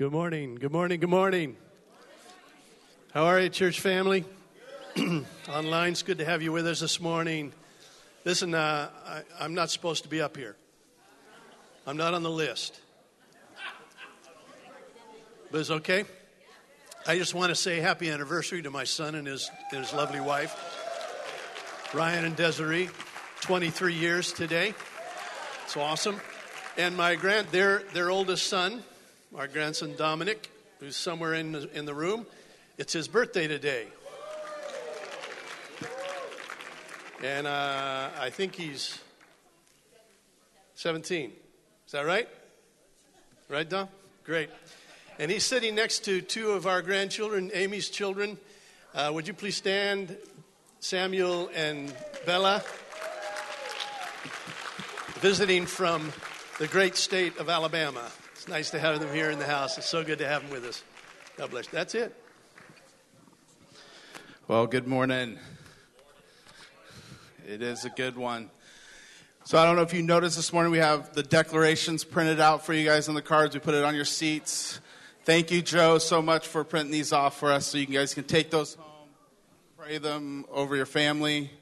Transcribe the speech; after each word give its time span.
Good 0.00 0.12
morning. 0.12 0.54
Good 0.54 0.72
morning. 0.72 0.98
Good 0.98 1.10
morning. 1.10 1.56
How 3.12 3.24
are 3.24 3.38
you, 3.38 3.50
church 3.50 3.80
family? 3.80 4.24
Online, 5.46 5.92
it's 5.92 6.02
good 6.02 6.16
to 6.16 6.24
have 6.24 6.40
you 6.40 6.52
with 6.52 6.66
us 6.66 6.80
this 6.80 7.02
morning. 7.02 7.52
Listen, 8.24 8.54
uh, 8.54 8.88
I, 9.06 9.22
I'm 9.38 9.52
not 9.52 9.70
supposed 9.70 10.04
to 10.04 10.08
be 10.08 10.22
up 10.22 10.38
here. 10.38 10.56
I'm 11.86 11.98
not 11.98 12.14
on 12.14 12.22
the 12.22 12.30
list. 12.30 12.80
But 15.50 15.60
it's 15.60 15.70
okay. 15.70 16.04
I 17.06 17.18
just 17.18 17.34
want 17.34 17.50
to 17.50 17.54
say 17.54 17.78
happy 17.80 18.08
anniversary 18.08 18.62
to 18.62 18.70
my 18.70 18.84
son 18.84 19.14
and 19.14 19.26
his, 19.26 19.50
and 19.70 19.80
his 19.84 19.92
lovely 19.92 20.22
wife, 20.22 20.56
Ryan 21.92 22.24
and 22.24 22.36
Desiree. 22.36 22.88
23 23.42 23.92
years 23.92 24.32
today. 24.32 24.72
It's 25.64 25.76
awesome. 25.76 26.18
And 26.78 26.96
my 26.96 27.16
grand, 27.16 27.48
their, 27.48 27.82
their 27.92 28.10
oldest 28.10 28.46
son, 28.46 28.82
our 29.36 29.46
grandson 29.46 29.94
Dominic, 29.96 30.50
who's 30.80 30.96
somewhere 30.96 31.34
in 31.34 31.52
the, 31.52 31.70
in 31.76 31.84
the 31.84 31.94
room, 31.94 32.26
it's 32.78 32.92
his 32.92 33.06
birthday 33.06 33.46
today. 33.46 33.86
And 37.22 37.46
uh, 37.46 38.08
I 38.18 38.30
think 38.30 38.54
he's 38.54 38.98
17. 40.74 41.32
Is 41.86 41.92
that 41.92 42.06
right? 42.06 42.28
Right, 43.48 43.68
Dom? 43.68 43.88
Great. 44.24 44.50
And 45.18 45.30
he's 45.30 45.44
sitting 45.44 45.74
next 45.74 46.04
to 46.06 46.22
two 46.22 46.52
of 46.52 46.66
our 46.66 46.82
grandchildren, 46.82 47.50
Amy's 47.52 47.88
children. 47.88 48.38
Uh, 48.94 49.10
would 49.12 49.28
you 49.28 49.34
please 49.34 49.56
stand, 49.56 50.16
Samuel 50.80 51.50
and 51.54 51.92
Bella? 52.26 52.64
Visiting 55.20 55.66
from 55.66 56.10
the 56.58 56.66
great 56.66 56.96
state 56.96 57.36
of 57.38 57.48
Alabama. 57.48 58.10
Nice 58.50 58.70
to 58.70 58.80
have 58.80 58.98
them 58.98 59.14
here 59.14 59.30
in 59.30 59.38
the 59.38 59.46
house. 59.46 59.78
It's 59.78 59.88
so 59.88 60.02
good 60.02 60.18
to 60.18 60.26
have 60.26 60.42
them 60.42 60.50
with 60.50 60.64
us. 60.64 60.82
God 61.36 61.52
bless. 61.52 61.68
That's 61.68 61.94
it. 61.94 62.12
Well, 64.48 64.66
good 64.66 64.88
morning. 64.88 65.38
It 67.46 67.62
is 67.62 67.84
a 67.84 67.90
good 67.90 68.16
one. 68.16 68.50
So, 69.44 69.56
I 69.56 69.64
don't 69.64 69.76
know 69.76 69.82
if 69.82 69.94
you 69.94 70.02
noticed 70.02 70.34
this 70.34 70.52
morning, 70.52 70.72
we 70.72 70.78
have 70.78 71.12
the 71.12 71.22
declarations 71.22 72.02
printed 72.02 72.40
out 72.40 72.66
for 72.66 72.72
you 72.72 72.84
guys 72.84 73.08
on 73.08 73.14
the 73.14 73.22
cards. 73.22 73.54
We 73.54 73.60
put 73.60 73.74
it 73.74 73.84
on 73.84 73.94
your 73.94 74.04
seats. 74.04 74.80
Thank 75.24 75.52
you, 75.52 75.62
Joe, 75.62 75.98
so 75.98 76.20
much 76.20 76.48
for 76.48 76.64
printing 76.64 76.90
these 76.90 77.12
off 77.12 77.38
for 77.38 77.52
us 77.52 77.66
so 77.66 77.78
you 77.78 77.86
guys 77.86 78.14
can 78.14 78.24
take 78.24 78.50
those 78.50 78.74
home, 78.74 79.10
pray 79.78 79.98
them 79.98 80.44
over 80.50 80.74
your 80.74 80.86
family, 80.86 81.52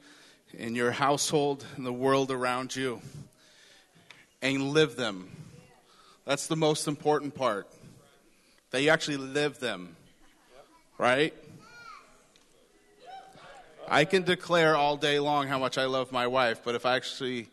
in 0.55 0.73
your 0.73 0.89
household, 0.89 1.67
and 1.75 1.85
the 1.85 1.93
world 1.93 2.31
around 2.31 2.75
you, 2.75 2.99
and 4.41 4.71
live 4.71 4.95
them. 4.95 5.29
That's 6.29 6.45
the 6.45 6.55
most 6.55 6.87
important 6.87 7.33
part. 7.33 7.67
That 8.69 8.83
you 8.83 8.91
actually 8.91 9.17
live 9.17 9.59
them, 9.59 9.95
right? 10.99 11.33
I 13.87 14.05
can 14.05 14.21
declare 14.21 14.75
all 14.75 14.95
day 14.95 15.19
long 15.19 15.47
how 15.47 15.57
much 15.57 15.79
I 15.79 15.85
love 15.85 16.11
my 16.11 16.27
wife, 16.27 16.61
but 16.63 16.75
if 16.75 16.85
I 16.85 16.97
actually 16.97 17.47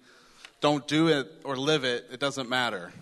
don't 0.60 0.86
do 0.86 1.08
it 1.08 1.26
or 1.42 1.56
live 1.56 1.84
it, 1.84 2.04
it 2.12 2.20
doesn't 2.20 2.50
matter. 2.50 2.92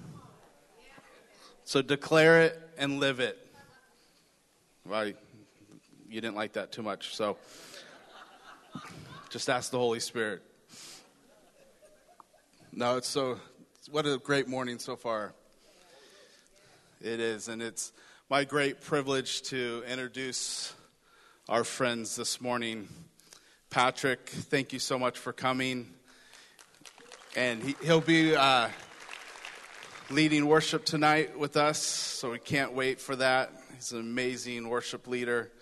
So 1.64 1.82
declare 1.82 2.42
it 2.42 2.70
and 2.78 3.00
live 3.00 3.18
it. 3.18 3.36
Well, 4.86 5.08
you 5.08 5.14
didn't 6.08 6.36
like 6.36 6.52
that 6.52 6.70
too 6.70 6.84
much, 6.84 7.16
so 7.16 7.36
just 9.28 9.50
ask 9.50 9.72
the 9.72 9.78
Holy 9.78 9.98
Spirit. 9.98 10.40
No, 12.72 12.96
it's 12.96 13.08
so, 13.08 13.40
what 13.90 14.06
a 14.06 14.18
great 14.18 14.46
morning 14.46 14.78
so 14.78 14.94
far. 14.94 15.34
It 17.04 17.20
is, 17.20 17.48
and 17.48 17.60
it's 17.60 17.92
my 18.30 18.44
great 18.44 18.80
privilege 18.80 19.42
to 19.42 19.84
introduce 19.86 20.72
our 21.50 21.62
friends 21.62 22.16
this 22.16 22.40
morning. 22.40 22.88
Patrick, 23.68 24.26
thank 24.26 24.72
you 24.72 24.78
so 24.78 24.98
much 24.98 25.18
for 25.18 25.30
coming. 25.30 25.92
And 27.36 27.62
he, 27.62 27.76
will 27.86 28.00
be 28.00 28.34
uh, 28.34 28.70
leading 30.08 30.46
worship 30.46 30.86
tonight 30.86 31.38
with 31.38 31.58
us, 31.58 31.78
so 31.78 32.30
we 32.30 32.38
can't 32.38 32.72
wait 32.72 33.02
for 33.02 33.14
that. 33.16 33.52
He's 33.74 33.92
an 33.92 34.00
amazing 34.00 34.66
worship 34.70 35.06
leader. 35.06 35.52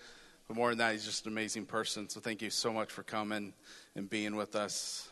But 0.47 0.55
more 0.55 0.69
than 0.69 0.77
that, 0.77 0.93
he's 0.93 1.03
just 1.03 1.25
an 1.25 1.33
amazing 1.33 1.65
person. 1.65 2.07
So 2.07 2.21
thank 2.21 2.41
you 2.41 2.51
so 2.51 2.71
much 2.71 2.89
for 2.89 3.03
coming 3.03 3.51
and 3.97 4.09
being 4.09 4.37
with 4.37 4.55
us 4.55 5.09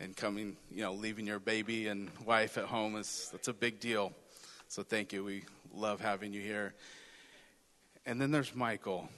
and 0.00 0.16
coming, 0.16 0.56
you 0.68 0.82
know, 0.82 0.94
leaving 0.94 1.28
your 1.28 1.38
baby 1.38 1.86
and 1.86 2.10
wife 2.26 2.58
at 2.58 2.64
home 2.64 2.96
is 2.96 3.28
that's 3.30 3.46
a 3.46 3.52
big 3.52 3.78
deal. 3.78 4.12
So 4.66 4.84
thank 4.84 5.12
you. 5.12 5.24
We 5.24 5.42
love 5.74 6.00
having 6.00 6.32
you 6.32 6.40
here. 6.40 6.74
And 8.06 8.20
then 8.20 8.30
there's 8.30 8.54
Michael. 8.54 9.08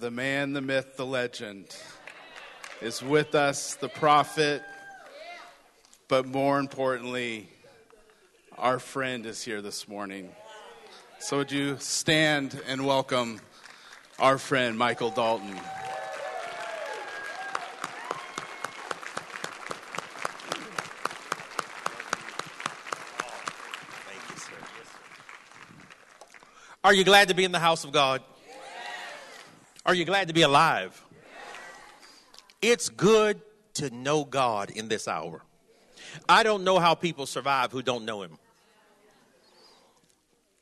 the 0.00 0.10
man, 0.10 0.54
the 0.54 0.62
myth, 0.62 0.96
the 0.96 1.04
legend 1.04 1.76
is 2.80 3.02
with 3.02 3.34
us, 3.34 3.74
the 3.74 3.88
prophet, 3.88 4.62
but 6.08 6.26
more 6.26 6.58
importantly, 6.58 7.48
our 8.56 8.78
friend 8.78 9.26
is 9.26 9.42
here 9.42 9.60
this 9.60 9.86
morning. 9.86 10.30
So, 11.18 11.36
would 11.38 11.52
you 11.52 11.76
stand 11.78 12.58
and 12.66 12.86
welcome 12.86 13.40
our 14.18 14.38
friend 14.38 14.78
Michael 14.78 15.10
Dalton? 15.10 15.60
Are 26.90 26.92
you 26.92 27.04
glad 27.04 27.28
to 27.28 27.34
be 27.34 27.44
in 27.44 27.52
the 27.52 27.60
house 27.60 27.84
of 27.84 27.92
God? 27.92 28.20
Are 29.86 29.94
you 29.94 30.04
glad 30.04 30.26
to 30.26 30.34
be 30.34 30.42
alive? 30.42 31.00
It's 32.60 32.88
good 32.88 33.40
to 33.74 33.90
know 33.90 34.24
God 34.24 34.70
in 34.70 34.88
this 34.88 35.06
hour. 35.06 35.40
I 36.28 36.42
don't 36.42 36.64
know 36.64 36.80
how 36.80 36.96
people 36.96 37.26
survive 37.26 37.70
who 37.70 37.80
don't 37.80 38.04
know 38.04 38.22
Him. 38.22 38.38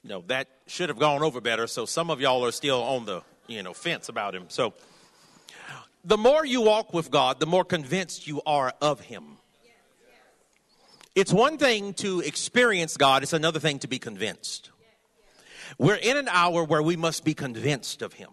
No, 0.04 0.22
that 0.26 0.48
should 0.66 0.90
have 0.90 0.98
gone 0.98 1.22
over 1.22 1.40
better. 1.40 1.66
So 1.66 1.86
some 1.86 2.10
of 2.10 2.20
y'all 2.20 2.44
are 2.44 2.52
still 2.52 2.82
on 2.82 3.06
the 3.06 3.22
you 3.46 3.62
know 3.62 3.72
fence 3.72 4.10
about 4.10 4.34
Him. 4.34 4.44
So 4.48 4.74
the 6.04 6.18
more 6.18 6.44
you 6.44 6.60
walk 6.60 6.92
with 6.92 7.10
God, 7.10 7.40
the 7.40 7.46
more 7.46 7.64
convinced 7.64 8.26
you 8.26 8.42
are 8.44 8.74
of 8.82 9.00
Him. 9.00 9.38
It's 11.14 11.32
one 11.32 11.56
thing 11.56 11.94
to 11.94 12.20
experience 12.20 12.98
God; 12.98 13.22
it's 13.22 13.32
another 13.32 13.60
thing 13.60 13.78
to 13.78 13.88
be 13.88 13.98
convinced. 13.98 14.72
We're 15.76 15.96
in 15.96 16.16
an 16.16 16.28
hour 16.28 16.64
where 16.64 16.82
we 16.82 16.96
must 16.96 17.24
be 17.24 17.34
convinced 17.34 18.02
of 18.02 18.14
Him. 18.14 18.30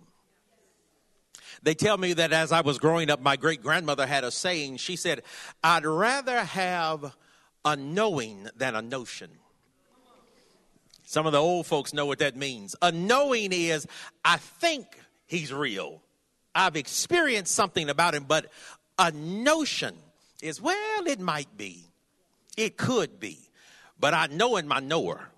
They 1.63 1.73
tell 1.73 1.97
me 1.97 2.13
that 2.13 2.31
as 2.31 2.51
I 2.51 2.61
was 2.61 2.77
growing 2.77 3.09
up, 3.09 3.21
my 3.21 3.35
great 3.35 3.63
grandmother 3.63 4.05
had 4.05 4.23
a 4.23 4.31
saying. 4.31 4.77
She 4.77 4.95
said, 4.95 5.23
I'd 5.63 5.85
rather 5.85 6.43
have 6.43 7.15
a 7.63 7.75
knowing 7.75 8.47
than 8.55 8.75
a 8.75 8.81
notion. 8.81 9.31
Some 11.05 11.25
of 11.25 11.31
the 11.31 11.39
old 11.39 11.65
folks 11.65 11.93
know 11.93 12.05
what 12.05 12.19
that 12.19 12.35
means. 12.35 12.75
A 12.81 12.91
knowing 12.91 13.51
is, 13.51 13.87
I 14.23 14.37
think 14.37 14.85
he's 15.25 15.51
real. 15.51 16.01
I've 16.53 16.75
experienced 16.75 17.53
something 17.53 17.89
about 17.89 18.15
him, 18.15 18.25
but 18.27 18.51
a 18.97 19.11
notion 19.11 19.95
is, 20.41 20.61
well, 20.61 21.07
it 21.07 21.19
might 21.19 21.57
be. 21.57 21.85
It 22.57 22.77
could 22.77 23.19
be. 23.19 23.39
But 23.99 24.13
I 24.13 24.27
know 24.27 24.57
in 24.57 24.67
my 24.67 24.79
knower. 24.79 25.29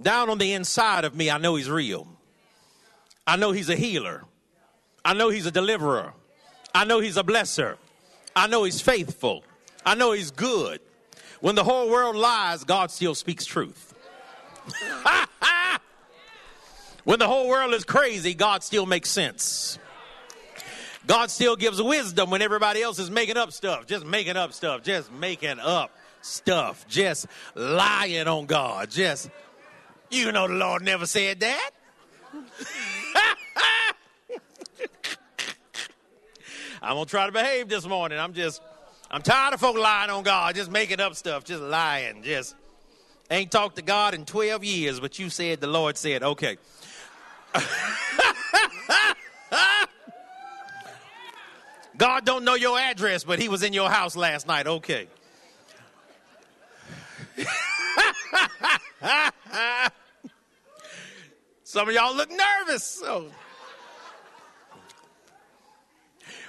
Down 0.00 0.30
on 0.30 0.38
the 0.38 0.52
inside 0.52 1.04
of 1.04 1.14
me, 1.14 1.30
I 1.30 1.38
know 1.38 1.56
he's 1.56 1.68
real. 1.68 2.06
I 3.26 3.36
know 3.36 3.52
he's 3.52 3.68
a 3.68 3.76
healer. 3.76 4.24
I 5.04 5.14
know 5.14 5.28
he's 5.28 5.46
a 5.46 5.50
deliverer. 5.50 6.12
I 6.74 6.84
know 6.84 7.00
he's 7.00 7.16
a 7.16 7.22
blesser. 7.22 7.76
I 8.34 8.46
know 8.46 8.64
he's 8.64 8.80
faithful. 8.80 9.42
I 9.84 9.94
know 9.94 10.12
he's 10.12 10.30
good. 10.30 10.80
When 11.40 11.54
the 11.54 11.64
whole 11.64 11.90
world 11.90 12.16
lies, 12.16 12.64
God 12.64 12.90
still 12.90 13.14
speaks 13.14 13.44
truth. 13.44 13.94
when 17.04 17.18
the 17.18 17.26
whole 17.26 17.48
world 17.48 17.74
is 17.74 17.84
crazy, 17.84 18.34
God 18.34 18.62
still 18.62 18.86
makes 18.86 19.10
sense. 19.10 19.78
God 21.06 21.30
still 21.30 21.56
gives 21.56 21.80
wisdom 21.80 22.30
when 22.30 22.42
everybody 22.42 22.82
else 22.82 22.98
is 22.98 23.10
making 23.10 23.38
up 23.38 23.52
stuff, 23.52 23.86
just 23.86 24.04
making 24.04 24.36
up 24.36 24.52
stuff, 24.52 24.82
just 24.82 25.10
making 25.10 25.58
up 25.58 25.90
stuff, 26.20 26.86
just 26.86 27.26
lying 27.54 28.28
on 28.28 28.44
God, 28.46 28.90
just, 28.90 29.30
you 30.10 30.32
know, 30.32 30.48
the 30.48 30.54
Lord 30.54 30.82
never 30.82 31.06
said 31.06 31.40
that. 31.40 31.70
I'm 36.80 36.94
gonna 36.94 37.06
try 37.06 37.26
to 37.26 37.32
behave 37.32 37.68
this 37.68 37.86
morning. 37.86 38.18
I'm 38.18 38.32
just, 38.32 38.62
I'm 39.10 39.22
tired 39.22 39.54
of 39.54 39.60
folk 39.60 39.76
lying 39.76 40.10
on 40.10 40.22
God, 40.22 40.54
just 40.54 40.70
making 40.70 41.00
up 41.00 41.14
stuff, 41.16 41.44
just 41.44 41.62
lying, 41.62 42.22
just 42.22 42.54
ain't 43.30 43.50
talked 43.50 43.76
to 43.76 43.82
God 43.82 44.14
in 44.14 44.24
12 44.24 44.64
years, 44.64 45.00
but 45.00 45.18
you 45.18 45.28
said 45.30 45.60
the 45.60 45.66
Lord 45.66 45.96
said, 45.96 46.22
okay. 46.22 46.56
God 51.96 52.24
don't 52.24 52.44
know 52.44 52.54
your 52.54 52.78
address, 52.78 53.24
but 53.24 53.40
he 53.40 53.48
was 53.48 53.64
in 53.64 53.72
your 53.72 53.90
house 53.90 54.14
last 54.14 54.46
night. 54.46 54.68
Okay. 54.68 55.08
Some 61.64 61.88
of 61.88 61.94
y'all 61.94 62.16
look 62.16 62.30
nervous. 62.30 62.84
So. 62.84 63.30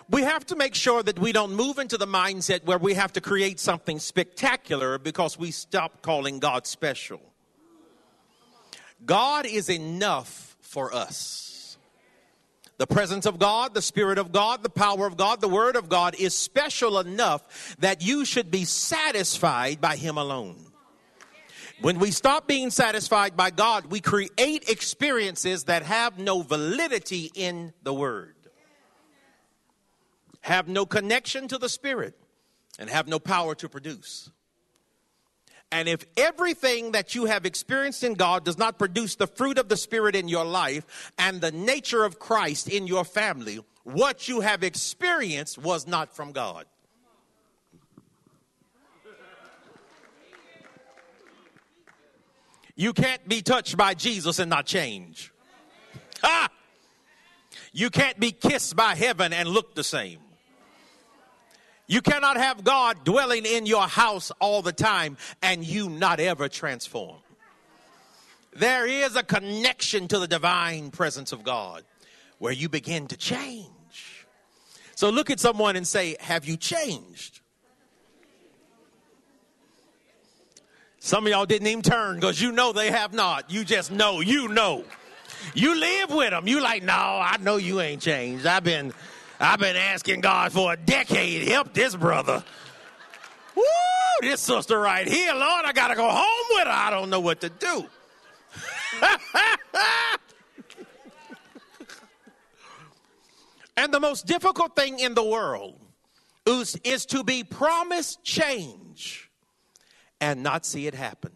We 0.10 0.24
have 0.24 0.46
to 0.48 0.56
make 0.56 0.74
sure 0.74 1.04
that 1.04 1.20
we 1.20 1.32
don't 1.32 1.54
move 1.54 1.78
into 1.78 1.98
the 1.98 2.08
mindset 2.08 2.64
where 2.64 2.80
we 2.80 2.96
have 2.96 3.14
to 3.14 3.22
create 3.22 3.60
something 3.60 4.00
spectacular 4.00 4.98
because 4.98 5.38
we 5.38 5.52
stop 5.52 6.02
calling 6.02 6.40
God 6.40 6.66
special. 6.66 7.22
God 9.06 9.46
is 9.46 9.70
enough 9.70 10.58
for 10.62 10.94
us. 10.94 11.78
The 12.78 12.88
presence 12.88 13.26
of 13.26 13.38
God, 13.38 13.74
the 13.74 13.82
Spirit 13.82 14.18
of 14.18 14.32
God, 14.32 14.64
the 14.64 14.70
power 14.70 15.06
of 15.06 15.18
God, 15.18 15.42
the 15.42 15.50
Word 15.50 15.76
of 15.76 15.90
God 15.90 16.16
is 16.18 16.36
special 16.36 16.98
enough 16.98 17.76
that 17.80 18.02
you 18.02 18.26
should 18.26 18.50
be 18.50 18.64
satisfied 18.64 19.80
by 19.82 19.96
Him 19.96 20.18
alone. 20.18 20.69
When 21.82 21.98
we 22.00 22.12
stop 22.12 22.46
being 22.46 22.72
satisfied 22.72 23.38
by 23.38 23.52
God, 23.52 23.86
we 23.86 24.02
create 24.02 24.70
experiences 24.70 25.64
that 25.66 25.84
have 25.84 26.20
no 26.20 26.42
validity 26.42 27.32
in 27.34 27.74
the 27.84 27.94
Word, 27.94 28.36
have 30.42 30.68
no 30.68 30.86
connection 30.86 31.48
to 31.48 31.58
the 31.58 31.70
Spirit, 31.70 32.16
and 32.78 32.90
have 32.90 33.08
no 33.08 33.18
power 33.18 33.56
to 33.56 33.70
produce. 33.70 34.30
And 35.72 35.88
if 35.88 36.04
everything 36.18 36.92
that 36.94 37.16
you 37.16 37.26
have 37.26 37.46
experienced 37.46 38.04
in 38.04 38.16
God 38.16 38.44
does 38.44 38.58
not 38.58 38.78
produce 38.78 39.16
the 39.16 39.28
fruit 39.28 39.58
of 39.58 39.70
the 39.70 39.78
Spirit 39.78 40.16
in 40.16 40.28
your 40.28 40.46
life 40.46 41.12
and 41.18 41.40
the 41.40 41.52
nature 41.52 42.04
of 42.04 42.20
Christ 42.20 42.68
in 42.68 42.88
your 42.88 43.06
family, 43.06 43.60
what 43.84 44.28
you 44.28 44.42
have 44.42 44.64
experienced 44.64 45.58
was 45.58 45.88
not 45.88 46.14
from 46.14 46.34
God. 46.34 46.66
You 52.80 52.94
can't 52.94 53.28
be 53.28 53.42
touched 53.42 53.76
by 53.76 53.94
Jesus 53.94 54.40
and 54.40 54.50
not 54.50 54.66
change. 54.66 55.34
Ha! 56.22 56.48
You 57.74 57.90
can't 57.90 58.18
be 58.18 58.32
kissed 58.32 58.74
by 58.74 58.96
heaven 58.96 59.34
and 59.34 59.50
look 59.50 59.76
the 59.76 59.84
same. 59.84 60.20
You 61.88 62.02
cannot 62.02 62.38
have 62.38 62.64
God 62.64 63.04
dwelling 63.04 63.46
in 63.46 63.66
your 63.66 63.86
house 63.86 64.32
all 64.40 64.62
the 64.62 64.72
time 64.72 65.18
and 65.42 65.62
you 65.62 65.90
not 65.90 66.22
ever 66.22 66.48
transform. 66.48 67.18
There 68.56 68.86
is 68.86 69.18
a 69.18 69.24
connection 69.24 70.08
to 70.08 70.18
the 70.18 70.28
divine 70.28 70.90
presence 70.90 71.34
of 71.34 71.44
God 71.44 71.84
where 72.38 72.54
you 72.54 72.70
begin 72.70 73.08
to 73.08 73.18
change. 73.18 74.26
So 74.96 75.10
look 75.10 75.30
at 75.30 75.42
someone 75.42 75.76
and 75.76 75.86
say, 75.86 76.16
Have 76.22 76.46
you 76.46 76.56
changed? 76.56 77.39
Some 81.00 81.26
of 81.26 81.32
y'all 81.32 81.46
didn't 81.46 81.68
even 81.68 81.82
turn 81.82 82.16
because 82.16 82.42
you 82.42 82.52
know 82.52 82.74
they 82.74 82.92
have 82.92 83.14
not. 83.14 83.50
You 83.50 83.64
just 83.64 83.90
know, 83.92 84.20
you 84.20 84.50
know. 84.50 84.84
You 85.54 85.80
live 85.80 86.12
with 86.12 86.32
them. 86.32 86.48
You 86.48 86.62
like, 86.62 86.84
no, 86.84 86.94
I 86.94 87.38
know 87.40 87.56
you 87.56 87.80
ain't 87.80 88.02
changed. 88.02 88.46
I've 88.46 88.66
been 88.66 88.94
I've 89.40 89.60
been 89.60 89.78
asking 89.78 90.20
God 90.22 90.52
for 90.52 90.74
a 90.74 90.78
decade, 90.78 91.48
help 91.48 91.74
this 91.74 91.96
brother. 91.96 92.44
Woo, 93.56 93.64
this 94.22 94.42
sister 94.42 94.78
right 94.78 95.08
here, 95.08 95.34
Lord, 95.34 95.66
I 95.66 95.72
gotta 95.72 95.96
go 95.96 96.10
home 96.10 96.48
with 96.52 96.68
her. 96.68 96.74
I 96.74 96.90
don't 96.90 97.10
know 97.10 97.22
what 97.22 97.40
to 97.42 97.50
do. 97.50 97.86
and 103.78 103.94
the 103.94 104.00
most 104.02 104.26
difficult 104.26 104.76
thing 104.76 105.00
in 105.00 105.14
the 105.14 105.24
world 105.24 105.80
is, 106.46 106.76
is 106.84 107.06
to 107.08 107.24
be 107.24 107.46
promised 107.46 108.22
change 108.24 108.89
and 110.22 110.44
not 110.44 110.66
see 110.66 110.88
it 110.88 110.94
happen. 110.94 111.32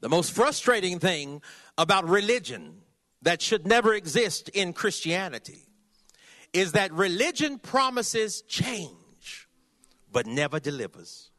The 0.00 0.08
most 0.08 0.32
frustrating 0.32 0.98
thing 0.98 1.42
about 1.78 2.08
religion 2.08 2.78
that 3.22 3.40
should 3.40 3.66
never 3.66 3.94
exist 3.94 4.48
in 4.48 4.72
Christianity 4.72 5.66
is 6.52 6.72
that 6.72 6.92
religion 6.92 7.58
promises 7.58 8.42
change, 8.42 9.48
but 10.10 10.26
never 10.26 10.60
delivers. 10.60 11.30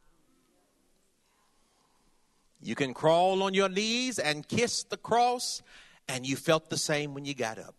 You 2.62 2.76
can 2.76 2.94
crawl 2.94 3.44
on 3.44 3.54
your 3.54 3.68
knees 3.68 4.18
and 4.18 4.48
kiss 4.48 4.84
the 4.84 4.98
cross, 4.98 5.62
and 6.08 6.26
you 6.26 6.38
felt 6.38 6.70
the 6.70 6.78
same 6.78 7.14
when 7.14 7.26
you 7.26 7.34
got 7.34 7.60
up. 7.60 7.76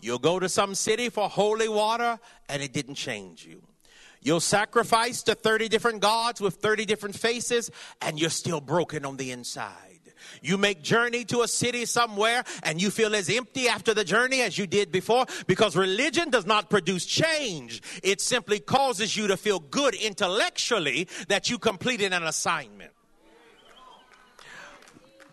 You'll 0.00 0.18
go 0.18 0.40
to 0.40 0.48
some 0.48 0.74
city 0.74 1.10
for 1.10 1.28
holy 1.28 1.68
water, 1.68 2.18
and 2.48 2.62
it 2.62 2.72
didn't 2.72 2.94
change 2.94 3.44
you. 3.44 3.62
You'll 4.22 4.40
sacrifice 4.40 5.22
to 5.24 5.34
30 5.34 5.68
different 5.68 6.00
gods 6.00 6.40
with 6.40 6.56
30 6.56 6.84
different 6.84 7.16
faces, 7.16 7.70
and 8.02 8.20
you're 8.20 8.30
still 8.30 8.60
broken 8.60 9.04
on 9.04 9.16
the 9.16 9.30
inside. 9.30 9.90
You 10.42 10.58
make 10.58 10.82
journey 10.82 11.24
to 11.26 11.42
a 11.42 11.48
city 11.48 11.86
somewhere 11.86 12.44
and 12.62 12.80
you 12.80 12.90
feel 12.90 13.14
as 13.14 13.30
empty 13.30 13.68
after 13.68 13.94
the 13.94 14.04
journey 14.04 14.42
as 14.42 14.58
you 14.58 14.66
did 14.66 14.92
before 14.92 15.26
because 15.46 15.76
religion 15.76 16.30
does 16.30 16.46
not 16.46 16.70
produce 16.70 17.06
change. 17.06 17.82
It 18.02 18.20
simply 18.20 18.60
causes 18.60 19.16
you 19.16 19.28
to 19.28 19.36
feel 19.36 19.58
good 19.58 19.94
intellectually 19.94 21.08
that 21.28 21.50
you 21.50 21.58
completed 21.58 22.12
an 22.12 22.22
assignment. 22.24 22.92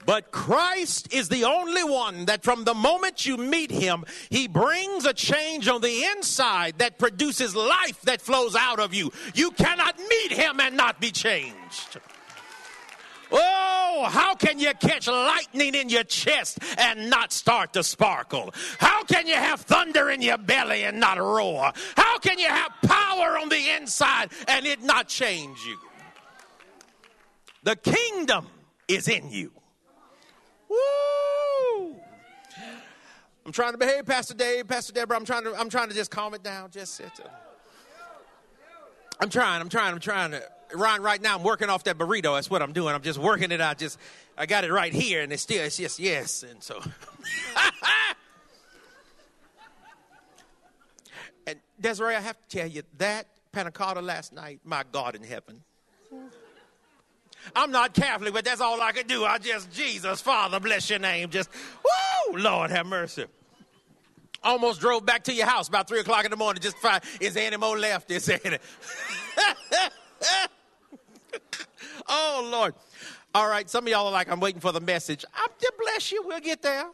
But 0.07 0.31
Christ 0.31 1.13
is 1.13 1.27
the 1.27 1.43
only 1.43 1.83
one 1.83 2.27
that 2.27 2.41
from 2.41 2.63
the 2.63 2.73
moment 2.73 3.25
you 3.25 3.35
meet 3.35 3.69
him, 3.69 4.05
he 4.29 4.47
brings 4.47 5.05
a 5.05 5.13
change 5.13 5.67
on 5.67 5.81
the 5.81 6.05
inside 6.15 6.77
that 6.77 6.97
produces 6.97 7.53
life 7.53 8.01
that 8.03 8.21
flows 8.21 8.55
out 8.55 8.79
of 8.79 8.93
you. 8.93 9.11
You 9.35 9.51
cannot 9.51 9.99
meet 9.99 10.31
him 10.31 10.61
and 10.61 10.77
not 10.77 11.01
be 11.01 11.11
changed. 11.11 11.99
Oh, 13.33 14.07
how 14.09 14.33
can 14.33 14.59
you 14.59 14.73
catch 14.75 15.07
lightning 15.07 15.75
in 15.75 15.89
your 15.89 16.05
chest 16.05 16.59
and 16.77 17.09
not 17.09 17.33
start 17.33 17.73
to 17.73 17.83
sparkle? 17.83 18.53
How 18.79 19.03
can 19.03 19.27
you 19.27 19.35
have 19.35 19.59
thunder 19.59 20.09
in 20.09 20.21
your 20.21 20.37
belly 20.37 20.85
and 20.85 21.01
not 21.01 21.17
roar? 21.17 21.73
How 21.97 22.17
can 22.19 22.39
you 22.39 22.47
have 22.47 22.71
power 22.83 23.37
on 23.37 23.49
the 23.49 23.71
inside 23.75 24.31
and 24.47 24.65
it 24.65 24.81
not 24.81 25.09
change 25.09 25.65
you? 25.65 25.77
The 27.63 27.75
kingdom 27.75 28.47
is 28.87 29.09
in 29.09 29.29
you. 29.29 29.51
Woo! 30.69 31.95
I'm 33.45 33.51
trying 33.51 33.71
to 33.71 33.77
behave, 33.77 34.05
Pastor 34.05 34.33
Dave, 34.33 34.67
Pastor 34.67 34.91
Deborah. 34.91 35.15
I'm 35.15 35.25
trying 35.25 35.45
to, 35.45 35.55
I'm 35.55 35.69
trying 35.69 35.87
to 35.87 35.95
just 35.95 36.11
calm 36.11 36.33
it 36.33 36.43
down. 36.43 36.69
Just 36.69 36.95
sit. 36.95 37.11
I'm 39.19 39.29
trying, 39.29 39.61
I'm 39.61 39.69
trying, 39.69 39.93
I'm 39.93 39.99
trying 39.99 40.31
to. 40.31 40.43
Ryan, 40.73 41.01
right 41.01 41.21
now 41.21 41.37
I'm 41.37 41.43
working 41.43 41.69
off 41.69 41.85
that 41.85 41.97
burrito. 41.97 42.35
That's 42.35 42.49
what 42.49 42.61
I'm 42.61 42.73
doing. 42.73 42.93
I'm 42.93 43.01
just 43.01 43.17
working 43.17 43.51
it 43.51 43.61
out. 43.61 43.77
Just 43.77 43.97
I 44.37 44.45
got 44.45 44.65
it 44.65 44.71
right 44.71 44.93
here, 44.93 45.21
and 45.21 45.31
it's 45.31 45.41
still 45.41 45.63
it's 45.63 45.77
just 45.77 45.97
yes. 45.97 46.43
And 46.43 46.61
so, 46.61 46.77
and 51.47 51.57
Desiree, 51.79 52.15
I 52.15 52.19
have 52.19 52.37
to 52.49 52.57
tell 52.57 52.67
you 52.67 52.83
that 52.97 53.27
panna 53.53 53.71
cotta 53.71 54.01
last 54.01 54.33
night, 54.33 54.59
my 54.65 54.83
God 54.91 55.15
in 55.15 55.23
heaven. 55.23 55.63
I'm 57.55 57.71
not 57.71 57.93
Catholic, 57.93 58.33
but 58.33 58.45
that's 58.45 58.61
all 58.61 58.81
I 58.81 58.91
could 58.91 59.07
do. 59.07 59.25
I 59.25 59.37
just 59.37 59.71
Jesus, 59.71 60.21
Father, 60.21 60.59
bless 60.59 60.89
your 60.89 60.99
name. 60.99 61.29
Just 61.29 61.49
whoo, 61.83 62.37
Lord 62.37 62.71
have 62.71 62.85
mercy. 62.85 63.25
Almost 64.43 64.79
drove 64.79 65.05
back 65.05 65.23
to 65.25 65.33
your 65.33 65.47
house 65.47 65.67
about 65.67 65.87
three 65.87 65.99
o'clock 65.99 66.25
in 66.25 66.31
the 66.31 66.37
morning 66.37 66.61
just 66.61 66.77
to 66.77 66.81
find 66.81 67.03
is 67.19 67.33
there 67.33 67.47
any 67.47 67.57
more 67.57 67.77
left? 67.77 68.11
Is 68.11 68.25
there 68.25 68.39
any? 68.43 68.57
oh, 72.07 72.49
Lord. 72.51 72.75
All 73.33 73.47
right, 73.47 73.69
some 73.69 73.85
of 73.85 73.89
y'all 73.89 74.07
are 74.07 74.11
like, 74.11 74.31
I'm 74.31 74.39
waiting 74.39 74.61
for 74.61 74.71
the 74.71 74.79
message. 74.79 75.25
I'm 75.35 75.49
to 75.59 75.73
bless 75.79 76.11
you. 76.11 76.23
We'll 76.25 76.39
get 76.39 76.61
there. 76.61 76.85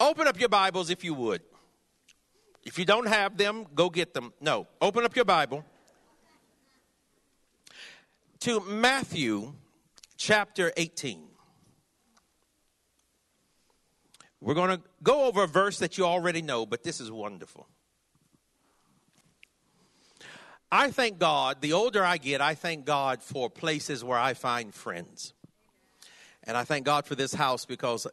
Open 0.00 0.26
up 0.26 0.38
your 0.38 0.48
Bibles 0.48 0.90
if 0.90 1.04
you 1.04 1.14
would. 1.14 1.42
If 2.64 2.78
you 2.78 2.84
don't 2.84 3.06
have 3.06 3.36
them, 3.36 3.66
go 3.74 3.88
get 3.88 4.12
them. 4.12 4.32
No, 4.40 4.66
open 4.80 5.04
up 5.04 5.14
your 5.14 5.24
Bible 5.24 5.64
to 8.46 8.60
Matthew 8.60 9.54
chapter 10.16 10.72
18. 10.76 11.20
We're 14.40 14.54
going 14.54 14.70
to 14.70 14.80
go 15.02 15.24
over 15.24 15.42
a 15.42 15.48
verse 15.48 15.80
that 15.80 15.98
you 15.98 16.04
already 16.04 16.42
know, 16.42 16.64
but 16.64 16.84
this 16.84 17.00
is 17.00 17.10
wonderful. 17.10 17.66
I 20.70 20.92
thank 20.92 21.18
God, 21.18 21.60
the 21.60 21.72
older 21.72 22.04
I 22.04 22.18
get, 22.18 22.40
I 22.40 22.54
thank 22.54 22.84
God 22.84 23.20
for 23.20 23.50
places 23.50 24.04
where 24.04 24.16
I 24.16 24.34
find 24.34 24.72
friends. 24.72 25.34
And 26.44 26.56
I 26.56 26.62
thank 26.62 26.86
God 26.86 27.04
for 27.04 27.16
this 27.16 27.34
house 27.34 27.64
because 27.64 28.06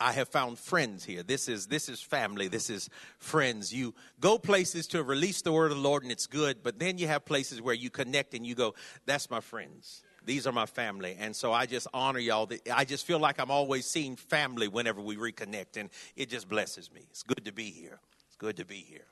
I 0.00 0.12
have 0.12 0.28
found 0.28 0.58
friends 0.58 1.04
here. 1.04 1.22
This 1.22 1.46
is 1.46 1.66
this 1.66 1.88
is 1.88 2.00
family. 2.00 2.48
This 2.48 2.70
is 2.70 2.88
friends. 3.18 3.72
You 3.72 3.94
go 4.18 4.38
places 4.38 4.86
to 4.88 5.02
release 5.02 5.42
the 5.42 5.52
word 5.52 5.70
of 5.70 5.76
the 5.76 5.82
Lord 5.82 6.02
and 6.02 6.10
it's 6.10 6.26
good, 6.26 6.62
but 6.62 6.78
then 6.78 6.96
you 6.96 7.06
have 7.06 7.26
places 7.26 7.60
where 7.60 7.74
you 7.74 7.90
connect 7.90 8.32
and 8.34 8.46
you 8.46 8.54
go, 8.54 8.74
that's 9.04 9.30
my 9.30 9.40
friends. 9.40 10.02
These 10.24 10.46
are 10.46 10.52
my 10.52 10.66
family. 10.66 11.16
And 11.18 11.36
so 11.36 11.52
I 11.52 11.66
just 11.66 11.86
honor 11.92 12.18
y'all. 12.18 12.50
I 12.72 12.84
just 12.84 13.06
feel 13.06 13.18
like 13.18 13.38
I'm 13.38 13.50
always 13.50 13.86
seeing 13.86 14.16
family 14.16 14.68
whenever 14.68 15.00
we 15.00 15.16
reconnect 15.16 15.76
and 15.76 15.90
it 16.16 16.30
just 16.30 16.48
blesses 16.48 16.90
me. 16.92 17.02
It's 17.10 17.22
good 17.22 17.44
to 17.44 17.52
be 17.52 17.70
here 17.70 18.00
It's 18.26 18.36
Good 18.36 18.56
to 18.56 18.64
be 18.64 18.76
here. 18.76 19.04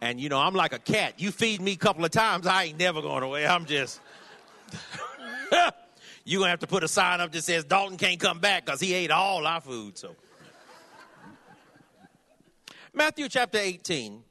And 0.00 0.20
you 0.20 0.28
know, 0.28 0.38
I'm 0.38 0.54
like 0.54 0.72
a 0.72 0.78
cat. 0.78 1.14
You 1.18 1.30
feed 1.30 1.60
me 1.60 1.72
a 1.72 1.76
couple 1.76 2.04
of 2.04 2.10
times, 2.10 2.46
I 2.46 2.64
ain't 2.64 2.78
never 2.78 3.00
going 3.00 3.22
away. 3.22 3.46
I'm 3.46 3.64
just. 3.64 4.00
You're 6.30 6.38
going 6.38 6.46
to 6.46 6.50
have 6.50 6.60
to 6.60 6.68
put 6.68 6.84
a 6.84 6.88
sign 6.88 7.20
up 7.20 7.32
that 7.32 7.42
says 7.42 7.64
Dalton 7.64 7.96
can't 7.96 8.20
come 8.20 8.38
back 8.38 8.64
because 8.64 8.78
he 8.78 8.94
ate 8.94 9.10
all 9.10 9.44
our 9.48 9.60
food. 9.60 9.98
So, 9.98 10.14
Matthew 12.94 13.28
chapter 13.28 13.58
18, 13.58 14.22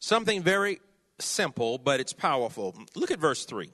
something 0.00 0.42
very 0.42 0.80
simple, 1.20 1.78
but 1.78 2.00
it's 2.00 2.12
powerful. 2.12 2.74
Look 2.96 3.12
at 3.12 3.20
verse 3.20 3.44
3. 3.44 3.70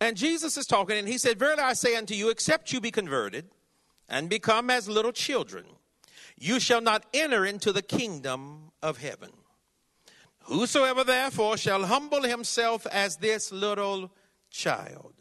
And 0.00 0.16
Jesus 0.16 0.56
is 0.56 0.66
talking, 0.66 0.98
and 0.98 1.06
he 1.06 1.16
said, 1.16 1.38
Verily 1.38 1.62
I 1.62 1.74
say 1.74 1.94
unto 1.94 2.14
you, 2.14 2.28
except 2.28 2.72
you 2.72 2.80
be 2.80 2.90
converted 2.90 3.44
and 4.08 4.28
become 4.28 4.68
as 4.68 4.88
little 4.88 5.12
children, 5.12 5.64
you 6.36 6.58
shall 6.58 6.80
not 6.80 7.06
enter 7.14 7.46
into 7.46 7.72
the 7.72 7.82
kingdom 7.82 8.72
of 8.82 8.98
heaven. 8.98 9.30
Whosoever 10.48 11.04
therefore 11.04 11.58
shall 11.58 11.84
humble 11.84 12.22
himself 12.22 12.86
as 12.86 13.16
this 13.18 13.52
little 13.52 14.10
child, 14.50 15.12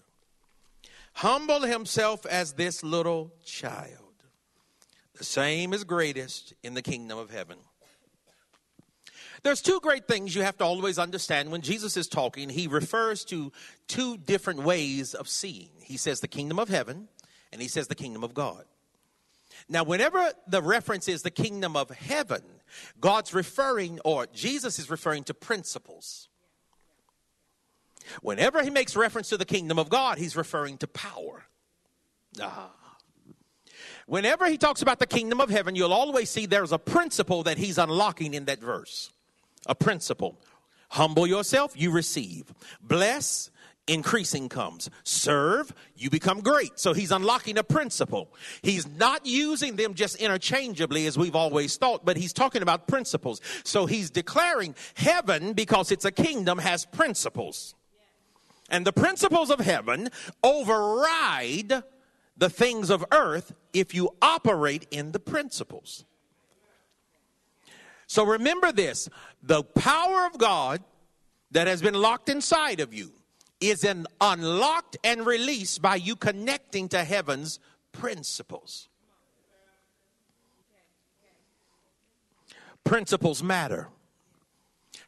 humble 1.13 1.63
himself 1.63 2.25
as 2.25 2.53
this 2.53 2.81
little 2.81 3.33
child, 3.43 4.13
the 5.17 5.25
same 5.25 5.73
is 5.73 5.83
greatest 5.83 6.53
in 6.63 6.75
the 6.75 6.81
kingdom 6.81 7.17
of 7.17 7.29
heaven. 7.29 7.57
There's 9.43 9.61
two 9.61 9.81
great 9.81 10.07
things 10.07 10.33
you 10.33 10.43
have 10.43 10.57
to 10.59 10.63
always 10.63 10.97
understand 10.97 11.51
when 11.51 11.61
Jesus 11.61 11.97
is 11.97 12.07
talking. 12.07 12.49
He 12.49 12.67
refers 12.67 13.25
to 13.25 13.51
two 13.87 14.17
different 14.17 14.63
ways 14.63 15.13
of 15.13 15.27
seeing. 15.27 15.69
He 15.81 15.97
says 15.97 16.21
the 16.21 16.27
kingdom 16.29 16.57
of 16.57 16.69
heaven, 16.69 17.09
and 17.51 17.61
he 17.61 17.67
says 17.67 17.87
the 17.87 17.95
kingdom 17.95 18.23
of 18.23 18.33
God. 18.33 18.63
Now, 19.67 19.83
whenever 19.83 20.31
the 20.47 20.61
reference 20.61 21.09
is 21.09 21.21
the 21.21 21.31
kingdom 21.31 21.75
of 21.75 21.89
heaven, 21.91 22.43
God's 22.99 23.33
referring, 23.33 23.99
or 24.03 24.27
Jesus 24.27 24.79
is 24.79 24.89
referring 24.89 25.23
to 25.25 25.33
principles. 25.33 26.29
Whenever 28.21 28.63
he 28.63 28.69
makes 28.69 28.95
reference 28.95 29.29
to 29.29 29.37
the 29.37 29.45
kingdom 29.45 29.77
of 29.77 29.89
God, 29.89 30.17
he's 30.17 30.35
referring 30.35 30.77
to 30.79 30.87
power. 30.87 31.43
Ah. 32.41 32.71
Whenever 34.05 34.47
he 34.47 34.57
talks 34.57 34.81
about 34.81 34.99
the 34.99 35.05
kingdom 35.05 35.41
of 35.41 35.49
heaven, 35.49 35.75
you'll 35.75 35.93
always 35.93 36.29
see 36.29 36.45
there's 36.45 36.71
a 36.71 36.79
principle 36.79 37.43
that 37.43 37.57
he's 37.57 37.77
unlocking 37.77 38.33
in 38.33 38.45
that 38.45 38.59
verse. 38.59 39.11
A 39.65 39.75
principle. 39.75 40.39
Humble 40.89 41.27
yourself, 41.27 41.73
you 41.75 41.91
receive. 41.91 42.53
Bless, 42.81 43.51
increasing 43.87 44.49
comes. 44.49 44.89
Serve, 45.03 45.73
you 45.95 46.09
become 46.09 46.41
great. 46.41 46.79
So 46.79 46.93
he's 46.93 47.11
unlocking 47.11 47.57
a 47.57 47.63
principle. 47.63 48.29
He's 48.61 48.87
not 48.87 49.25
using 49.25 49.75
them 49.75 49.93
just 49.93 50.17
interchangeably 50.17 51.07
as 51.07 51.17
we've 51.17 51.35
always 51.35 51.77
thought, 51.77 52.05
but 52.05 52.17
he's 52.17 52.33
talking 52.33 52.61
about 52.61 52.87
principles. 52.87 53.41
So 53.63 53.85
he's 53.85 54.09
declaring 54.09 54.75
heaven, 54.95 55.53
because 55.53 55.91
it's 55.91 56.05
a 56.05 56.11
kingdom, 56.11 56.59
has 56.59 56.85
principles. 56.85 57.75
And 58.69 58.85
the 58.85 58.93
principles 58.93 59.49
of 59.49 59.59
heaven 59.59 60.09
override 60.43 61.83
the 62.35 62.49
things 62.49 62.89
of 62.89 63.03
earth 63.11 63.53
if 63.73 63.95
you 63.95 64.11
operate 64.21 64.85
in 64.91 65.11
the 65.13 65.19
principles. 65.19 66.05
So 68.05 68.25
remember 68.25 68.71
this 68.71 69.09
the 69.41 69.63
power 69.63 70.25
of 70.25 70.37
God 70.37 70.83
that 71.51 71.67
has 71.67 71.81
been 71.81 71.93
locked 71.93 72.29
inside 72.29 72.79
of 72.79 72.93
you 72.93 73.11
is 73.59 73.83
an 73.83 74.07
unlocked 74.21 74.97
and 75.03 75.25
released 75.25 75.81
by 75.81 75.95
you 75.95 76.15
connecting 76.15 76.87
to 76.89 77.03
heaven's 77.03 77.59
principles. 77.91 78.87
Principles 82.83 83.43
matter. 83.43 83.89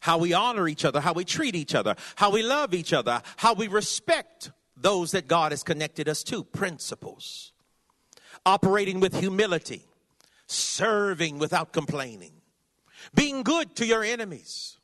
How 0.02 0.18
we 0.18 0.34
honor 0.34 0.68
each 0.68 0.86
other, 0.86 1.02
how 1.02 1.14
we 1.14 1.26
treat 1.26 1.56
each 1.56 1.76
other, 1.76 1.96
how 2.16 2.32
we 2.32 2.42
love 2.42 2.74
each 2.74 2.94
other, 2.94 3.22
how 3.38 3.54
we 3.54 3.68
respect 3.68 4.52
those 4.76 5.12
that 5.12 5.28
God 5.28 5.52
has 5.52 5.64
connected 5.64 6.08
us 6.08 6.24
to. 6.24 6.44
Principles. 6.44 7.52
Operating 8.46 9.00
with 9.00 9.20
humility, 9.20 9.84
serving 10.48 11.38
without 11.38 11.74
complaining, 11.74 12.32
being 13.14 13.44
good 13.44 13.76
to 13.76 13.86
your 13.86 14.04
enemies, 14.04 14.79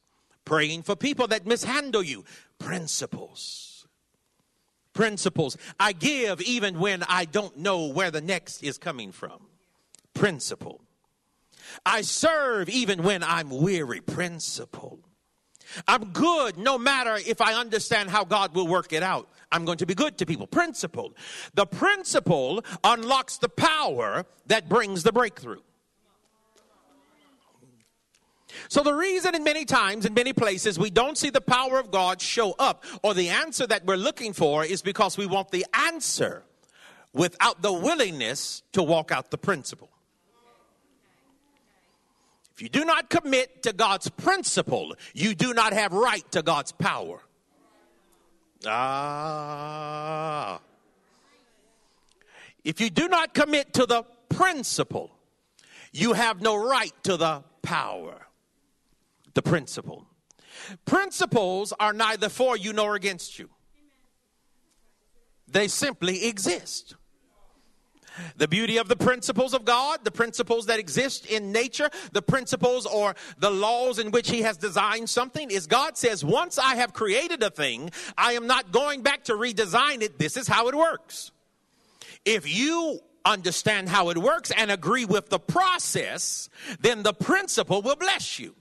praying 0.46 0.84
for 0.84 0.96
people 0.96 1.28
that 1.28 1.46
mishandle 1.46 2.04
you. 2.04 2.24
Principles. 2.60 3.88
Principles. 4.94 5.58
I 5.80 5.92
give 5.92 6.42
even 6.42 6.80
when 6.80 7.04
I 7.04 7.26
don't 7.26 7.58
know 7.58 7.88
where 7.88 8.12
the 8.12 8.22
next 8.22 8.64
is 8.64 8.78
coming 8.78 9.12
from. 9.12 9.48
Principle. 10.14 10.82
I 11.86 12.02
serve 12.02 12.70
even 12.70 13.04
when 13.04 13.22
I'm 13.24 13.50
weary. 13.50 14.00
Principle. 14.00 15.00
I'm 15.88 16.12
good 16.12 16.58
no 16.58 16.78
matter 16.78 17.18
if 17.28 17.42
I 17.42 17.54
understand 17.56 18.10
how 18.10 18.24
God 18.24 18.56
will 18.56 18.68
work 18.68 18.94
it 18.94 19.04
out. 19.04 19.28
I'm 19.52 19.66
going 19.66 19.80
to 19.80 19.86
be 19.86 19.96
good 19.96 20.18
to 20.20 20.26
people. 20.26 20.48
Principle. 20.48 21.16
The 21.54 21.66
principle 21.66 22.64
unlocks 22.84 23.38
the 23.38 23.50
power 23.50 24.26
that 24.48 24.70
brings 24.70 25.04
the 25.04 25.12
breakthrough. 25.12 25.62
So, 28.68 28.84
the 28.84 28.94
reason 28.94 29.36
in 29.36 29.44
many 29.44 29.66
times, 29.66 30.06
in 30.06 30.14
many 30.14 30.34
places, 30.34 30.80
we 30.80 30.90
don't 30.90 31.18
see 31.18 31.30
the 31.30 31.42
power 31.42 31.80
of 31.80 31.92
God 31.92 32.22
show 32.22 32.54
up 32.54 32.84
or 33.04 33.14
the 33.14 33.30
answer 33.30 33.68
that 33.68 33.86
we're 33.86 33.96
looking 33.96 34.34
for 34.34 34.64
is 34.66 34.82
because 34.82 35.18
we 35.18 35.26
want 35.26 35.52
the 35.52 35.66
answer 35.74 36.44
without 37.14 37.62
the 37.62 37.72
willingness 37.72 38.64
to 38.74 38.84
walk 38.84 39.12
out 39.12 39.32
the 39.32 39.38
principle. 39.38 39.90
If 42.56 42.62
you 42.62 42.70
do 42.70 42.86
not 42.86 43.10
commit 43.10 43.64
to 43.64 43.74
God's 43.74 44.10
principle, 44.10 44.96
you 45.14 45.36
do 45.36 45.54
not 45.54 45.74
have 45.74 45.92
right 45.92 46.30
to 46.32 46.42
God's 46.42 46.72
power. 46.72 47.20
Ah. 48.66 50.60
If 52.64 52.80
you 52.80 52.90
do 52.90 53.08
not 53.08 53.34
commit 53.34 53.74
to 53.74 53.86
the 53.86 54.04
principle, 54.30 55.12
you 55.92 56.14
have 56.14 56.42
no 56.42 56.56
right 56.56 56.94
to 57.04 57.18
the 57.18 57.44
power. 57.62 58.26
The 59.36 59.44
principle. 59.44 60.08
Principles 60.86 61.74
are 61.80 61.94
neither 61.94 62.30
for 62.30 62.58
you 62.58 62.74
nor 62.74 62.96
against 62.96 63.38
you, 63.38 63.50
they 65.48 65.68
simply 65.68 66.26
exist. 66.26 66.96
The 68.38 68.48
beauty 68.48 68.78
of 68.78 68.88
the 68.88 68.96
principles 68.96 69.54
of 69.54 69.66
God, 69.66 70.06
the 70.06 70.12
principles 70.12 70.68
that 70.68 70.80
exist 70.80 71.26
in 71.26 71.52
nature, 71.52 71.90
the 72.14 72.22
principles 72.22 72.86
or 72.86 73.14
the 73.40 73.52
laws 73.52 74.00
in 74.00 74.12
which 74.12 74.30
He 74.30 74.44
has 74.44 74.56
designed 74.56 75.10
something 75.10 75.52
is 75.52 75.68
God 75.68 75.98
says, 75.98 76.24
once 76.24 76.58
I 76.58 76.76
have 76.76 76.94
created 76.94 77.44
a 77.44 77.50
thing, 77.50 77.92
I 78.18 78.32
am 78.34 78.48
not 78.48 78.72
going 78.72 79.02
back 79.02 79.26
to 79.26 79.34
redesign 79.34 80.02
it. 80.02 80.18
This 80.18 80.38
is 80.38 80.48
how 80.48 80.70
it 80.70 80.76
works. 80.76 81.32
If 82.24 82.48
you 82.48 83.02
understand 83.26 83.90
how 83.90 84.10
it 84.12 84.18
works 84.18 84.50
and 84.52 84.72
agree 84.72 85.04
with 85.04 85.30
the 85.30 85.40
process, 85.40 86.50
then 86.80 87.04
the 87.04 87.14
principle 87.14 87.82
will 87.82 87.98
bless 87.98 88.40
you. 88.40 88.56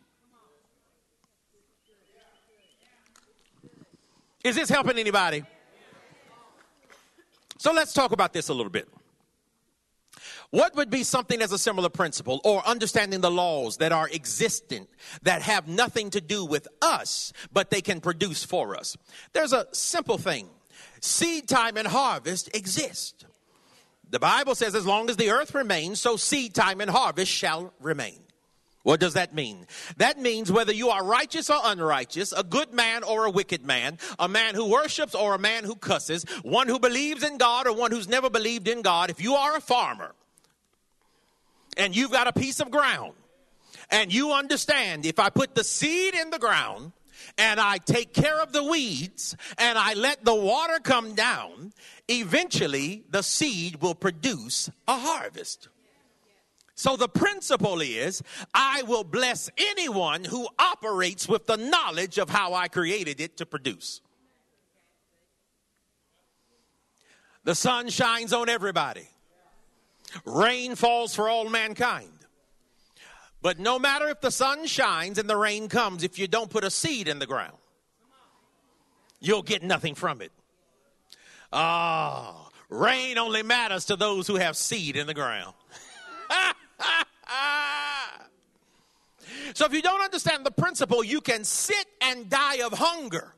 Is 4.44 4.56
this 4.56 4.68
helping 4.68 4.98
anybody? 4.98 5.42
So 7.56 7.72
let's 7.72 7.94
talk 7.94 8.12
about 8.12 8.34
this 8.34 8.50
a 8.50 8.54
little 8.54 8.70
bit. 8.70 8.86
What 10.50 10.76
would 10.76 10.90
be 10.90 11.02
something 11.02 11.40
as 11.40 11.50
a 11.50 11.58
similar 11.58 11.88
principle 11.88 12.40
or 12.44 12.64
understanding 12.66 13.22
the 13.22 13.30
laws 13.30 13.78
that 13.78 13.90
are 13.90 14.08
existent 14.12 14.88
that 15.22 15.42
have 15.42 15.66
nothing 15.66 16.10
to 16.10 16.20
do 16.20 16.44
with 16.44 16.68
us, 16.82 17.32
but 17.52 17.70
they 17.70 17.80
can 17.80 18.00
produce 18.00 18.44
for 18.44 18.76
us? 18.76 18.96
There's 19.32 19.52
a 19.54 19.66
simple 19.72 20.18
thing. 20.18 20.48
Seed 21.00 21.48
time 21.48 21.76
and 21.76 21.88
harvest 21.88 22.54
exist. 22.54 23.24
The 24.10 24.20
Bible 24.20 24.54
says 24.54 24.74
as 24.74 24.86
long 24.86 25.08
as 25.10 25.16
the 25.16 25.30
earth 25.30 25.54
remains, 25.54 26.00
so 26.00 26.16
seed 26.16 26.54
time 26.54 26.80
and 26.80 26.90
harvest 26.90 27.32
shall 27.32 27.72
remain. 27.80 28.20
What 28.85 29.00
does 29.00 29.14
that 29.14 29.35
mean? 29.35 29.67
That 29.97 30.21
means 30.21 30.53
whether 30.53 30.73
you 30.73 30.91
are 30.91 31.03
righteous 31.03 31.49
or 31.49 31.59
unrighteous, 31.64 32.33
a 32.33 32.45
good 32.45 32.73
man 32.73 33.03
or 33.03 33.25
a 33.25 33.31
wicked 33.31 33.64
man, 33.64 33.99
a 34.19 34.29
man 34.29 34.55
who 34.55 34.71
worships 34.71 35.14
or 35.14 35.35
a 35.35 35.38
man 35.38 35.64
who 35.64 35.75
cusses, 35.75 36.25
one 36.43 36.69
who 36.69 36.79
believes 36.79 37.25
in 37.25 37.38
God 37.38 37.67
or 37.67 37.75
one 37.75 37.91
who's 37.91 38.07
never 38.07 38.29
believed 38.29 38.69
in 38.69 38.83
God, 38.83 39.09
if 39.09 39.23
you 39.23 39.35
are 39.35 39.57
a 39.57 39.61
farmer, 39.61 40.12
and 41.79 41.97
you've 41.97 42.12
got 42.12 42.29
a 42.29 42.33
piece 42.33 42.61
of 42.61 42.71
ground 42.71 43.14
and 43.91 44.12
you 44.12 44.33
understand 44.33 45.07
if 45.07 45.19
I 45.19 45.31
put 45.31 45.55
the 45.55 45.64
seed 45.64 46.14
in 46.14 46.29
the 46.29 46.38
ground 46.38 46.93
and 47.38 47.59
I 47.59 47.79
take 47.79 48.12
care 48.12 48.41
of 48.41 48.53
the 48.53 48.64
weeds 48.64 49.35
and 49.57 49.79
I 49.79 49.95
let 49.95 50.25
the 50.26 50.35
water 50.35 50.79
come 50.79 51.14
down, 51.14 51.73
eventually 52.07 53.05
the 53.09 53.23
seed 53.23 53.81
will 53.81 53.95
produce 53.95 54.69
a 54.87 54.99
harvest. 54.99 55.69
So 56.75 56.97
the 56.97 57.09
principle 57.09 57.81
is 57.81 58.23
I 58.52 58.83
will 58.83 59.04
bless 59.04 59.50
anyone 59.57 60.25
who 60.25 60.49
operates 60.59 61.28
with 61.28 61.47
the 61.47 61.57
knowledge 61.57 62.19
of 62.19 62.28
how 62.28 62.54
I 62.54 62.69
created 62.69 63.21
it 63.21 63.37
to 63.37 63.47
produce. 63.47 64.00
The 67.45 67.54
sun 67.54 67.90
shines 67.90 68.33
on 68.33 68.49
everybody. 68.49 69.07
Rain 70.25 70.75
falls 70.75 71.14
for 71.14 71.28
all 71.28 71.49
mankind. 71.49 72.11
But 73.43 73.59
no 73.59 73.78
matter 73.78 74.09
if 74.09 74.21
the 74.21 74.31
sun 74.31 74.66
shines 74.66 75.19
and 75.19 75.28
the 75.28 75.37
rain 75.37 75.69
comes, 75.69 76.02
if 76.02 76.19
you 76.19 76.26
don't 76.26 76.49
put 76.49 76.64
a 76.64 76.71
seed 76.71 77.09
in 77.09 77.19
the 77.19 77.26
ground, 77.26 77.59
you'll 79.21 79.43
get 79.43 79.62
nothing 79.62 79.95
from 79.95 80.23
it. 80.23 80.33
Ah, 81.52 82.49
rain 82.71 83.19
only 83.19 83.43
matters 83.43 83.85
to 83.87 83.97
those 83.97 84.26
who 84.26 84.37
have 84.37 84.57
seed 84.57 84.97
in 84.97 85.07
the 85.07 85.14
ground. 85.14 85.54
so 89.55 89.67
if 89.67 89.73
you 89.73 89.83
don't 89.83 90.03
understand 90.03 90.45
the 90.45 90.50
principle, 90.50 91.05
you 91.05 91.21
can 91.21 91.45
sit 91.45 91.87
and 92.00 92.29
die 92.29 92.64
of 92.64 92.73
hunger. 92.73 93.35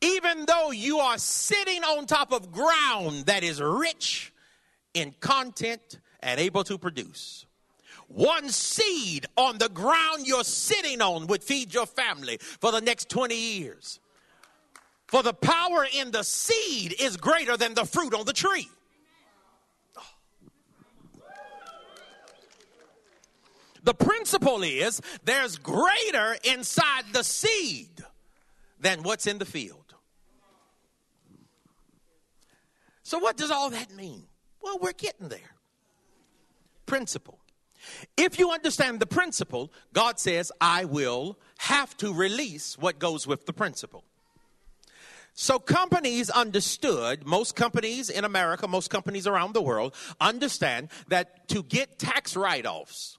Even 0.00 0.46
though 0.46 0.70
you 0.70 0.98
are 0.98 1.18
sitting 1.18 1.82
on 1.82 2.06
top 2.06 2.32
of 2.32 2.50
ground 2.50 3.26
that 3.26 3.42
is 3.42 3.60
rich 3.60 4.32
in 4.94 5.14
content 5.20 5.98
and 6.20 6.40
able 6.40 6.64
to 6.64 6.78
produce. 6.78 7.44
One 8.08 8.48
seed 8.48 9.26
on 9.36 9.58
the 9.58 9.68
ground 9.68 10.26
you're 10.26 10.42
sitting 10.42 11.00
on 11.00 11.28
would 11.28 11.44
feed 11.44 11.72
your 11.72 11.86
family 11.86 12.38
for 12.40 12.72
the 12.72 12.80
next 12.80 13.08
20 13.08 13.36
years. 13.36 14.00
For 15.06 15.22
the 15.22 15.32
power 15.32 15.86
in 15.92 16.10
the 16.10 16.24
seed 16.24 16.96
is 17.00 17.16
greater 17.16 17.56
than 17.56 17.74
the 17.74 17.84
fruit 17.84 18.14
on 18.14 18.26
the 18.26 18.32
tree. 18.32 18.68
The 23.90 24.04
principle 24.04 24.62
is 24.62 25.00
there's 25.24 25.56
greater 25.56 26.36
inside 26.44 27.06
the 27.12 27.24
seed 27.24 28.04
than 28.78 29.02
what's 29.02 29.26
in 29.26 29.38
the 29.38 29.44
field. 29.44 29.96
So, 33.02 33.18
what 33.18 33.36
does 33.36 33.50
all 33.50 33.68
that 33.70 33.92
mean? 33.96 34.22
Well, 34.62 34.78
we're 34.80 34.92
getting 34.92 35.26
there. 35.26 35.56
Principle. 36.86 37.40
If 38.16 38.38
you 38.38 38.52
understand 38.52 39.00
the 39.00 39.06
principle, 39.06 39.72
God 39.92 40.20
says, 40.20 40.52
I 40.60 40.84
will 40.84 41.36
have 41.58 41.96
to 41.96 42.14
release 42.14 42.78
what 42.78 43.00
goes 43.00 43.26
with 43.26 43.44
the 43.46 43.52
principle. 43.52 44.04
So 45.34 45.58
companies 45.58 46.30
understood, 46.30 47.26
most 47.26 47.56
companies 47.56 48.08
in 48.08 48.24
America, 48.24 48.68
most 48.68 48.88
companies 48.88 49.26
around 49.26 49.52
the 49.52 49.62
world 49.62 49.96
understand 50.20 50.90
that 51.08 51.48
to 51.48 51.64
get 51.64 51.98
tax 51.98 52.36
write 52.36 52.66
offs, 52.66 53.16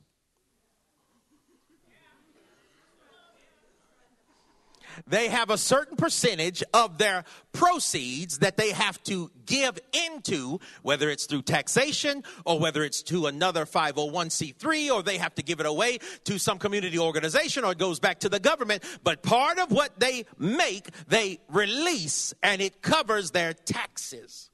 they 5.07 5.29
have 5.29 5.49
a 5.49 5.57
certain 5.57 5.97
percentage 5.97 6.63
of 6.73 6.97
their 6.97 7.23
proceeds 7.53 8.39
that 8.39 8.57
they 8.57 8.71
have 8.71 9.01
to 9.03 9.31
give 9.45 9.79
into, 10.09 10.59
whether 10.81 11.09
it's 11.09 11.25
through 11.25 11.41
taxation 11.43 12.23
or 12.45 12.59
whether 12.59 12.83
it's 12.83 13.03
to 13.03 13.27
another 13.27 13.65
501c3 13.65 14.91
or 14.91 15.03
they 15.03 15.17
have 15.17 15.35
to 15.35 15.43
give 15.43 15.59
it 15.59 15.65
away 15.65 15.97
to 16.25 16.37
some 16.39 16.57
community 16.57 16.99
organization 16.99 17.63
or 17.63 17.73
it 17.73 17.77
goes 17.77 17.99
back 17.99 18.19
to 18.19 18.29
the 18.29 18.39
government. 18.39 18.83
But 19.03 19.23
part 19.23 19.59
of 19.59 19.71
what 19.71 19.99
they 19.99 20.25
make, 20.37 20.89
they 21.07 21.39
release 21.49 22.33
and 22.41 22.61
it 22.61 22.81
covers 22.81 23.31
their 23.31 23.53
taxes. 23.53 24.49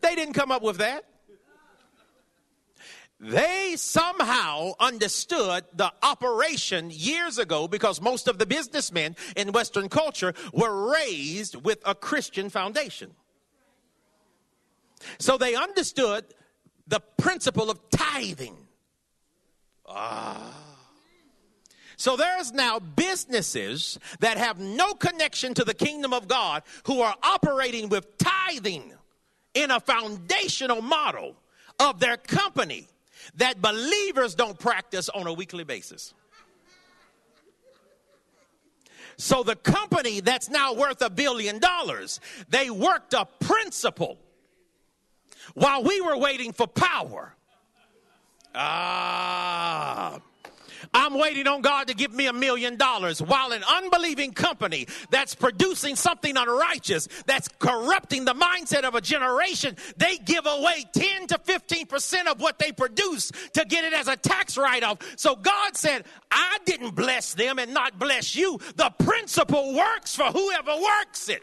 They 0.00 0.14
didn't 0.14 0.34
come 0.34 0.52
up 0.52 0.62
with 0.62 0.78
that 0.78 1.04
they 3.20 3.74
somehow 3.76 4.72
understood 4.78 5.64
the 5.74 5.92
operation 6.02 6.90
years 6.92 7.38
ago 7.38 7.66
because 7.66 8.00
most 8.00 8.28
of 8.28 8.38
the 8.38 8.46
businessmen 8.46 9.16
in 9.36 9.50
Western 9.52 9.88
culture 9.88 10.34
were 10.52 10.92
raised 10.92 11.56
with 11.56 11.80
a 11.84 11.94
Christian 11.94 12.48
foundation. 12.48 13.10
So 15.18 15.36
they 15.36 15.56
understood 15.56 16.24
the 16.86 17.00
principle 17.18 17.70
of 17.70 17.80
tithing. 17.90 18.56
Ah. 19.88 20.54
So 21.96 22.16
there's 22.16 22.52
now 22.52 22.78
businesses 22.78 23.98
that 24.20 24.38
have 24.38 24.60
no 24.60 24.94
connection 24.94 25.54
to 25.54 25.64
the 25.64 25.74
kingdom 25.74 26.12
of 26.12 26.28
God 26.28 26.62
who 26.84 27.00
are 27.00 27.16
operating 27.24 27.88
with 27.88 28.16
tithing 28.18 28.92
in 29.54 29.72
a 29.72 29.80
foundational 29.80 30.80
model 30.80 31.34
of 31.80 31.98
their 31.98 32.16
company 32.16 32.86
that 33.36 33.60
believers 33.60 34.34
don't 34.34 34.58
practice 34.58 35.08
on 35.08 35.26
a 35.26 35.32
weekly 35.32 35.64
basis. 35.64 36.14
So 39.16 39.42
the 39.42 39.56
company 39.56 40.20
that's 40.20 40.48
now 40.48 40.74
worth 40.74 41.02
a 41.02 41.10
billion 41.10 41.58
dollars, 41.58 42.20
they 42.48 42.70
worked 42.70 43.14
a 43.14 43.26
principle 43.40 44.16
while 45.54 45.82
we 45.82 46.00
were 46.00 46.16
waiting 46.16 46.52
for 46.52 46.68
power. 46.68 47.34
Ah. 48.54 50.20
I'm 50.94 51.18
waiting 51.18 51.46
on 51.46 51.62
God 51.62 51.88
to 51.88 51.94
give 51.94 52.12
me 52.12 52.26
a 52.26 52.32
million 52.32 52.76
dollars 52.76 53.20
while 53.20 53.52
an 53.52 53.62
unbelieving 53.64 54.32
company 54.32 54.86
that's 55.10 55.34
producing 55.34 55.96
something 55.96 56.36
unrighteous, 56.36 57.08
that's 57.26 57.48
corrupting 57.58 58.24
the 58.24 58.34
mindset 58.34 58.84
of 58.84 58.94
a 58.94 59.00
generation, 59.00 59.76
they 59.96 60.16
give 60.18 60.46
away 60.46 60.84
10 60.92 61.28
to 61.28 61.38
15% 61.38 62.26
of 62.26 62.40
what 62.40 62.58
they 62.58 62.72
produce 62.72 63.30
to 63.52 63.64
get 63.64 63.84
it 63.84 63.92
as 63.92 64.08
a 64.08 64.16
tax 64.16 64.56
write 64.56 64.82
off. 64.82 64.98
So 65.16 65.36
God 65.36 65.76
said, 65.76 66.04
I 66.30 66.58
didn't 66.64 66.94
bless 66.94 67.34
them 67.34 67.58
and 67.58 67.74
not 67.74 67.98
bless 67.98 68.36
you. 68.36 68.58
The 68.76 68.90
principle 68.98 69.74
works 69.74 70.14
for 70.14 70.24
whoever 70.24 70.72
works 70.74 71.28
it. 71.28 71.42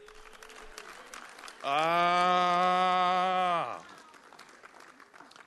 Ah. 1.64 2.56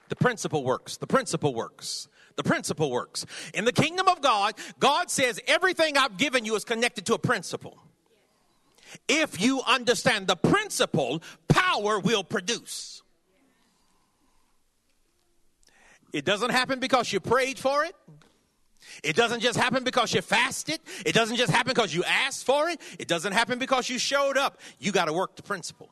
The 0.08 0.16
principle 0.16 0.64
works. 0.64 0.96
The 0.96 1.06
principle 1.06 1.54
works. 1.54 2.08
The 2.38 2.44
principle 2.44 2.92
works. 2.92 3.26
In 3.52 3.64
the 3.64 3.72
kingdom 3.72 4.06
of 4.06 4.20
God, 4.20 4.54
God 4.78 5.10
says 5.10 5.40
everything 5.48 5.98
I've 5.98 6.16
given 6.16 6.44
you 6.44 6.54
is 6.54 6.64
connected 6.64 7.04
to 7.06 7.14
a 7.14 7.18
principle. 7.18 7.76
If 9.08 9.40
you 9.40 9.60
understand 9.66 10.28
the 10.28 10.36
principle, 10.36 11.20
power 11.48 11.98
will 11.98 12.22
produce. 12.22 13.02
It 16.12 16.24
doesn't 16.24 16.50
happen 16.50 16.78
because 16.78 17.12
you 17.12 17.18
prayed 17.18 17.58
for 17.58 17.84
it. 17.84 17.96
It 19.02 19.16
doesn't 19.16 19.40
just 19.40 19.58
happen 19.58 19.82
because 19.82 20.14
you 20.14 20.22
fasted. 20.22 20.78
It 21.04 21.16
doesn't 21.16 21.36
just 21.36 21.50
happen 21.50 21.72
because 21.72 21.92
you 21.92 22.04
asked 22.04 22.46
for 22.46 22.68
it. 22.68 22.80
It 23.00 23.08
doesn't 23.08 23.32
happen 23.32 23.58
because 23.58 23.90
you 23.90 23.98
showed 23.98 24.36
up. 24.36 24.60
You 24.78 24.92
got 24.92 25.06
to 25.06 25.12
work 25.12 25.34
the 25.34 25.42
principle. 25.42 25.90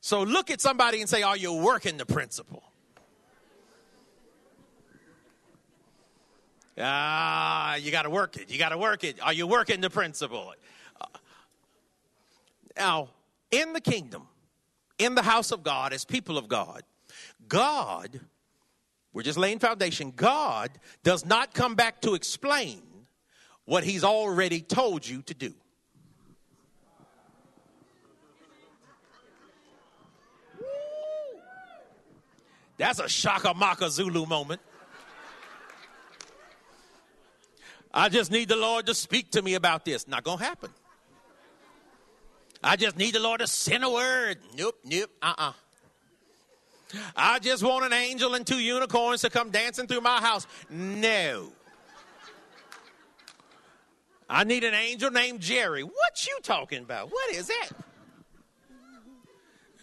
So 0.00 0.24
look 0.24 0.50
at 0.50 0.60
somebody 0.60 1.00
and 1.00 1.08
say, 1.08 1.22
Are 1.22 1.36
you 1.36 1.52
working 1.52 1.96
the 1.96 2.06
principle? 2.06 2.64
Ah, 6.78 7.74
you 7.76 7.90
got 7.90 8.02
to 8.02 8.10
work 8.10 8.36
it. 8.36 8.50
You 8.50 8.58
got 8.58 8.70
to 8.70 8.78
work 8.78 9.04
it. 9.04 9.22
Are 9.22 9.32
you 9.32 9.46
working 9.46 9.80
the 9.80 9.90
principle? 9.90 10.54
Uh, 11.00 11.06
now, 12.76 13.08
in 13.50 13.72
the 13.72 13.80
kingdom, 13.80 14.26
in 14.98 15.14
the 15.14 15.22
house 15.22 15.52
of 15.52 15.62
God, 15.62 15.92
as 15.92 16.04
people 16.04 16.38
of 16.38 16.48
God, 16.48 16.82
God, 17.48 18.20
we're 19.12 19.22
just 19.22 19.38
laying 19.38 19.58
foundation, 19.58 20.12
God 20.16 20.70
does 21.02 21.26
not 21.26 21.52
come 21.52 21.74
back 21.74 22.00
to 22.02 22.14
explain 22.14 22.82
what 23.66 23.84
He's 23.84 24.04
already 24.04 24.62
told 24.62 25.06
you 25.06 25.22
to 25.22 25.34
do. 25.34 25.54
That's 32.78 32.98
a 32.98 33.08
shaka 33.08 33.54
maka 33.54 33.90
Zulu 33.90 34.26
moment. 34.26 34.60
I 37.94 38.08
just 38.08 38.30
need 38.30 38.48
the 38.48 38.56
Lord 38.56 38.86
to 38.86 38.94
speak 38.94 39.30
to 39.32 39.42
me 39.42 39.54
about 39.54 39.84
this. 39.84 40.08
Not 40.08 40.24
going 40.24 40.38
to 40.38 40.44
happen. 40.44 40.70
I 42.64 42.76
just 42.76 42.96
need 42.96 43.14
the 43.14 43.20
Lord 43.20 43.40
to 43.40 43.46
send 43.46 43.84
a 43.84 43.90
word. 43.90 44.38
Nope, 44.56 44.78
nope, 44.84 45.10
uh 45.20 45.34
uh-uh. 45.36 45.48
uh 45.48 45.52
I 47.16 47.38
just 47.38 47.62
want 47.62 47.84
an 47.84 47.92
angel 47.92 48.34
and 48.34 48.46
two 48.46 48.60
unicorns 48.60 49.22
to 49.22 49.30
come 49.30 49.50
dancing 49.50 49.86
through 49.86 50.02
my 50.02 50.20
house. 50.20 50.46
No. 50.70 51.48
I 54.28 54.44
need 54.44 54.64
an 54.64 54.74
angel 54.74 55.10
named 55.10 55.40
Jerry. 55.40 55.82
What 55.82 56.26
you 56.26 56.38
talking 56.42 56.82
about? 56.82 57.10
What 57.10 57.34
is 57.34 57.48
that? 57.48 57.70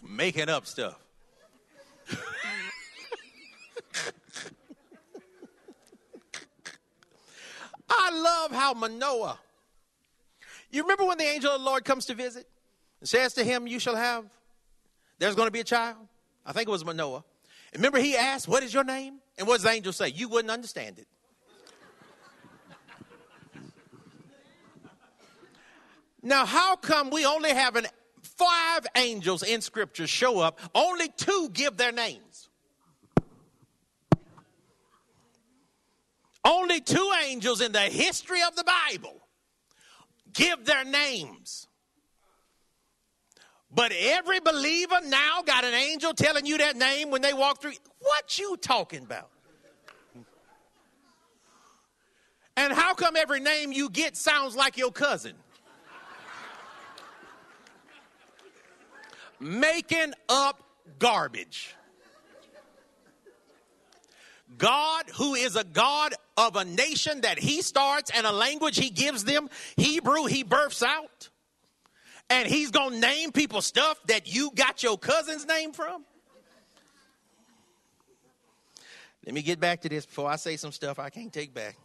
Making 0.02 0.48
up 0.48 0.66
stuff. 0.66 0.98
I 7.90 8.10
love 8.12 8.52
how 8.52 8.72
Manoah, 8.74 9.38
you 10.70 10.82
remember 10.82 11.04
when 11.04 11.18
the 11.18 11.24
angel 11.24 11.50
of 11.50 11.60
the 11.60 11.66
Lord 11.66 11.84
comes 11.84 12.06
to 12.06 12.14
visit 12.14 12.46
and 13.00 13.08
says 13.08 13.34
to 13.34 13.44
him, 13.44 13.66
You 13.66 13.78
shall 13.78 13.96
have, 13.96 14.24
there's 15.18 15.34
going 15.34 15.48
to 15.48 15.52
be 15.52 15.60
a 15.60 15.64
child? 15.64 15.96
I 16.46 16.52
think 16.52 16.68
it 16.68 16.70
was 16.70 16.84
Manoah. 16.84 17.24
And 17.72 17.80
remember, 17.80 17.98
he 17.98 18.16
asked, 18.16 18.48
What 18.48 18.62
is 18.62 18.72
your 18.72 18.84
name? 18.84 19.14
And 19.38 19.46
what 19.48 19.54
does 19.54 19.64
the 19.64 19.70
angel 19.70 19.92
say? 19.92 20.08
You 20.08 20.28
wouldn't 20.28 20.50
understand 20.50 20.98
it. 20.98 21.06
now, 26.22 26.44
how 26.46 26.76
come 26.76 27.10
we 27.10 27.26
only 27.26 27.50
have 27.50 27.76
an 27.76 27.86
five 28.40 28.86
angels 28.96 29.42
in 29.42 29.60
Scripture 29.60 30.06
show 30.06 30.38
up, 30.38 30.58
only 30.74 31.08
two 31.08 31.50
give 31.52 31.76
their 31.76 31.92
names. 31.92 32.29
Only 36.44 36.80
two 36.80 37.12
angels 37.26 37.60
in 37.60 37.72
the 37.72 37.80
history 37.80 38.40
of 38.46 38.56
the 38.56 38.64
Bible 38.64 39.20
give 40.32 40.64
their 40.64 40.84
names. 40.84 41.66
But 43.72 43.92
every 43.92 44.40
believer 44.40 44.98
now 45.06 45.42
got 45.42 45.64
an 45.64 45.74
angel 45.74 46.12
telling 46.12 46.44
you 46.44 46.58
that 46.58 46.76
name 46.76 47.10
when 47.10 47.22
they 47.22 47.32
walk 47.32 47.60
through. 47.60 47.74
What 48.00 48.38
you 48.38 48.56
talking 48.56 49.04
about? 49.04 49.30
And 52.56 52.72
how 52.72 52.94
come 52.94 53.16
every 53.16 53.40
name 53.40 53.72
you 53.72 53.88
get 53.88 54.16
sounds 54.16 54.56
like 54.56 54.76
your 54.76 54.90
cousin? 54.90 55.34
Making 59.38 60.12
up 60.28 60.62
garbage. 60.98 61.74
God, 64.60 65.06
who 65.14 65.34
is 65.34 65.56
a 65.56 65.64
God 65.64 66.14
of 66.36 66.54
a 66.54 66.64
nation 66.64 67.22
that 67.22 67.38
he 67.38 67.62
starts 67.62 68.10
and 68.14 68.26
a 68.26 68.30
language 68.30 68.76
he 68.76 68.90
gives 68.90 69.24
them, 69.24 69.48
Hebrew 69.76 70.26
he 70.26 70.42
births 70.44 70.82
out, 70.82 71.30
and 72.28 72.46
he's 72.46 72.70
gonna 72.70 73.00
name 73.00 73.32
people 73.32 73.62
stuff 73.62 73.98
that 74.06 74.32
you 74.32 74.52
got 74.54 74.82
your 74.82 74.98
cousin's 74.98 75.46
name 75.46 75.72
from? 75.72 76.04
Let 79.24 79.34
me 79.34 79.42
get 79.42 79.60
back 79.60 79.80
to 79.80 79.88
this 79.88 80.04
before 80.04 80.30
I 80.30 80.36
say 80.36 80.56
some 80.56 80.72
stuff 80.72 80.98
I 80.98 81.08
can't 81.08 81.32
take 81.32 81.54
back. 81.54 81.76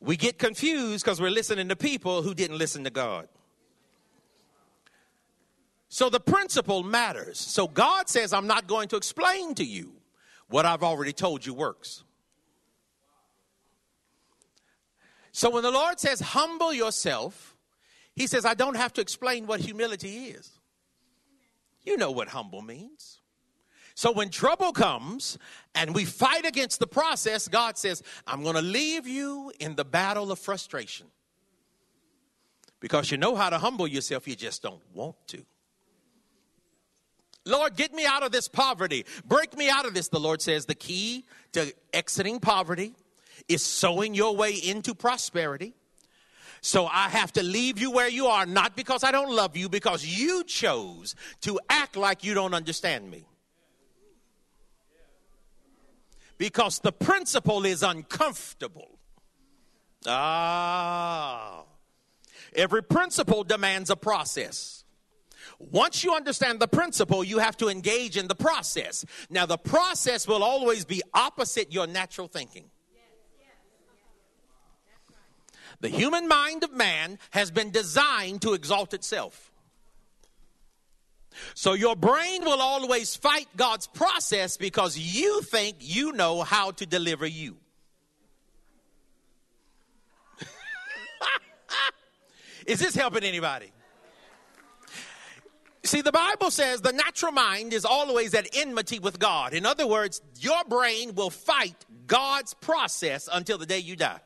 We 0.00 0.16
get 0.16 0.38
confused 0.38 1.04
because 1.04 1.20
we're 1.20 1.30
listening 1.30 1.68
to 1.68 1.76
people 1.76 2.22
who 2.22 2.34
didn't 2.34 2.58
listen 2.58 2.84
to 2.84 2.90
God. 2.90 3.28
So 5.88 6.10
the 6.10 6.20
principle 6.20 6.82
matters. 6.82 7.38
So 7.38 7.68
God 7.68 8.08
says, 8.08 8.32
I'm 8.32 8.46
not 8.46 8.66
going 8.66 8.88
to 8.88 8.96
explain 8.96 9.54
to 9.54 9.64
you 9.64 9.92
what 10.52 10.66
I've 10.66 10.82
already 10.82 11.12
told 11.12 11.44
you 11.44 11.54
works. 11.54 12.04
So 15.32 15.48
when 15.50 15.62
the 15.62 15.70
Lord 15.70 15.98
says, 15.98 16.20
humble 16.20 16.74
yourself, 16.74 17.56
He 18.14 18.26
says, 18.26 18.44
I 18.44 18.52
don't 18.52 18.76
have 18.76 18.92
to 18.94 19.00
explain 19.00 19.46
what 19.46 19.60
humility 19.60 20.26
is. 20.26 20.50
You 21.84 21.96
know 21.96 22.10
what 22.10 22.28
humble 22.28 22.60
means. 22.60 23.20
So 23.94 24.12
when 24.12 24.28
trouble 24.28 24.72
comes 24.72 25.38
and 25.74 25.94
we 25.94 26.04
fight 26.04 26.46
against 26.46 26.80
the 26.80 26.86
process, 26.86 27.48
God 27.48 27.78
says, 27.78 28.02
I'm 28.26 28.42
going 28.42 28.56
to 28.56 28.62
leave 28.62 29.06
you 29.06 29.52
in 29.58 29.74
the 29.74 29.84
battle 29.84 30.30
of 30.30 30.38
frustration. 30.38 31.06
Because 32.80 33.10
you 33.10 33.16
know 33.16 33.34
how 33.36 33.48
to 33.48 33.58
humble 33.58 33.86
yourself, 33.86 34.28
you 34.28 34.36
just 34.36 34.62
don't 34.62 34.82
want 34.92 35.16
to. 35.28 35.44
Lord, 37.44 37.76
get 37.76 37.92
me 37.92 38.06
out 38.06 38.22
of 38.22 38.30
this 38.32 38.48
poverty. 38.48 39.04
Break 39.24 39.56
me 39.56 39.68
out 39.68 39.84
of 39.84 39.94
this. 39.94 40.08
The 40.08 40.20
Lord 40.20 40.40
says 40.40 40.66
the 40.66 40.74
key 40.74 41.24
to 41.52 41.72
exiting 41.92 42.38
poverty 42.38 42.94
is 43.48 43.62
sowing 43.64 44.14
your 44.14 44.36
way 44.36 44.52
into 44.52 44.94
prosperity. 44.94 45.74
So 46.60 46.86
I 46.86 47.08
have 47.08 47.32
to 47.32 47.42
leave 47.42 47.80
you 47.80 47.90
where 47.90 48.08
you 48.08 48.26
are, 48.26 48.46
not 48.46 48.76
because 48.76 49.02
I 49.02 49.10
don't 49.10 49.32
love 49.32 49.56
you, 49.56 49.68
because 49.68 50.06
you 50.06 50.44
chose 50.44 51.16
to 51.40 51.58
act 51.68 51.96
like 51.96 52.22
you 52.22 52.34
don't 52.34 52.54
understand 52.54 53.10
me. 53.10 53.24
Because 56.38 56.78
the 56.78 56.92
principle 56.92 57.64
is 57.64 57.82
uncomfortable. 57.82 58.98
Ah. 60.06 61.64
Every 62.54 62.82
principle 62.82 63.42
demands 63.42 63.90
a 63.90 63.96
process. 63.96 64.81
Once 65.70 66.02
you 66.02 66.14
understand 66.14 66.60
the 66.60 66.68
principle, 66.68 67.22
you 67.22 67.38
have 67.38 67.56
to 67.56 67.68
engage 67.68 68.16
in 68.16 68.26
the 68.28 68.34
process. 68.34 69.04
Now, 69.30 69.46
the 69.46 69.56
process 69.56 70.26
will 70.26 70.42
always 70.42 70.84
be 70.84 71.02
opposite 71.14 71.72
your 71.72 71.86
natural 71.86 72.28
thinking. 72.28 72.64
The 75.80 75.88
human 75.88 76.28
mind 76.28 76.62
of 76.62 76.72
man 76.72 77.18
has 77.30 77.50
been 77.50 77.70
designed 77.70 78.42
to 78.42 78.52
exalt 78.54 78.94
itself. 78.94 79.50
So 81.54 81.72
your 81.72 81.96
brain 81.96 82.44
will 82.44 82.60
always 82.60 83.16
fight 83.16 83.48
God's 83.56 83.86
process 83.86 84.56
because 84.56 84.98
you 84.98 85.42
think 85.42 85.76
you 85.80 86.12
know 86.12 86.42
how 86.42 86.72
to 86.72 86.86
deliver 86.86 87.26
you. 87.26 87.56
Is 92.66 92.78
this 92.78 92.94
helping 92.94 93.24
anybody? 93.24 93.72
See, 95.84 96.00
the 96.00 96.12
Bible 96.12 96.50
says 96.50 96.80
the 96.80 96.92
natural 96.92 97.32
mind 97.32 97.72
is 97.72 97.84
always 97.84 98.34
at 98.34 98.46
enmity 98.54 99.00
with 99.00 99.18
God. 99.18 99.52
In 99.52 99.66
other 99.66 99.86
words, 99.86 100.22
your 100.38 100.62
brain 100.68 101.14
will 101.14 101.30
fight 101.30 101.74
God's 102.06 102.54
process 102.54 103.28
until 103.32 103.58
the 103.58 103.66
day 103.66 103.78
you 103.80 103.96
die. 103.96 104.20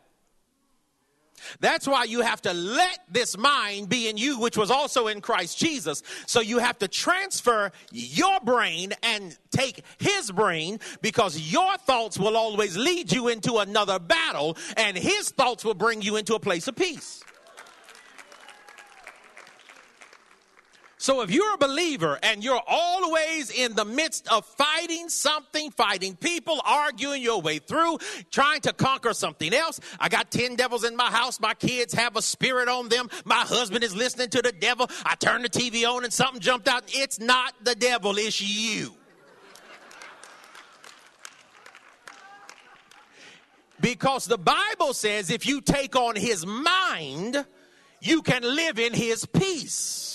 That's 1.61 1.87
why 1.87 2.05
you 2.05 2.23
have 2.23 2.43
to 2.43 2.53
let 2.53 3.01
this 3.11 3.37
mind 3.37 3.89
be 3.89 4.09
in 4.09 4.17
you, 4.17 4.39
which 4.39 4.57
was 4.57 4.71
also 4.71 5.07
in 5.07 5.21
Christ 5.21 5.59
Jesus. 5.59 6.03
So 6.27 6.41
you 6.41 6.59
have 6.59 6.79
to 6.79 6.89
transfer 6.89 7.73
your 7.93 8.41
brain 8.41 8.95
and 9.03 9.37
take 9.51 9.83
his 9.99 10.31
brain 10.31 10.81
because 11.03 11.39
your 11.39 11.77
thoughts 11.79 12.19
will 12.19 12.37
always 12.37 12.77
lead 12.77 13.13
you 13.13 13.29
into 13.29 13.59
another 13.59 13.99
battle 13.99 14.57
and 14.77 14.97
his 14.97 15.31
thoughts 15.31 15.65
will 15.65 15.75
bring 15.75 16.03
you 16.03 16.17
into 16.17 16.35
a 16.35 16.41
place 16.41 16.69
of 16.69 16.77
peace. 16.77 17.23
So 20.99 21.21
if 21.21 21.31
you're 21.31 21.55
a 21.55 21.59
believer 21.59 22.19
and 22.23 22.43
you're 22.43 22.63
always 22.67 23.51
in 23.51 23.75
the 23.75 23.85
midst 23.85 24.29
of 24.29 24.47
fighting 24.47 25.11
something, 25.11 25.71
fighting 25.71 26.17
people, 26.17 26.61
arguing 26.65 27.21
your 27.23 27.43
way 27.43 27.59
through, 27.59 27.99
trying 28.31 28.63
to 28.63 28.73
conquer 28.73 29.13
something 29.13 29.53
else, 29.53 29.79
I 30.01 30.09
got 30.09 30.31
10 30.31 30.57
devils 30.57 30.85
in 30.85 30.97
my 30.97 31.11
house. 31.11 31.39
My 31.39 31.53
kids 31.53 31.93
have 31.93 32.17
a 32.17 32.23
spirit 32.23 32.69
on 32.69 32.89
them. 32.89 33.11
My 33.27 33.41
husband 33.41 33.85
is 33.85 33.95
listening 33.95 34.31
to 34.31 34.41
the 34.41 34.53
devil. 34.53 34.89
I 35.05 35.17
turned 35.17 35.45
the 35.45 35.51
TV 35.51 35.87
on 35.87 36.05
and 36.05 36.13
something 36.13 36.41
jumped 36.41 36.67
out. 36.67 36.85
It's 36.89 37.21
not 37.21 37.53
the 37.63 37.75
devil, 37.75 38.17
it's 38.17 38.41
you. 38.41 38.95
Because 43.79 44.25
the 44.25 44.39
Bible 44.39 44.95
says 44.95 45.29
if 45.29 45.47
you 45.47 45.61
take 45.61 45.95
on 45.95 46.17
his 46.17 46.47
mind, 46.47 47.45
you 48.01 48.23
can 48.23 48.43
live 48.43 48.79
in 48.79 48.95
his 48.95 49.27
peace. 49.27 50.06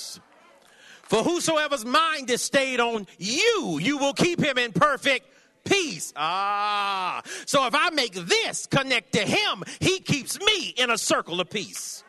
For 1.11 1.23
whosoever's 1.23 1.83
mind 1.83 2.29
is 2.29 2.41
stayed 2.41 2.79
on 2.79 3.05
you, 3.17 3.79
you 3.81 3.97
will 3.97 4.13
keep 4.13 4.39
him 4.39 4.57
in 4.57 4.71
perfect 4.71 5.27
peace. 5.65 6.13
Ah. 6.15 7.21
So 7.45 7.67
if 7.67 7.75
I 7.75 7.89
make 7.89 8.13
this 8.13 8.65
connect 8.65 9.11
to 9.15 9.19
him, 9.19 9.61
he 9.81 9.99
keeps 9.99 10.39
me 10.39 10.69
in 10.77 10.89
a 10.89 10.97
circle 10.97 11.41
of 11.41 11.49
peace. 11.49 12.05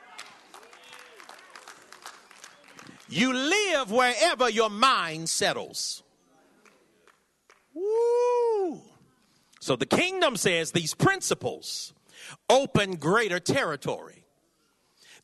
You 3.08 3.32
live 3.32 3.90
wherever 3.90 4.48
your 4.48 4.70
mind 4.70 5.28
settles. 5.28 6.04
Woo. 7.74 8.82
So 9.58 9.74
the 9.74 9.84
kingdom 9.84 10.36
says 10.36 10.70
these 10.70 10.94
principles 10.94 11.92
open 12.48 12.94
greater 12.94 13.40
territory. 13.40 14.21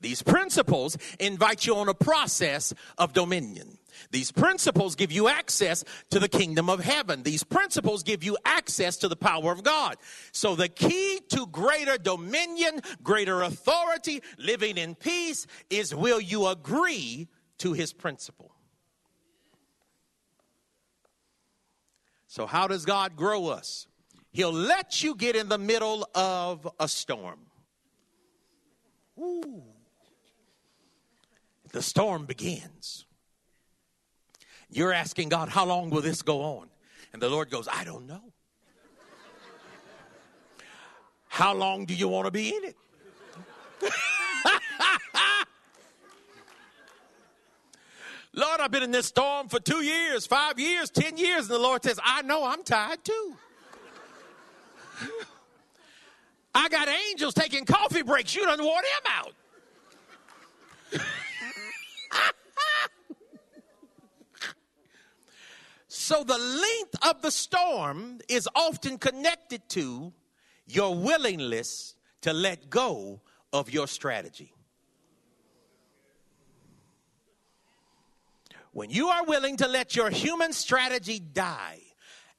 These 0.00 0.22
principles 0.22 0.96
invite 1.18 1.66
you 1.66 1.76
on 1.76 1.88
a 1.88 1.94
process 1.94 2.72
of 2.98 3.12
dominion. 3.12 3.78
These 4.12 4.30
principles 4.30 4.94
give 4.94 5.10
you 5.10 5.28
access 5.28 5.84
to 6.10 6.20
the 6.20 6.28
kingdom 6.28 6.70
of 6.70 6.78
heaven. 6.80 7.24
These 7.24 7.42
principles 7.42 8.04
give 8.04 8.22
you 8.22 8.36
access 8.44 8.96
to 8.98 9.08
the 9.08 9.16
power 9.16 9.50
of 9.50 9.64
God. 9.64 9.96
So 10.30 10.54
the 10.54 10.68
key 10.68 11.20
to 11.30 11.46
greater 11.46 11.98
dominion, 11.98 12.80
greater 13.02 13.42
authority, 13.42 14.22
living 14.38 14.78
in 14.78 14.94
peace 14.94 15.46
is 15.68 15.94
will 15.94 16.20
you 16.20 16.46
agree 16.46 17.26
to 17.58 17.72
his 17.72 17.92
principle? 17.92 18.52
So 22.28 22.46
how 22.46 22.68
does 22.68 22.84
God 22.84 23.16
grow 23.16 23.48
us? 23.48 23.88
He'll 24.30 24.52
let 24.52 25.02
you 25.02 25.16
get 25.16 25.34
in 25.34 25.48
the 25.48 25.58
middle 25.58 26.08
of 26.14 26.68
a 26.78 26.86
storm. 26.86 27.40
Ooh 29.18 29.67
the 31.72 31.82
storm 31.82 32.26
begins. 32.26 33.06
You're 34.70 34.92
asking 34.92 35.30
God, 35.30 35.48
how 35.48 35.64
long 35.64 35.90
will 35.90 36.02
this 36.02 36.22
go 36.22 36.42
on? 36.42 36.68
And 37.12 37.22
the 37.22 37.28
Lord 37.28 37.50
goes, 37.50 37.68
I 37.70 37.84
don't 37.84 38.06
know. 38.06 38.32
How 41.28 41.54
long 41.54 41.84
do 41.86 41.94
you 41.94 42.08
want 42.08 42.26
to 42.26 42.30
be 42.30 42.48
in 42.48 42.64
it? 42.64 42.76
Lord, 48.34 48.60
I've 48.60 48.70
been 48.70 48.82
in 48.82 48.90
this 48.90 49.06
storm 49.06 49.48
for 49.48 49.58
two 49.60 49.82
years, 49.82 50.26
five 50.26 50.58
years, 50.58 50.90
ten 50.90 51.16
years. 51.16 51.42
And 51.42 51.50
the 51.50 51.58
Lord 51.58 51.82
says, 51.82 51.98
I 52.02 52.22
know 52.22 52.44
I'm 52.44 52.62
tired 52.62 53.02
too. 53.04 53.36
I 56.54 56.68
got 56.68 56.88
angels 56.88 57.34
taking 57.34 57.64
coffee 57.64 58.02
breaks. 58.02 58.34
You 58.34 58.44
don't 58.44 58.62
wore 58.62 58.82
them 58.82 59.12
out. 59.16 59.32
So 66.08 66.24
the 66.24 66.38
length 66.38 67.06
of 67.06 67.20
the 67.20 67.30
storm 67.30 68.20
is 68.30 68.48
often 68.54 68.96
connected 68.96 69.68
to 69.68 70.14
your 70.66 70.94
willingness 70.94 71.96
to 72.22 72.32
let 72.32 72.70
go 72.70 73.20
of 73.52 73.70
your 73.70 73.86
strategy. 73.86 74.54
When 78.72 78.88
you 78.88 79.08
are 79.08 79.26
willing 79.26 79.58
to 79.58 79.68
let 79.68 79.94
your 79.96 80.08
human 80.08 80.54
strategy 80.54 81.20
die 81.20 81.80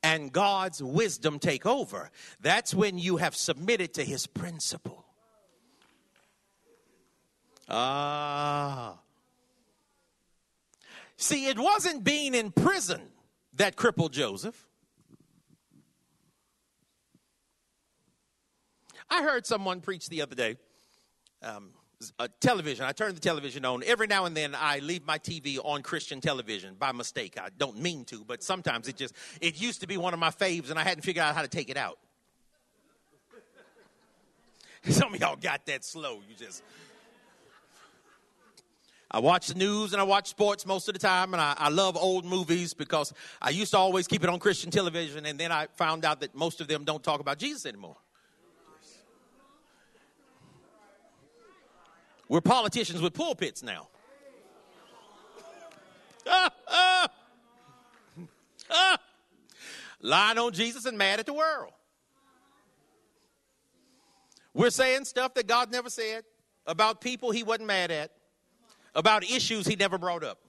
and 0.02 0.32
God's 0.32 0.82
wisdom 0.82 1.38
take 1.38 1.68
over, 1.68 2.10
that's 2.42 2.74
when 2.74 2.98
you 2.98 3.18
have 3.18 3.36
submitted 3.36 3.94
to 3.94 4.04
his 4.04 4.26
principle. 4.26 5.06
Ah. 7.70 8.98
See, 11.18 11.46
it 11.46 11.60
wasn't 11.60 12.04
being 12.04 12.34
in 12.34 12.52
prison 12.52 13.02
that 13.60 13.76
crippled 13.76 14.14
Joseph. 14.14 14.66
I 19.10 19.22
heard 19.22 19.46
someone 19.46 19.82
preach 19.82 20.08
the 20.08 20.22
other 20.22 20.36
day. 20.36 20.58
Um, 21.44 21.72
a 22.18 22.30
television. 22.40 22.86
I 22.86 22.94
turn 22.94 23.14
the 23.14 23.20
television 23.20 23.66
on. 23.66 23.84
Every 23.86 24.08
now 24.08 24.24
and 24.24 24.36
then 24.36 24.56
I 24.56 24.80
leave 24.80 25.06
my 25.06 25.18
TV 25.18 25.60
on 25.62 25.84
Christian 25.84 26.22
television 26.22 26.76
by 26.80 26.94
mistake. 26.94 27.38
I 27.38 27.50
don't 27.58 27.80
mean 27.80 28.06
to, 28.06 28.24
but 28.26 28.42
sometimes 28.42 28.88
it 28.88 28.96
just, 28.96 29.14
it 29.42 29.62
used 29.62 29.82
to 29.82 29.88
be 29.88 29.98
one 29.98 30.14
of 30.14 30.20
my 30.20 30.30
faves 30.30 30.70
and 30.70 30.80
I 30.80 30.84
hadn't 30.84 31.04
figured 31.04 31.26
out 31.26 31.36
how 31.36 31.42
to 31.42 31.50
take 31.50 31.70
it 31.70 31.76
out. 31.76 32.00
Some 34.90 35.14
of 35.14 35.20
y'all 35.20 35.36
got 35.36 35.66
that 35.66 35.84
slow. 35.84 36.22
You 36.30 36.36
just. 36.38 36.64
I 39.12 39.20
watch 39.20 39.48
the 39.48 39.56
news 39.56 39.94
and 39.94 40.00
I 40.00 40.04
watch 40.04 40.28
sports 40.28 40.66
most 40.66 40.88
of 40.88 40.94
the 40.94 41.00
time, 41.00 41.34
and 41.34 41.42
I, 41.42 41.56
I, 41.58 41.70
love 41.70 41.98
old 41.98 42.26
movies 42.26 42.76
because 42.76 43.12
I 43.42 43.50
used 43.50 43.72
to 43.72 43.78
always 43.78 44.08
keep 44.08 44.24
it 44.24 44.30
on 44.30 44.38
Christian 44.38 44.70
television, 44.70 45.26
and 45.26 45.40
then 45.40 45.52
I 45.52 45.68
found 45.76 46.06
out 46.06 46.20
that 46.20 46.36
most 46.36 46.62
of 46.62 46.68
them 46.68 46.84
don't 46.84 47.02
talk 47.02 47.20
about 47.20 47.40
Jesus 47.40 47.66
anymore. 47.66 47.98
We're 52.28 52.42
politicians 52.42 53.02
with 53.02 53.16
pulpits 53.16 53.64
now. 53.64 53.88
Ah, 56.28 56.52
ah, 56.68 57.08
ah. 58.70 58.98
Lying 60.02 60.38
on 60.38 60.54
Jesus 60.54 60.86
and 60.86 60.96
mad 60.96 61.20
at 61.20 61.26
the 61.26 61.34
world. 61.34 61.74
We're 64.54 64.70
saying 64.70 65.06
stuff 65.06 65.34
that 65.34 65.48
God 65.48 65.72
never 65.72 65.90
said 65.90 66.24
about 66.68 67.02
people 67.02 67.32
he 67.32 67.42
wasn't 67.42 67.66
mad 67.66 67.90
at, 67.90 68.12
about 69.00 69.24
issues 69.24 69.66
he 69.66 69.76
never 69.76 69.98
brought 69.98 70.24
up. 70.24 70.40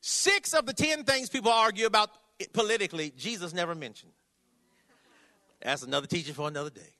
Six 0.00 0.54
of 0.54 0.64
the 0.64 0.72
ten 0.72 1.02
things 1.02 1.28
people 1.28 1.50
argue 1.50 1.86
about 1.86 2.10
politically, 2.52 3.12
Jesus 3.16 3.52
never 3.52 3.74
mentioned. 3.74 4.12
That's 5.60 5.82
another 5.82 6.06
teaching 6.06 6.34
for 6.34 6.46
another 6.46 6.70
day. 6.70 6.92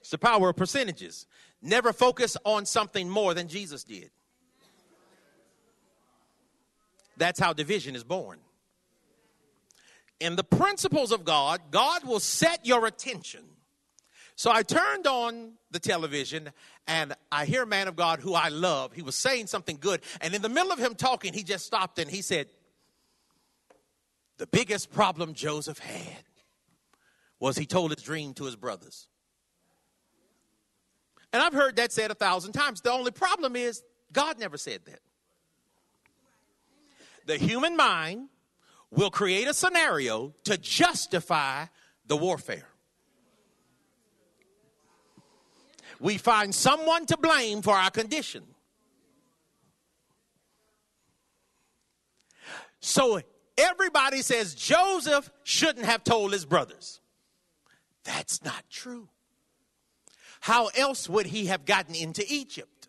It's 0.00 0.10
the 0.10 0.18
power 0.18 0.50
of 0.50 0.56
percentages. 0.56 1.26
Never 1.60 1.92
focus 1.92 2.36
on 2.44 2.66
something 2.66 3.08
more 3.08 3.34
than 3.34 3.48
Jesus 3.48 3.82
did. 3.82 4.10
That's 7.16 7.40
how 7.40 7.52
division 7.52 7.96
is 7.96 8.04
born. 8.04 8.38
In 10.20 10.36
the 10.36 10.44
principles 10.44 11.10
of 11.10 11.24
God, 11.24 11.60
God 11.70 12.04
will 12.04 12.20
set 12.20 12.64
your 12.64 12.86
attention. 12.86 13.42
So 14.40 14.50
I 14.50 14.62
turned 14.62 15.06
on 15.06 15.52
the 15.70 15.78
television 15.78 16.50
and 16.86 17.12
I 17.30 17.44
hear 17.44 17.64
a 17.64 17.66
man 17.66 17.88
of 17.88 17.94
God 17.94 18.20
who 18.20 18.32
I 18.32 18.48
love. 18.48 18.94
He 18.94 19.02
was 19.02 19.14
saying 19.14 19.48
something 19.48 19.76
good. 19.78 20.00
And 20.22 20.34
in 20.34 20.40
the 20.40 20.48
middle 20.48 20.72
of 20.72 20.78
him 20.78 20.94
talking, 20.94 21.34
he 21.34 21.44
just 21.44 21.66
stopped 21.66 21.98
and 21.98 22.10
he 22.10 22.22
said, 22.22 22.46
The 24.38 24.46
biggest 24.46 24.90
problem 24.94 25.34
Joseph 25.34 25.78
had 25.78 26.24
was 27.38 27.58
he 27.58 27.66
told 27.66 27.90
his 27.90 28.02
dream 28.02 28.32
to 28.32 28.44
his 28.44 28.56
brothers. 28.56 29.08
And 31.34 31.42
I've 31.42 31.52
heard 31.52 31.76
that 31.76 31.92
said 31.92 32.10
a 32.10 32.14
thousand 32.14 32.52
times. 32.52 32.80
The 32.80 32.92
only 32.92 33.10
problem 33.10 33.56
is 33.56 33.82
God 34.10 34.38
never 34.38 34.56
said 34.56 34.80
that. 34.86 35.00
The 37.26 37.36
human 37.36 37.76
mind 37.76 38.30
will 38.90 39.10
create 39.10 39.48
a 39.48 39.52
scenario 39.52 40.32
to 40.44 40.56
justify 40.56 41.66
the 42.06 42.16
warfare. 42.16 42.69
We 46.00 46.16
find 46.16 46.54
someone 46.54 47.06
to 47.06 47.16
blame 47.18 47.60
for 47.62 47.74
our 47.74 47.90
condition. 47.90 48.42
So 52.80 53.20
everybody 53.58 54.22
says 54.22 54.54
Joseph 54.54 55.30
shouldn't 55.44 55.84
have 55.84 56.02
told 56.02 56.32
his 56.32 56.46
brothers. 56.46 57.00
That's 58.04 58.42
not 58.42 58.64
true. 58.70 59.08
How 60.40 60.68
else 60.68 61.06
would 61.08 61.26
he 61.26 61.46
have 61.46 61.66
gotten 61.66 61.94
into 61.94 62.24
Egypt? 62.26 62.88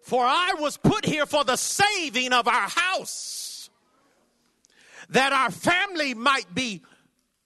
For 0.00 0.24
I 0.24 0.54
was 0.58 0.76
put 0.76 1.04
here 1.04 1.26
for 1.26 1.44
the 1.44 1.56
saving 1.56 2.32
of 2.32 2.48
our 2.48 2.68
house, 2.68 3.70
that 5.08 5.32
our 5.32 5.50
family 5.50 6.14
might 6.14 6.52
be 6.54 6.82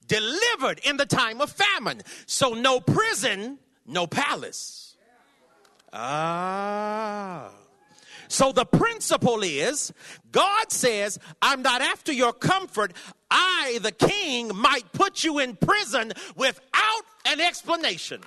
delivered 0.07 0.79
in 0.83 0.97
the 0.97 1.05
time 1.05 1.41
of 1.41 1.51
famine. 1.51 2.01
So, 2.25 2.53
no 2.53 2.79
prison, 2.79 3.59
no 3.85 4.07
palace. 4.07 4.95
Ah. 5.93 7.51
So 8.27 8.51
the 8.51 8.65
principle 8.65 9.43
is 9.43 9.93
God 10.31 10.71
says, 10.71 11.19
I'm 11.41 11.61
not 11.61 11.81
after 11.81 12.11
your 12.11 12.33
comfort. 12.33 12.93
I, 13.31 13.79
the 13.81 13.91
king, 13.91 14.55
might 14.55 14.91
put 14.91 15.23
you 15.23 15.39
in 15.39 15.55
prison 15.55 16.11
without 16.35 17.03
an 17.25 17.39
explanation. 17.39 18.21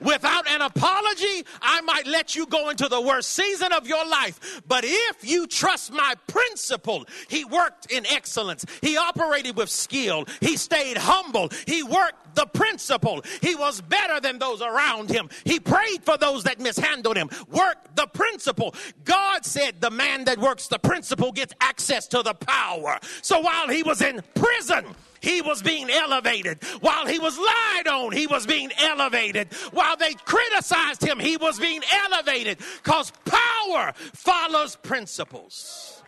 Without 0.00 0.48
an 0.48 0.62
apology, 0.62 1.44
I 1.60 1.80
might 1.82 2.06
let 2.06 2.34
you 2.34 2.46
go 2.46 2.70
into 2.70 2.88
the 2.88 3.00
worst 3.00 3.30
season 3.30 3.72
of 3.72 3.86
your 3.86 4.06
life. 4.06 4.62
But 4.66 4.84
if 4.86 5.28
you 5.28 5.46
trust 5.46 5.92
my 5.92 6.14
principle, 6.26 7.06
he 7.28 7.44
worked 7.44 7.90
in 7.90 8.06
excellence. 8.06 8.64
He 8.80 8.96
operated 8.96 9.56
with 9.56 9.70
skill. 9.70 10.26
He 10.40 10.56
stayed 10.56 10.96
humble. 10.96 11.50
He 11.66 11.82
worked 11.82 12.34
the 12.34 12.46
principle. 12.46 13.22
He 13.40 13.54
was 13.54 13.80
better 13.80 14.20
than 14.20 14.38
those 14.38 14.62
around 14.62 15.10
him. 15.10 15.28
He 15.44 15.58
prayed 15.58 16.04
for 16.04 16.16
those 16.16 16.44
that 16.44 16.60
mishandled 16.60 17.16
him. 17.16 17.30
Worked 17.50 17.96
the 17.96 18.06
principle. 18.06 18.74
God 19.04 19.44
said 19.44 19.80
the 19.80 19.90
man 19.90 20.24
that 20.24 20.38
works 20.38 20.68
the 20.68 20.78
principle 20.78 21.32
gets 21.32 21.52
access 21.60 22.06
to 22.08 22.22
the 22.22 22.34
power. 22.34 22.98
So 23.22 23.40
while 23.40 23.68
he 23.68 23.82
was 23.82 24.02
in 24.02 24.22
prison, 24.34 24.84
he 25.20 25.42
was 25.42 25.62
being 25.62 25.90
elevated. 25.90 26.62
While 26.80 27.06
he 27.06 27.18
was 27.18 27.38
lied 27.38 27.88
on, 27.88 28.12
he 28.12 28.26
was 28.26 28.46
being 28.46 28.70
elevated. 28.78 29.52
While 29.72 29.96
they 29.96 30.14
criticized 30.14 31.02
him, 31.02 31.18
he 31.18 31.36
was 31.36 31.58
being 31.58 31.82
elevated 32.04 32.58
because 32.82 33.12
power 33.24 33.92
follows 33.96 34.76
principles. 34.76 36.02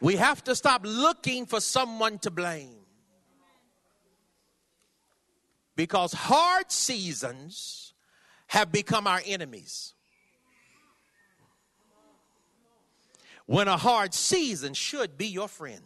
We 0.00 0.16
have 0.16 0.42
to 0.44 0.54
stop 0.54 0.82
looking 0.84 1.46
for 1.46 1.60
someone 1.60 2.18
to 2.20 2.30
blame. 2.30 2.76
Because 5.76 6.12
hard 6.12 6.70
seasons 6.70 7.94
have 8.48 8.72
become 8.72 9.06
our 9.06 9.22
enemies. 9.24 9.94
When 13.46 13.68
a 13.68 13.76
hard 13.76 14.14
season 14.14 14.74
should 14.74 15.16
be 15.18 15.26
your 15.26 15.48
friend. 15.48 15.82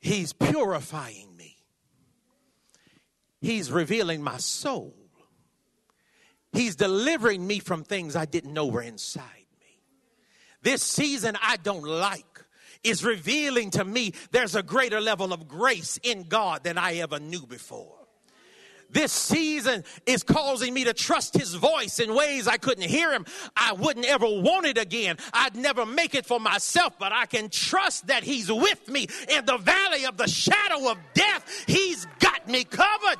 He's 0.00 0.32
purifying 0.32 1.36
me. 1.36 1.56
He's 3.40 3.70
revealing 3.70 4.22
my 4.22 4.38
soul. 4.38 4.94
He's 6.52 6.76
delivering 6.76 7.46
me 7.46 7.58
from 7.58 7.84
things 7.84 8.16
I 8.16 8.24
didn't 8.24 8.52
know 8.52 8.66
were 8.66 8.82
inside 8.82 9.46
me. 9.60 9.80
This 10.62 10.82
season 10.82 11.36
I 11.42 11.56
don't 11.56 11.84
like 11.84 12.24
is 12.82 13.04
revealing 13.04 13.70
to 13.72 13.84
me 13.84 14.12
there's 14.30 14.54
a 14.54 14.62
greater 14.62 15.00
level 15.00 15.32
of 15.32 15.46
grace 15.46 15.98
in 16.02 16.24
God 16.24 16.64
than 16.64 16.78
I 16.78 16.96
ever 16.96 17.18
knew 17.18 17.46
before. 17.46 17.97
This 18.90 19.12
season 19.12 19.84
is 20.06 20.22
causing 20.22 20.72
me 20.72 20.84
to 20.84 20.94
trust 20.94 21.34
his 21.34 21.54
voice 21.54 21.98
in 21.98 22.14
ways 22.14 22.48
I 22.48 22.56
couldn't 22.56 22.88
hear 22.88 23.12
him. 23.12 23.26
I 23.56 23.72
wouldn't 23.72 24.06
ever 24.06 24.26
want 24.26 24.66
it 24.66 24.78
again. 24.78 25.18
I'd 25.32 25.56
never 25.56 25.84
make 25.84 26.14
it 26.14 26.24
for 26.24 26.40
myself, 26.40 26.94
but 26.98 27.12
I 27.12 27.26
can 27.26 27.50
trust 27.50 28.06
that 28.06 28.24
he's 28.24 28.50
with 28.50 28.88
me 28.88 29.06
in 29.28 29.44
the 29.44 29.58
valley 29.58 30.06
of 30.06 30.16
the 30.16 30.26
shadow 30.26 30.90
of 30.90 30.98
death. 31.12 31.64
He's 31.66 32.06
got 32.18 32.48
me 32.48 32.64
covered. 32.64 33.18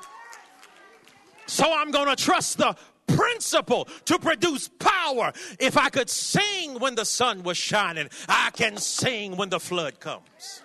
So 1.46 1.70
I'm 1.70 1.90
going 1.90 2.08
to 2.08 2.16
trust 2.16 2.58
the 2.58 2.74
principle 3.06 3.88
to 4.06 4.18
produce 4.18 4.68
power. 4.68 5.32
If 5.58 5.76
I 5.76 5.90
could 5.90 6.08
sing 6.08 6.78
when 6.78 6.94
the 6.94 7.04
sun 7.04 7.42
was 7.42 7.56
shining, 7.56 8.08
I 8.28 8.50
can 8.52 8.76
sing 8.78 9.36
when 9.36 9.48
the 9.50 9.60
flood 9.60 10.00
comes. 10.00 10.62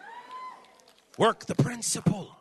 Work 1.17 1.45
the 1.45 1.55
principle. 1.55 2.37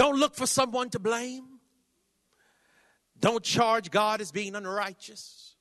Don't 0.00 0.16
look 0.16 0.34
for 0.34 0.46
someone 0.46 0.88
to 0.88 0.98
blame. 0.98 1.44
Don't 3.18 3.44
charge 3.44 3.90
God 3.90 4.22
as 4.22 4.32
being 4.32 4.54
unrighteous. 4.54 5.56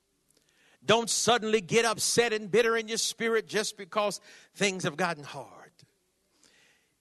Don't 0.86 1.10
suddenly 1.10 1.60
get 1.60 1.84
upset 1.84 2.32
and 2.32 2.50
bitter 2.50 2.78
in 2.78 2.88
your 2.88 3.00
spirit 3.00 3.50
just 3.50 3.76
because 3.76 4.22
things 4.56 4.86
have 4.86 4.96
gotten 4.96 5.26
hard. 5.26 5.74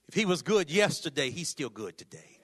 If 0.09 0.15
he 0.15 0.25
was 0.25 0.41
good 0.41 0.69
yesterday, 0.69 1.29
he's 1.31 1.47
still 1.47 1.69
good 1.69 1.97
today. 1.97 2.41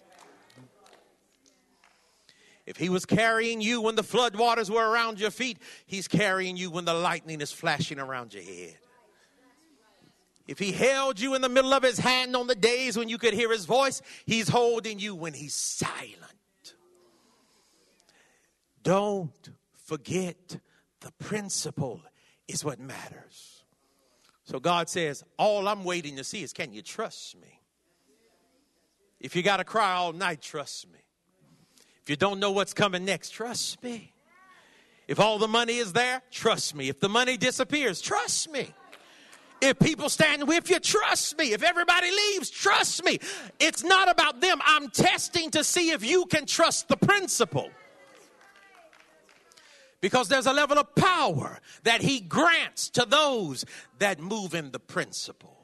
If 2.66 2.78
he 2.78 2.88
was 2.88 3.06
carrying 3.06 3.60
you 3.60 3.82
when 3.82 3.96
the 3.96 4.02
floodwaters 4.02 4.70
were 4.70 4.90
around 4.90 5.20
your 5.20 5.30
feet, 5.30 5.58
he's 5.86 6.08
carrying 6.08 6.56
you 6.56 6.72
when 6.72 6.86
the 6.86 6.94
lightning 6.94 7.42
is 7.42 7.52
flashing 7.52 8.00
around 8.00 8.34
your 8.34 8.44
head. 8.44 8.78
If 10.48 10.60
he 10.60 10.72
held 10.72 11.20
you 11.20 11.34
in 11.34 11.42
the 11.42 11.50
middle 11.50 11.74
of 11.74 11.84
his 11.84 11.98
hand 11.98 12.36
on 12.36 12.48
the 12.48 12.56
days 12.56 12.98
when 12.98 13.10
you 13.10 13.18
could 13.18 13.34
hear 13.34 13.52
his 13.52 13.66
voice, 13.66 14.02
he's 14.26 14.48
holding 14.48 15.00
you 15.00 15.16
when 15.16 15.34
he's 15.34 15.56
silent. 15.56 16.76
Don't 18.84 19.50
forget 19.86 20.58
the 21.02 21.12
principle 21.14 22.02
is 22.48 22.64
what 22.64 22.80
matters. 22.80 23.64
So 24.44 24.60
God 24.60 24.90
says, 24.90 25.24
All 25.40 25.68
I'm 25.68 25.84
waiting 25.84 26.18
to 26.18 26.24
see 26.24 26.44
is 26.44 26.54
can 26.54 26.72
you 26.72 26.84
trust 26.84 27.36
me? 27.42 27.60
If 29.20 29.36
you 29.36 29.42
got 29.42 29.58
to 29.58 29.64
cry 29.64 29.94
all 29.94 30.14
night, 30.14 30.42
trust 30.42 30.92
me. 30.92 31.00
If 32.04 32.12
you 32.12 32.16
don't 32.16 32.40
know 32.40 32.52
what's 32.52 32.76
coming 32.76 33.06
next, 33.06 33.32
trust 33.32 33.82
me. 33.82 34.14
If 35.08 35.20
all 35.20 35.40
the 35.40 35.48
money 35.48 35.78
is 35.78 35.94
there, 35.94 36.22
trust 36.30 36.76
me. 36.76 36.90
If 36.90 37.00
the 37.00 37.10
money 37.10 37.38
disappears, 37.38 38.02
trust 38.02 38.52
me. 38.52 38.74
If 39.62 39.80
people 39.80 40.10
stand 40.10 40.48
with 40.48 40.70
you, 40.70 40.80
trust 40.80 41.38
me. 41.38 41.54
If 41.54 41.64
everybody 41.64 42.12
leaves, 42.12 42.50
trust 42.50 43.04
me. 43.04 43.20
It's 43.60 43.84
not 43.84 44.10
about 44.10 44.42
them. 44.42 44.60
I'm 44.66 44.90
testing 44.90 45.50
to 45.52 45.64
see 45.64 45.92
if 45.92 46.04
you 46.04 46.26
can 46.26 46.46
trust 46.46 46.88
the 46.88 46.98
principle. 46.98 47.70
Because 50.02 50.28
there's 50.28 50.46
a 50.46 50.54
level 50.54 50.78
of 50.78 50.94
power 50.94 51.60
that 51.84 52.02
he 52.02 52.20
grants 52.20 52.90
to 52.92 53.06
those 53.06 53.66
that 53.98 54.20
move 54.20 54.54
in 54.54 54.72
the 54.72 54.80
principle. 54.80 55.58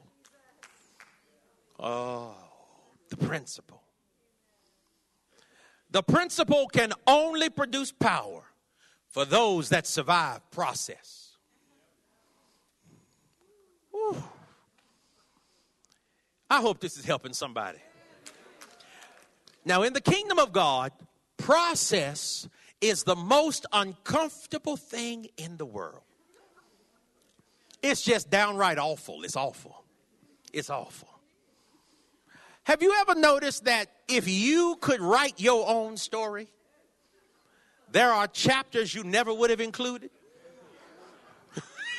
Oh, 1.78 2.34
the 3.08 3.16
principle. 3.16 3.82
The 5.90 6.02
principle 6.02 6.66
can 6.68 6.92
only 7.06 7.50
produce 7.50 7.92
power 7.92 8.42
for 9.08 9.24
those 9.24 9.68
that 9.68 9.86
survive 9.86 10.50
process. 10.50 11.21
Whew. 14.10 14.22
I 16.50 16.60
hope 16.60 16.80
this 16.80 16.98
is 16.98 17.04
helping 17.04 17.32
somebody. 17.32 17.78
Now, 19.64 19.82
in 19.82 19.92
the 19.92 20.00
kingdom 20.00 20.38
of 20.38 20.52
God, 20.52 20.92
process 21.36 22.48
is 22.80 23.04
the 23.04 23.16
most 23.16 23.64
uncomfortable 23.72 24.76
thing 24.76 25.28
in 25.36 25.56
the 25.56 25.64
world. 25.64 26.02
It's 27.82 28.02
just 28.02 28.28
downright 28.28 28.78
awful. 28.78 29.22
It's 29.22 29.36
awful. 29.36 29.84
It's 30.52 30.68
awful. 30.68 31.08
Have 32.64 32.82
you 32.82 32.94
ever 33.00 33.18
noticed 33.18 33.64
that 33.64 33.88
if 34.08 34.28
you 34.28 34.76
could 34.80 35.00
write 35.00 35.40
your 35.40 35.68
own 35.68 35.96
story, 35.96 36.48
there 37.90 38.12
are 38.12 38.26
chapters 38.26 38.94
you 38.94 39.04
never 39.04 39.32
would 39.32 39.50
have 39.50 39.60
included? 39.60 40.10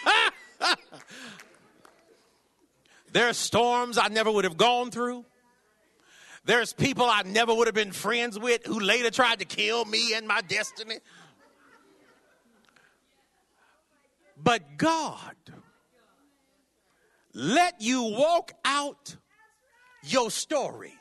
there 3.13 3.29
are 3.29 3.33
storms 3.33 3.97
I 3.97 4.07
never 4.07 4.31
would 4.31 4.43
have 4.43 4.57
gone 4.57 4.91
through. 4.91 5.23
There's 6.45 6.73
people 6.73 7.05
I 7.05 7.21
never 7.21 7.53
would 7.53 7.67
have 7.67 7.75
been 7.75 7.93
friends 7.93 8.37
with 8.37 8.65
who 8.65 8.79
later 8.79 9.11
tried 9.11 9.39
to 9.39 9.45
kill 9.45 9.85
me 9.85 10.13
and 10.13 10.27
my 10.27 10.41
destiny. 10.41 10.97
But 14.35 14.77
God 14.77 15.35
let 17.33 17.81
you 17.81 18.03
walk 18.03 18.51
out 18.65 19.15
your 20.03 20.29
story, 20.29 20.93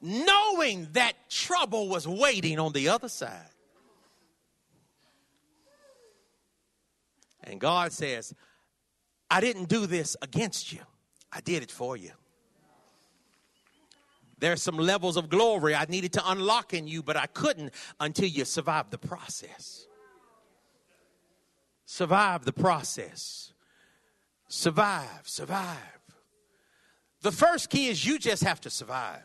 knowing 0.00 0.88
that 0.92 1.14
trouble 1.28 1.88
was 1.88 2.06
waiting 2.06 2.60
on 2.60 2.72
the 2.72 2.90
other 2.90 3.08
side. 3.08 3.50
And 7.42 7.60
God 7.60 7.92
says, 7.92 8.34
I 9.30 9.40
didn't 9.40 9.68
do 9.68 9.86
this 9.86 10.16
against 10.22 10.72
you, 10.72 10.80
I 11.32 11.40
did 11.40 11.62
it 11.62 11.70
for 11.70 11.96
you. 11.96 12.12
There's 14.38 14.62
some 14.62 14.76
levels 14.76 15.16
of 15.16 15.30
glory 15.30 15.74
I 15.74 15.86
needed 15.88 16.12
to 16.14 16.30
unlock 16.30 16.74
in 16.74 16.86
you, 16.86 17.02
but 17.02 17.16
I 17.16 17.26
couldn't 17.26 17.72
until 17.98 18.28
you 18.28 18.44
survived 18.44 18.90
the 18.90 18.98
process. 18.98 19.86
Survive 21.86 22.44
the 22.44 22.52
process. 22.52 23.54
Survive, 24.48 25.22
survive. 25.24 25.76
The 27.22 27.32
first 27.32 27.70
key 27.70 27.88
is 27.88 28.04
you 28.04 28.18
just 28.18 28.44
have 28.44 28.60
to 28.62 28.70
survive. 28.70 29.22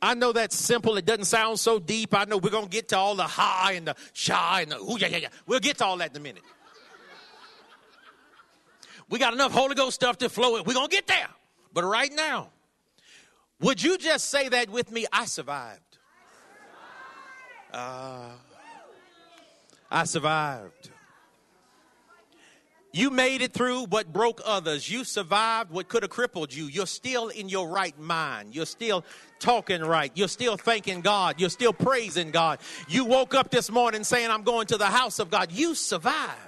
I 0.00 0.14
know 0.14 0.32
that's 0.32 0.56
simple. 0.56 0.96
It 0.96 1.04
doesn't 1.04 1.24
sound 1.24 1.58
so 1.58 1.78
deep. 1.78 2.14
I 2.14 2.24
know 2.24 2.36
we're 2.38 2.50
going 2.50 2.64
to 2.64 2.70
get 2.70 2.88
to 2.88 2.96
all 2.96 3.14
the 3.14 3.24
high 3.24 3.72
and 3.72 3.88
the 3.88 3.96
shy 4.12 4.62
and 4.62 4.72
the 4.72 4.78
ooh, 4.78 4.96
yeah, 4.98 5.08
yeah, 5.08 5.16
yeah. 5.18 5.28
We'll 5.46 5.60
get 5.60 5.78
to 5.78 5.84
all 5.84 5.96
that 5.98 6.10
in 6.10 6.16
a 6.16 6.20
minute. 6.20 6.42
We 9.08 9.18
got 9.18 9.32
enough 9.32 9.52
Holy 9.52 9.74
Ghost 9.74 9.94
stuff 9.94 10.18
to 10.18 10.28
flow 10.28 10.56
it. 10.56 10.66
We're 10.66 10.74
going 10.74 10.88
to 10.88 10.94
get 10.94 11.06
there. 11.06 11.28
But 11.72 11.84
right 11.84 12.12
now, 12.12 12.50
would 13.60 13.82
you 13.82 13.98
just 13.98 14.30
say 14.30 14.48
that 14.48 14.70
with 14.70 14.90
me? 14.90 15.06
I 15.12 15.26
survived. 15.26 15.80
Uh, 17.72 18.30
I 19.90 20.04
survived. 20.04 20.90
You 22.92 23.10
made 23.10 23.42
it 23.42 23.52
through 23.52 23.84
what 23.84 24.10
broke 24.10 24.40
others. 24.42 24.90
You 24.90 25.04
survived 25.04 25.70
what 25.70 25.86
could 25.86 26.02
have 26.02 26.10
crippled 26.10 26.54
you. 26.54 26.64
You're 26.64 26.86
still 26.86 27.28
in 27.28 27.50
your 27.50 27.68
right 27.68 27.98
mind. 27.98 28.54
You're 28.54 28.64
still 28.64 29.04
talking 29.38 29.82
right. 29.82 30.10
You're 30.14 30.28
still 30.28 30.56
thanking 30.56 31.02
God. 31.02 31.38
You're 31.38 31.50
still 31.50 31.74
praising 31.74 32.30
God. 32.30 32.58
You 32.88 33.04
woke 33.04 33.34
up 33.34 33.50
this 33.50 33.70
morning 33.70 34.02
saying, 34.02 34.30
I'm 34.30 34.44
going 34.44 34.66
to 34.68 34.78
the 34.78 34.86
house 34.86 35.18
of 35.18 35.30
God. 35.30 35.52
You 35.52 35.74
survived. 35.74 36.45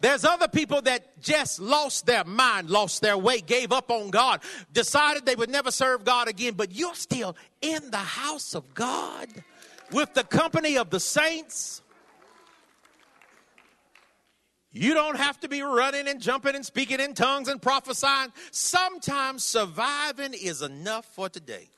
There's 0.00 0.24
other 0.24 0.48
people 0.48 0.82
that 0.82 1.20
just 1.20 1.60
lost 1.60 2.06
their 2.06 2.24
mind, 2.24 2.70
lost 2.70 3.02
their 3.02 3.18
way, 3.18 3.40
gave 3.40 3.72
up 3.72 3.90
on 3.90 4.10
God, 4.10 4.40
decided 4.72 5.26
they 5.26 5.34
would 5.34 5.50
never 5.50 5.70
serve 5.70 6.04
God 6.04 6.28
again, 6.28 6.54
but 6.54 6.72
you're 6.72 6.94
still 6.94 7.36
in 7.60 7.90
the 7.90 7.98
house 7.98 8.54
of 8.54 8.74
God 8.74 9.28
with 9.92 10.14
the 10.14 10.24
company 10.24 10.78
of 10.78 10.90
the 10.90 11.00
saints. 11.00 11.82
You 14.72 14.94
don't 14.94 15.16
have 15.16 15.40
to 15.40 15.48
be 15.48 15.62
running 15.62 16.06
and 16.06 16.20
jumping 16.20 16.54
and 16.54 16.64
speaking 16.64 17.00
in 17.00 17.14
tongues 17.14 17.48
and 17.48 17.60
prophesying. 17.60 18.32
Sometimes 18.52 19.44
surviving 19.44 20.32
is 20.32 20.62
enough 20.62 21.06
for 21.06 21.28
today. 21.28 21.68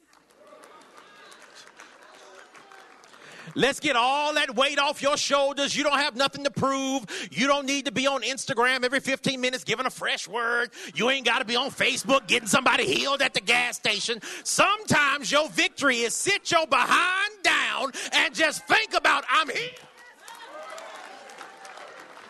Let's 3.54 3.80
get 3.80 3.96
all 3.96 4.34
that 4.34 4.54
weight 4.54 4.78
off 4.78 5.02
your 5.02 5.16
shoulders. 5.16 5.76
You 5.76 5.84
don't 5.84 5.98
have 5.98 6.16
nothing 6.16 6.44
to 6.44 6.50
prove. 6.50 7.04
You 7.30 7.46
don't 7.46 7.66
need 7.66 7.86
to 7.86 7.92
be 7.92 8.06
on 8.06 8.22
Instagram 8.22 8.84
every 8.84 9.00
15 9.00 9.40
minutes 9.40 9.64
giving 9.64 9.86
a 9.86 9.90
fresh 9.90 10.28
word. 10.28 10.70
You 10.94 11.10
ain't 11.10 11.26
got 11.26 11.40
to 11.40 11.44
be 11.44 11.56
on 11.56 11.70
Facebook 11.70 12.26
getting 12.26 12.48
somebody 12.48 12.84
healed 12.84 13.22
at 13.22 13.34
the 13.34 13.40
gas 13.40 13.76
station. 13.76 14.20
Sometimes 14.44 15.30
your 15.30 15.48
victory 15.50 15.98
is 15.98 16.14
sit 16.14 16.50
your 16.50 16.66
behind 16.66 17.32
down 17.42 17.92
and 18.12 18.34
just 18.34 18.66
think 18.66 18.94
about, 18.94 19.24
I'm 19.28 19.48
here. 19.48 19.70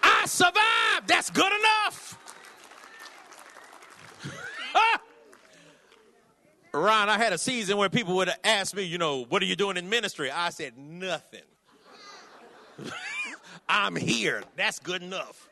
I 0.02 0.26
survived. 0.26 1.06
That's 1.06 1.30
good 1.30 1.52
enough. 1.52 2.01
Ron, 6.74 7.10
I 7.10 7.18
had 7.18 7.34
a 7.34 7.38
season 7.38 7.76
where 7.76 7.90
people 7.90 8.16
would 8.16 8.30
ask 8.44 8.74
me, 8.74 8.82
you 8.84 8.96
know, 8.96 9.24
what 9.24 9.42
are 9.42 9.46
you 9.46 9.56
doing 9.56 9.76
in 9.76 9.90
ministry? 9.90 10.30
I 10.30 10.48
said, 10.48 10.78
nothing. 10.78 11.42
I'm 13.68 13.94
here. 13.94 14.42
That's 14.56 14.78
good 14.78 15.02
enough. 15.02 15.48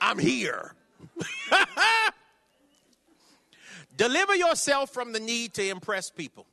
I'm 0.00 0.18
here. 0.18 0.74
Deliver 3.96 4.36
yourself 4.36 4.90
from 4.90 5.12
the 5.12 5.20
need 5.20 5.54
to 5.54 5.68
impress 5.68 6.10
people. 6.10 6.46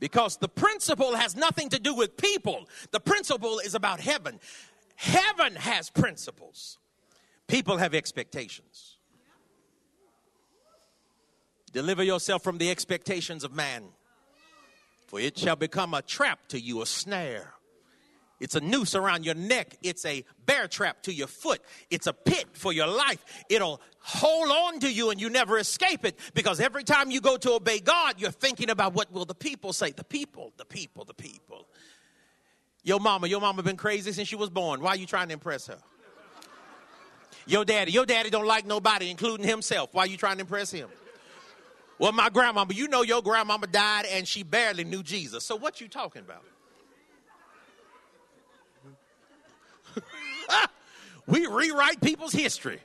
Because 0.00 0.36
the 0.36 0.48
principle 0.48 1.16
has 1.16 1.34
nothing 1.34 1.68
to 1.70 1.80
do 1.80 1.92
with 1.92 2.16
people, 2.16 2.68
the 2.92 3.00
principle 3.00 3.58
is 3.58 3.74
about 3.74 3.98
heaven. 4.00 4.38
Heaven 4.94 5.56
has 5.56 5.90
principles, 5.90 6.78
people 7.46 7.76
have 7.76 7.94
expectations. 7.94 8.97
Deliver 11.78 12.02
yourself 12.02 12.42
from 12.42 12.58
the 12.58 12.72
expectations 12.72 13.44
of 13.44 13.54
man, 13.54 13.84
for 15.06 15.20
it 15.20 15.38
shall 15.38 15.54
become 15.54 15.94
a 15.94 16.02
trap 16.02 16.40
to 16.48 16.58
you, 16.58 16.82
a 16.82 16.86
snare. 16.86 17.54
It's 18.40 18.56
a 18.56 18.60
noose 18.60 18.96
around 18.96 19.24
your 19.24 19.36
neck. 19.36 19.76
It's 19.80 20.04
a 20.04 20.24
bear 20.44 20.66
trap 20.66 21.04
to 21.04 21.12
your 21.14 21.28
foot. 21.28 21.60
It's 21.88 22.08
a 22.08 22.12
pit 22.12 22.46
for 22.54 22.72
your 22.72 22.88
life. 22.88 23.24
It'll 23.48 23.80
hold 24.00 24.50
on 24.50 24.80
to 24.80 24.92
you 24.92 25.10
and 25.10 25.20
you 25.20 25.30
never 25.30 25.56
escape 25.56 26.04
it 26.04 26.18
because 26.34 26.58
every 26.58 26.82
time 26.82 27.12
you 27.12 27.20
go 27.20 27.36
to 27.36 27.52
obey 27.52 27.78
God, 27.78 28.16
you're 28.18 28.32
thinking 28.32 28.70
about 28.70 28.94
what 28.94 29.12
will 29.12 29.24
the 29.24 29.36
people 29.36 29.72
say? 29.72 29.92
The 29.92 30.02
people, 30.02 30.52
the 30.56 30.64
people, 30.64 31.04
the 31.04 31.14
people. 31.14 31.68
Your 32.82 32.98
mama, 32.98 33.28
your 33.28 33.40
mama 33.40 33.62
been 33.62 33.76
crazy 33.76 34.10
since 34.10 34.26
she 34.26 34.34
was 34.34 34.50
born. 34.50 34.80
Why 34.80 34.90
are 34.90 34.96
you 34.96 35.06
trying 35.06 35.28
to 35.28 35.34
impress 35.34 35.68
her? 35.68 35.78
Your 37.46 37.64
daddy, 37.64 37.92
your 37.92 38.04
daddy 38.04 38.30
don't 38.30 38.46
like 38.46 38.66
nobody, 38.66 39.12
including 39.12 39.46
himself. 39.46 39.90
Why 39.94 40.02
are 40.02 40.08
you 40.08 40.16
trying 40.16 40.38
to 40.38 40.40
impress 40.40 40.72
him? 40.72 40.88
Well, 41.98 42.12
my 42.12 42.30
grandmama, 42.30 42.72
you 42.74 42.86
know 42.86 43.02
your 43.02 43.22
grandmama 43.22 43.66
died 43.66 44.06
and 44.10 44.26
she 44.26 44.44
barely 44.44 44.84
knew 44.84 45.02
Jesus. 45.02 45.44
So 45.44 45.56
what 45.56 45.80
you 45.80 45.88
talking 45.88 46.22
about? 46.22 46.44
we 51.26 51.46
rewrite 51.46 52.00
people's 52.00 52.32
history. 52.32 52.80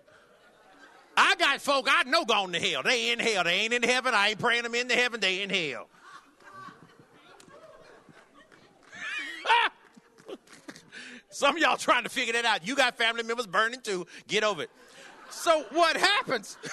I 1.16 1.36
got 1.36 1.62
folk 1.62 1.88
I 1.90 2.10
know 2.10 2.26
gone 2.26 2.54
to 2.54 2.60
hell. 2.60 2.82
They 2.82 3.12
in 3.12 3.20
hell. 3.20 3.44
They 3.44 3.54
ain't 3.54 3.74
in 3.74 3.84
heaven. 3.84 4.16
I 4.16 4.30
ain't 4.30 4.40
praying 4.40 4.64
them 4.64 4.74
into 4.74 4.96
heaven. 4.96 5.20
They 5.20 5.44
in 5.44 5.52
hell. 5.52 5.88
Some 11.30 11.56
of 11.56 11.62
y'all 11.62 11.78
trying 11.78 12.02
to 12.04 12.10
figure 12.10 12.34
that 12.34 12.46
out. 12.46 12.66
You 12.66 12.76
got 12.76 12.98
family 12.98 13.22
members 13.22 13.46
burning 13.46 13.82
too. 13.82 14.08
Get 14.28 14.44
over 14.44 14.64
it. 14.64 14.72
So 15.30 15.66
what 15.72 15.98
happens? 15.98 16.58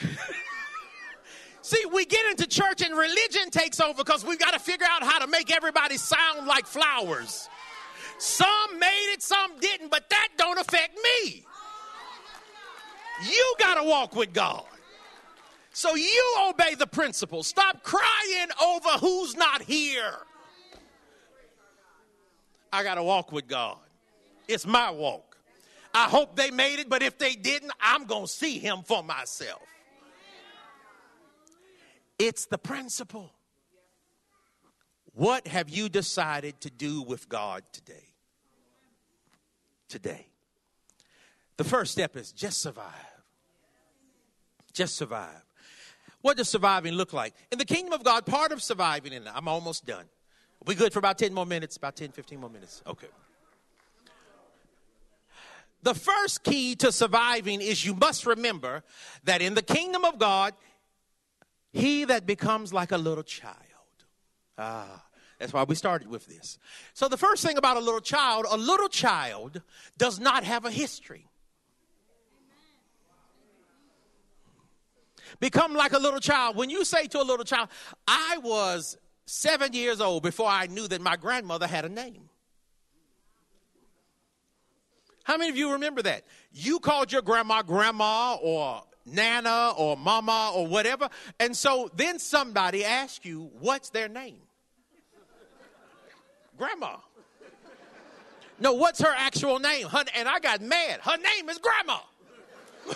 See, 1.62 1.84
we 1.86 2.04
get 2.04 2.26
into 2.30 2.46
church 2.46 2.82
and 2.82 2.94
religion 2.96 3.50
takes 3.50 3.80
over 3.80 4.04
because 4.04 4.24
we've 4.24 4.38
got 4.38 4.52
to 4.52 4.58
figure 4.58 4.86
out 4.90 5.02
how 5.02 5.18
to 5.18 5.26
make 5.26 5.50
everybody 5.50 5.96
sound 5.96 6.46
like 6.46 6.66
flowers. 6.66 7.48
Some 8.18 8.78
made 8.78 9.12
it, 9.12 9.22
some 9.22 9.58
didn't, 9.60 9.90
but 9.90 10.08
that 10.10 10.28
don't 10.36 10.58
affect 10.58 10.96
me. 10.96 11.44
You 13.26 13.54
got 13.58 13.76
to 13.76 13.84
walk 13.84 14.14
with 14.14 14.32
God. 14.32 14.64
So 15.72 15.94
you 15.94 16.36
obey 16.48 16.74
the 16.74 16.86
principles. 16.86 17.46
Stop 17.46 17.82
crying 17.82 18.48
over 18.62 18.90
who's 19.00 19.36
not 19.36 19.62
here. 19.62 20.14
I 22.72 22.82
got 22.82 22.96
to 22.96 23.02
walk 23.02 23.32
with 23.32 23.48
God. 23.48 23.78
It's 24.48 24.66
my 24.66 24.90
walk. 24.90 25.36
I 25.94 26.04
hope 26.04 26.36
they 26.36 26.50
made 26.50 26.80
it, 26.80 26.88
but 26.88 27.02
if 27.02 27.18
they 27.18 27.34
didn't, 27.34 27.72
I'm 27.80 28.04
going 28.04 28.26
to 28.26 28.30
see 28.30 28.58
him 28.58 28.82
for 28.84 29.02
myself. 29.02 29.62
It's 32.18 32.46
the 32.46 32.58
principle. 32.58 33.32
What 35.14 35.46
have 35.46 35.68
you 35.68 35.88
decided 35.88 36.60
to 36.62 36.70
do 36.70 37.02
with 37.02 37.28
God 37.28 37.62
today? 37.72 38.12
Today. 39.88 40.26
The 41.56 41.64
first 41.64 41.92
step 41.92 42.16
is 42.16 42.32
just 42.32 42.60
survive. 42.60 42.88
Just 44.72 44.96
survive. 44.96 45.44
What 46.20 46.36
does 46.36 46.48
surviving 46.48 46.94
look 46.94 47.12
like? 47.12 47.34
In 47.52 47.58
the 47.58 47.64
kingdom 47.64 47.92
of 47.92 48.02
God, 48.02 48.26
part 48.26 48.50
of 48.50 48.62
surviving, 48.62 49.12
and 49.12 49.28
I'm 49.28 49.46
almost 49.46 49.86
done. 49.86 50.06
We 50.66 50.74
good 50.74 50.92
for 50.92 50.98
about 50.98 51.18
10 51.18 51.34
more 51.34 51.46
minutes, 51.46 51.76
about 51.76 51.96
10, 51.96 52.10
15 52.12 52.40
more 52.40 52.50
minutes. 52.50 52.82
Okay. 52.86 53.08
The 55.82 55.94
first 55.94 56.42
key 56.42 56.74
to 56.76 56.90
surviving 56.90 57.60
is 57.60 57.84
you 57.84 57.94
must 57.94 58.24
remember 58.24 58.82
that 59.24 59.42
in 59.42 59.52
the 59.52 59.62
kingdom 59.62 60.04
of 60.04 60.18
God, 60.18 60.54
he 61.74 62.04
that 62.04 62.24
becomes 62.24 62.72
like 62.72 62.92
a 62.92 62.96
little 62.96 63.24
child. 63.24 63.56
Ah, 64.56 65.04
that's 65.40 65.52
why 65.52 65.64
we 65.64 65.74
started 65.74 66.08
with 66.08 66.24
this. 66.26 66.60
So, 66.94 67.08
the 67.08 67.16
first 67.16 67.44
thing 67.44 67.58
about 67.58 67.76
a 67.76 67.80
little 67.80 68.00
child 68.00 68.46
a 68.48 68.56
little 68.56 68.88
child 68.88 69.60
does 69.98 70.20
not 70.20 70.44
have 70.44 70.64
a 70.64 70.70
history. 70.70 71.26
Become 75.40 75.74
like 75.74 75.92
a 75.92 75.98
little 75.98 76.20
child. 76.20 76.54
When 76.56 76.70
you 76.70 76.84
say 76.84 77.08
to 77.08 77.20
a 77.20 77.24
little 77.24 77.44
child, 77.44 77.70
I 78.06 78.38
was 78.38 78.96
seven 79.26 79.72
years 79.72 80.00
old 80.00 80.22
before 80.22 80.48
I 80.48 80.66
knew 80.66 80.86
that 80.86 81.00
my 81.00 81.16
grandmother 81.16 81.66
had 81.66 81.84
a 81.84 81.88
name. 81.88 82.28
How 85.24 85.36
many 85.36 85.50
of 85.50 85.56
you 85.56 85.72
remember 85.72 86.02
that? 86.02 86.22
You 86.52 86.78
called 86.78 87.10
your 87.10 87.22
grandma 87.22 87.62
grandma 87.62 88.36
or 88.40 88.84
nana 89.06 89.72
or 89.76 89.96
mama 89.96 90.52
or 90.54 90.66
whatever. 90.66 91.08
And 91.38 91.56
so 91.56 91.90
then 91.94 92.18
somebody 92.18 92.84
asks 92.84 93.24
you, 93.24 93.50
what's 93.58 93.90
their 93.90 94.08
name? 94.08 94.38
Grandma. 96.56 96.96
No, 98.58 98.74
what's 98.74 99.00
her 99.00 99.12
actual 99.16 99.58
name? 99.58 99.88
Her, 99.88 100.04
and 100.14 100.28
I 100.28 100.38
got 100.38 100.60
mad. 100.60 101.00
Her 101.00 101.16
name 101.16 101.48
is 101.48 101.58
Grandma. 101.58 101.98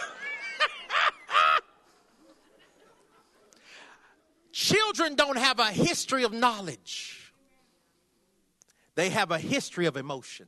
Children 4.52 5.16
don't 5.16 5.38
have 5.38 5.59
a 5.59 5.70
history 5.70 6.22
of 6.24 6.32
knowledge, 6.32 7.32
they 8.94 9.11
have 9.11 9.30
a 9.30 9.38
history 9.38 9.86
of 9.86 9.96
emotion. 9.96 10.46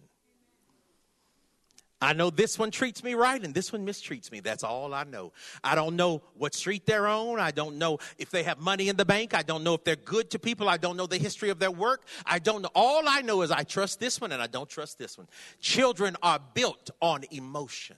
I 2.03 2.15
know 2.15 2.31
this 2.31 2.59
one 2.59 2.71
treats 2.71 3.05
me 3.05 3.13
right 3.15 3.43
and 3.43 3.53
this 3.53 3.73
one 3.73 3.87
mistreats 3.87 4.33
me. 4.33 4.41
That's 4.41 4.65
all 4.65 4.95
I 4.95 5.05
know. 5.05 5.33
I 5.63 5.75
don't 5.75 5.97
know 5.97 6.23
what 6.35 6.55
street 6.55 6.87
they're 6.87 7.07
on. 7.07 7.39
I 7.39 7.51
don't 7.51 7.77
know 7.77 7.99
if 8.17 8.31
they 8.31 8.43
have 8.45 8.59
money 8.59 8.89
in 8.89 8.97
the 8.97 9.05
bank. 9.05 9.35
I 9.35 9.43
don't 9.43 9.63
know 9.63 9.75
if 9.75 9.85
they're 9.85 9.97
good 9.97 10.31
to 10.31 10.39
people. 10.39 10.69
I 10.69 10.79
don't 10.79 10.97
know 10.97 11.07
the 11.07 11.19
history 11.19 11.51
of 11.51 11.59
their 11.59 11.71
work. 11.71 12.05
I 12.25 12.39
don't 12.39 12.63
know. 12.63 12.71
All 12.75 13.07
I 13.07 13.21
know 13.21 13.43
is 13.43 13.51
I 13.51 13.65
trust 13.65 14.01
this 14.01 14.19
one 14.19 14.33
and 14.33 14.41
I 14.41 14.47
don't 14.47 14.69
trust 14.69 14.99
this 14.99 15.19
one. 15.19 15.29
Children 15.61 16.17
are 16.23 16.41
built 16.55 16.91
on 17.03 17.25
emotion. 17.31 17.97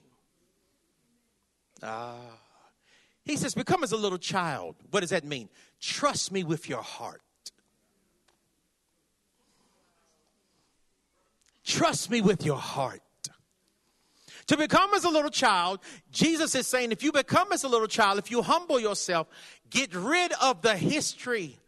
Ah. 1.80 2.16
He 3.24 3.36
says, 3.36 3.54
Become 3.54 3.84
as 3.84 3.92
a 3.92 3.96
little 3.96 4.18
child. 4.18 4.74
What 4.90 5.00
does 5.00 5.10
that 5.10 5.24
mean? 5.24 5.48
Trust 5.80 6.32
me 6.32 6.42
with 6.42 6.68
your 6.68 6.82
heart. 6.82 7.22
Trust 11.64 12.10
me 12.10 12.20
with 12.20 12.44
your 12.44 12.58
heart. 12.58 13.00
To 14.52 14.58
become 14.58 14.92
as 14.92 15.04
a 15.04 15.08
little 15.08 15.30
child, 15.30 15.80
Jesus 16.10 16.54
is 16.54 16.66
saying, 16.66 16.92
if 16.92 17.02
you 17.02 17.10
become 17.10 17.52
as 17.52 17.64
a 17.64 17.68
little 17.68 17.86
child, 17.86 18.18
if 18.18 18.30
you 18.30 18.42
humble 18.42 18.78
yourself, 18.78 19.26
get 19.70 19.94
rid 19.94 20.30
of 20.42 20.60
the 20.60 20.76
history 20.76 21.58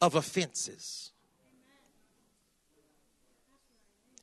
of 0.00 0.14
offenses. 0.14 1.10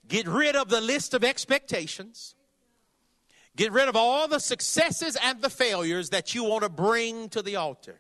Get 0.08 0.26
rid 0.26 0.56
of 0.56 0.70
the 0.70 0.80
list 0.80 1.14
of 1.14 1.26
expectations. 1.26 2.34
Get 3.58 3.74
rid 3.74 3.90
of 3.90 3.98
all 3.98 4.30
the 4.30 4.40
successes 4.40 5.18
and 5.22 5.42
the 5.42 5.50
failures 5.50 6.12
that 6.12 6.34
you 6.34 6.46
want 6.46 6.64
to 6.64 6.70
bring 6.70 7.28
to 7.28 7.42
the 7.42 7.58
altar. 7.58 8.00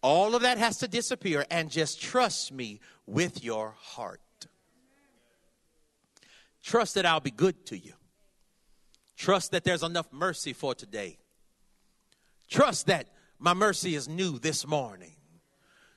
All 0.00 0.36
of 0.36 0.42
that 0.42 0.58
has 0.58 0.76
to 0.78 0.86
disappear 0.86 1.44
and 1.50 1.72
just 1.72 2.00
trust 2.00 2.52
me 2.52 2.78
with 3.04 3.42
your 3.42 3.74
heart. 3.76 4.20
Trust 6.62 6.94
that 6.94 7.04
I'll 7.04 7.18
be 7.18 7.32
good 7.32 7.66
to 7.66 7.76
you. 7.76 7.94
Trust 9.20 9.50
that 9.50 9.64
there's 9.64 9.82
enough 9.82 10.10
mercy 10.14 10.54
for 10.54 10.74
today. 10.74 11.18
Trust 12.48 12.86
that 12.86 13.06
my 13.38 13.52
mercy 13.52 13.94
is 13.94 14.08
new 14.08 14.38
this 14.38 14.66
morning. 14.66 15.12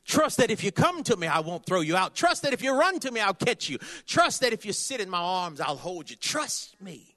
Trust 0.03 0.39
that 0.39 0.51
if 0.51 0.61
you 0.61 0.73
come 0.73 1.03
to 1.03 1.15
me, 1.15 1.27
I 1.27 1.39
won't 1.39 1.65
throw 1.65 1.79
you 1.79 1.95
out. 1.95 2.15
Trust 2.15 2.41
that 2.41 2.51
if 2.51 2.61
you 2.61 2.77
run 2.77 2.99
to 2.99 3.11
me, 3.11 3.21
I'll 3.21 3.33
catch 3.33 3.69
you. 3.69 3.77
Trust 4.05 4.41
that 4.41 4.51
if 4.51 4.65
you 4.65 4.73
sit 4.73 4.99
in 4.99 5.09
my 5.09 5.21
arms, 5.21 5.61
I'll 5.61 5.77
hold 5.77 6.09
you. 6.09 6.17
Trust 6.17 6.75
me. 6.81 7.15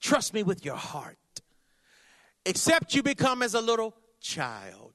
Trust 0.00 0.32
me 0.32 0.44
with 0.44 0.64
your 0.64 0.76
heart. 0.76 1.18
Except 2.44 2.94
you 2.94 3.02
become 3.02 3.42
as 3.42 3.54
a 3.54 3.60
little 3.60 3.92
child. 4.20 4.94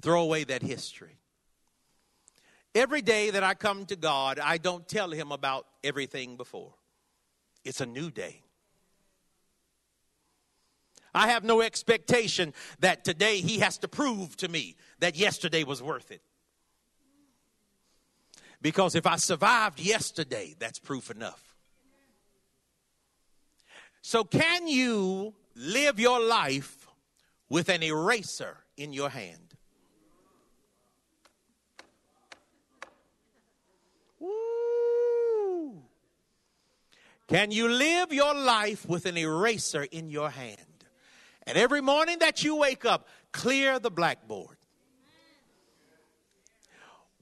Throw 0.00 0.22
away 0.22 0.44
that 0.44 0.62
history. 0.62 1.18
Every 2.74 3.02
day 3.02 3.28
that 3.28 3.42
I 3.42 3.52
come 3.52 3.84
to 3.84 3.96
God, 3.96 4.38
I 4.38 4.56
don't 4.56 4.88
tell 4.88 5.10
Him 5.10 5.30
about 5.30 5.66
everything 5.84 6.38
before. 6.38 6.72
It's 7.66 7.82
a 7.82 7.86
new 7.86 8.10
day. 8.10 8.44
I 11.14 11.28
have 11.28 11.44
no 11.44 11.60
expectation 11.60 12.52
that 12.80 13.04
today 13.04 13.40
he 13.40 13.58
has 13.60 13.78
to 13.78 13.88
prove 13.88 14.36
to 14.38 14.48
me 14.48 14.76
that 15.00 15.16
yesterday 15.16 15.64
was 15.64 15.82
worth 15.82 16.10
it. 16.10 16.22
Because 18.60 18.94
if 18.94 19.06
I 19.06 19.16
survived 19.16 19.80
yesterday, 19.80 20.54
that's 20.58 20.78
proof 20.78 21.10
enough. 21.10 21.54
So, 24.02 24.24
can 24.24 24.66
you 24.66 25.34
live 25.54 26.00
your 26.00 26.20
life 26.20 26.86
with 27.48 27.68
an 27.68 27.82
eraser 27.82 28.56
in 28.76 28.92
your 28.92 29.10
hand? 29.10 29.54
Woo. 34.18 35.82
Can 37.28 37.50
you 37.50 37.68
live 37.68 38.12
your 38.12 38.34
life 38.34 38.88
with 38.88 39.04
an 39.06 39.16
eraser 39.16 39.82
in 39.82 40.10
your 40.10 40.30
hand? 40.30 40.67
And 41.48 41.56
every 41.56 41.80
morning 41.80 42.18
that 42.18 42.44
you 42.44 42.56
wake 42.56 42.84
up, 42.84 43.08
clear 43.32 43.78
the 43.78 43.90
blackboard. 43.90 44.58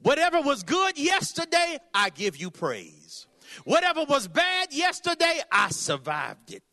Whatever 0.02 0.40
was 0.40 0.64
good 0.64 0.98
yesterday, 0.98 1.78
I 1.94 2.10
give 2.10 2.36
you 2.36 2.50
praise. 2.50 3.28
Whatever 3.64 4.02
was 4.02 4.26
bad 4.26 4.72
yesterday, 4.72 5.40
I 5.50 5.68
survived 5.70 6.52
it. 6.52 6.64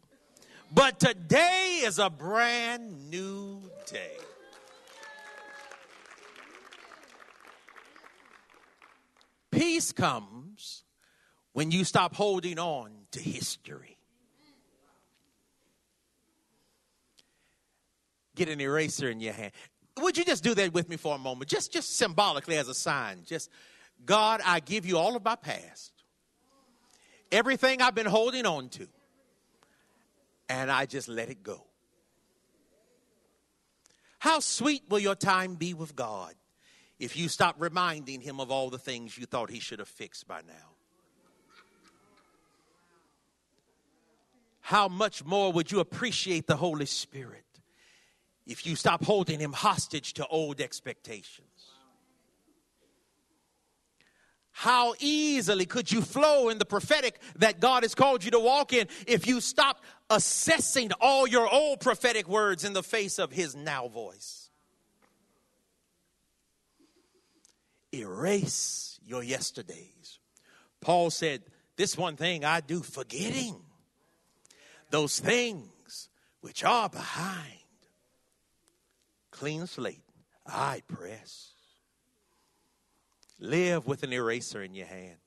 But 0.73 0.99
today 0.99 1.81
is 1.83 1.99
a 1.99 2.09
brand 2.09 3.11
new 3.11 3.61
day. 3.85 4.17
Peace 9.51 9.91
comes 9.91 10.83
when 11.51 11.69
you 11.69 11.83
stop 11.83 12.15
holding 12.15 12.57
on 12.57 12.91
to 13.11 13.19
history. 13.19 13.92
Get 18.35 18.49
an 18.49 18.59
eraser 18.59 19.09
in 19.09 19.19
your 19.19 19.33
hand. 19.33 19.51
Would 19.99 20.17
you 20.17 20.25
just 20.25 20.43
do 20.43 20.55
that 20.55 20.73
with 20.73 20.89
me 20.89 20.97
for 20.97 21.15
a 21.15 21.19
moment? 21.19 21.49
Just 21.49 21.71
just 21.71 21.97
symbolically 21.97 22.57
as 22.57 22.67
a 22.67 22.73
sign. 22.73 23.23
Just 23.25 23.49
God, 24.05 24.41
I 24.43 24.59
give 24.59 24.85
you 24.85 24.97
all 24.97 25.15
of 25.15 25.23
my 25.23 25.35
past. 25.35 25.91
Everything 27.31 27.81
I've 27.81 27.95
been 27.95 28.05
holding 28.05 28.45
on 28.45 28.69
to. 28.69 28.87
And 30.49 30.71
I 30.71 30.85
just 30.85 31.07
let 31.07 31.29
it 31.29 31.41
go. 31.41 31.63
How 34.19 34.39
sweet 34.39 34.83
will 34.89 34.99
your 34.99 35.15
time 35.15 35.55
be 35.55 35.73
with 35.73 35.95
God 35.95 36.33
if 36.99 37.17
you 37.17 37.27
stop 37.27 37.55
reminding 37.59 38.21
him 38.21 38.39
of 38.39 38.51
all 38.51 38.69
the 38.69 38.77
things 38.77 39.17
you 39.17 39.25
thought 39.25 39.49
he 39.49 39.59
should 39.59 39.79
have 39.79 39.87
fixed 39.87 40.27
by 40.27 40.41
now? 40.47 40.73
How 44.61 44.87
much 44.87 45.25
more 45.25 45.51
would 45.51 45.71
you 45.71 45.81
appreciate 45.81 46.47
the 46.47 46.55
Holy 46.55 46.85
Spirit 46.85 47.42
if 48.45 48.65
you 48.65 48.75
stop 48.75 49.03
holding 49.03 49.39
him 49.39 49.53
hostage 49.53 50.13
to 50.13 50.27
old 50.27 50.59
expectations? 50.61 51.47
How 54.51 54.93
easily 54.99 55.65
could 55.65 55.91
you 55.91 56.01
flow 56.01 56.49
in 56.49 56.59
the 56.59 56.65
prophetic 56.65 57.19
that 57.37 57.59
God 57.59 57.81
has 57.81 57.95
called 57.95 58.23
you 58.23 58.31
to 58.31 58.39
walk 58.39 58.71
in 58.71 58.87
if 59.07 59.25
you 59.25 59.41
stop 59.41 59.83
assessing 60.11 60.91
all 61.01 61.25
your 61.25 61.51
old 61.51 61.79
prophetic 61.79 62.27
words 62.27 62.63
in 62.63 62.73
the 62.73 62.83
face 62.83 63.17
of 63.17 63.31
his 63.31 63.55
now 63.55 63.87
voice? 63.87 64.51
Erase 67.91 68.99
your 69.05 69.23
yesterdays. 69.23 70.19
Paul 70.81 71.09
said, 71.09 71.41
This 71.75 71.97
one 71.97 72.15
thing 72.15 72.45
I 72.45 72.59
do, 72.59 72.81
forgetting 72.81 73.55
those 74.91 75.19
things 75.19 76.09
which 76.41 76.63
are 76.63 76.89
behind. 76.89 77.62
Clean 79.43 79.67
slate, 79.67 80.05
I 80.47 80.83
press. 80.87 81.51
Live 83.41 83.85
with 83.85 84.03
an 84.03 84.13
eraser 84.13 84.63
in 84.63 84.73
your 84.73 84.85
hand. 84.85 85.17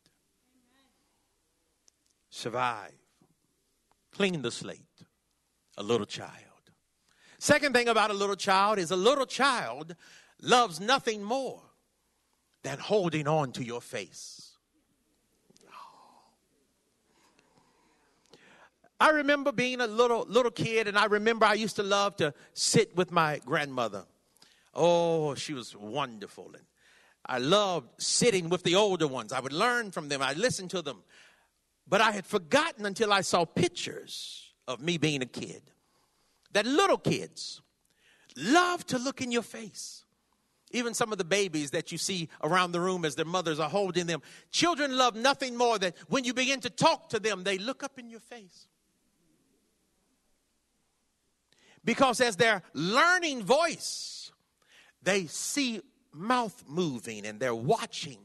Survive. 2.31 2.95
Clean 4.13 4.41
the 4.41 4.51
slate. 4.51 4.81
A 5.77 5.83
little 5.83 6.07
child. 6.07 6.31
Second 7.39 7.75
thing 7.75 7.89
about 7.89 8.11
a 8.11 8.15
little 8.15 8.37
child 8.37 8.79
is 8.79 8.91
a 8.91 8.97
little 8.97 9.27
child 9.27 9.95
loves 10.41 10.81
nothing 10.81 11.23
more 11.23 11.61
than 12.63 12.79
holding 12.79 13.29
on 13.29 13.53
to 13.53 13.63
your 13.63 13.83
face. 13.83 14.36
I 18.99 19.11
remember 19.11 19.53
being 19.53 19.81
a 19.81 19.87
little 19.87 20.25
little 20.29 20.51
kid, 20.51 20.89
and 20.89 20.99
I 20.99 21.07
remember 21.07 21.45
I 21.45 21.55
used 21.55 21.77
to 21.77 21.83
love 21.83 22.17
to 22.17 22.33
sit 22.55 22.97
with 22.97 23.13
my 23.13 23.41
grandmother. 23.45 24.05
Oh, 24.73 25.35
she 25.35 25.53
was 25.53 25.77
wonderful, 25.77 26.51
and 26.55 26.65
I 27.25 27.39
loved 27.39 28.01
sitting 28.01 28.49
with 28.49 28.63
the 28.63 28.77
older 28.77 29.07
ones. 29.07 29.33
I 29.33 29.41
would 29.41 29.53
learn 29.53 29.91
from 29.91 30.09
them. 30.09 30.23
I 30.23 30.33
listened 30.33 30.71
to 30.71 30.83
them, 30.83 31.03
but 31.87 32.01
I 32.01 32.13
had 32.13 32.25
forgotten 32.25 32.87
until 32.87 33.13
I 33.13 33.21
saw 33.21 33.45
pictures 33.45 34.53
of 34.67 34.81
me 34.81 34.97
being 34.99 35.23
a 35.23 35.27
kid 35.27 35.63
that 36.53 36.65
little 36.65 36.97
kids 36.97 37.61
love 38.35 38.87
to 38.87 38.99
look 38.99 39.21
in 39.21 39.31
your 39.31 39.43
face. 39.43 40.05
Even 40.73 40.95
some 40.95 41.13
of 41.13 41.19
the 41.19 41.25
babies 41.25 41.71
that 41.73 41.93
you 41.93 41.99
see 41.99 42.29
around 42.43 42.73
the 42.73 42.81
room 42.81 43.05
as 43.05 43.15
their 43.15 43.25
mothers 43.25 43.61
are 43.61 43.69
holding 43.69 44.07
them. 44.07 44.21
Children 44.51 44.97
love 44.97 45.15
nothing 45.15 45.57
more 45.57 45.79
than 45.79 45.93
when 46.09 46.25
you 46.25 46.35
begin 46.35 46.61
to 46.61 46.71
talk 46.71 47.11
to 47.11 47.21
them, 47.21 47.45
they 47.45 47.59
look 47.59 47.83
up 47.83 47.99
in 47.99 48.11
your 48.11 48.21
face. 48.21 48.69
Because 51.87 52.21
as 52.21 52.37
they're 52.37 52.63
learning 52.75 53.45
voice, 53.45 54.33
they 55.03 55.27
see 55.27 55.81
mouth 56.13 56.65
moving 56.67 57.25
and 57.25 57.39
they're 57.39 57.55
watching 57.55 58.19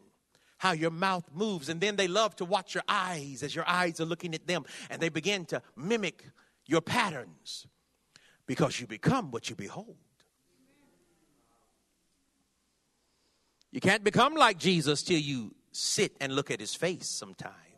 how 0.58 0.72
your 0.72 0.90
mouth 0.90 1.30
moves. 1.32 1.70
And 1.70 1.80
then 1.80 1.96
they 1.96 2.08
love 2.08 2.36
to 2.38 2.46
watch 2.46 2.74
your 2.74 2.84
eyes 2.90 3.44
as 3.44 3.56
your 3.56 3.68
eyes 3.70 4.02
are 4.02 4.06
looking 4.06 4.34
at 4.34 4.48
them 4.48 4.66
and 4.90 5.00
they 5.00 5.10
begin 5.10 5.46
to 5.46 5.62
mimic 5.78 6.26
your 6.66 6.82
patterns 6.82 7.68
because 8.48 8.82
you 8.82 8.88
become 8.88 9.30
what 9.30 9.50
you 9.50 9.56
behold. 9.56 9.96
You 13.72 13.80
can't 13.80 14.04
become 14.04 14.34
like 14.34 14.58
Jesus 14.58 15.04
till 15.04 15.20
you 15.20 15.54
sit 15.72 16.18
and 16.20 16.34
look 16.34 16.50
at 16.52 16.60
his 16.60 16.74
face 16.74 17.08
sometime. 17.08 17.71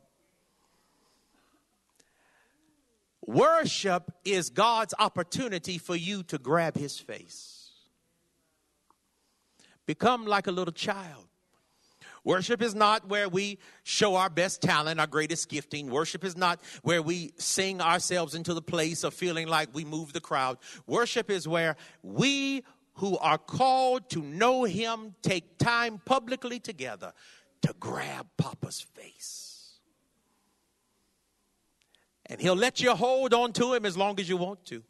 Worship 3.25 4.11
is 4.25 4.49
God's 4.49 4.93
opportunity 4.99 5.77
for 5.77 5.95
you 5.95 6.23
to 6.23 6.37
grab 6.37 6.75
his 6.75 6.99
face. 6.99 7.71
Become 9.85 10.25
like 10.25 10.47
a 10.47 10.51
little 10.51 10.73
child. 10.73 11.25
Worship 12.25 12.61
is 12.61 12.73
not 12.73 13.09
where 13.09 13.27
we 13.27 13.59
show 13.83 14.15
our 14.15 14.29
best 14.29 14.61
talent, 14.61 14.99
our 14.99 15.07
greatest 15.07 15.49
gifting. 15.49 15.89
Worship 15.89 16.23
is 16.23 16.37
not 16.37 16.61
where 16.81 17.01
we 17.01 17.33
sing 17.37 17.81
ourselves 17.81 18.33
into 18.33 18.53
the 18.53 18.61
place 18.61 19.03
of 19.03 19.13
feeling 19.13 19.47
like 19.47 19.69
we 19.73 19.83
move 19.83 20.13
the 20.13 20.21
crowd. 20.21 20.57
Worship 20.87 21.29
is 21.29 21.47
where 21.47 21.75
we 22.01 22.63
who 22.95 23.17
are 23.17 23.37
called 23.37 24.09
to 24.11 24.21
know 24.21 24.63
Him 24.63 25.15
take 25.21 25.57
time 25.57 26.01
publicly 26.05 26.59
together 26.59 27.13
to 27.61 27.73
grab 27.79 28.27
Papa's 28.37 28.81
face 28.81 29.52
and 32.33 32.41
he'll 32.41 32.55
let 32.55 32.81
you 32.81 32.95
hold 32.95 33.31
on 33.31 33.53
to 33.53 33.75
him 33.75 33.85
as 33.85 33.95
long 33.95 34.19
as 34.19 34.27
you 34.27 34.37
want 34.37 34.65
to. 34.65 34.81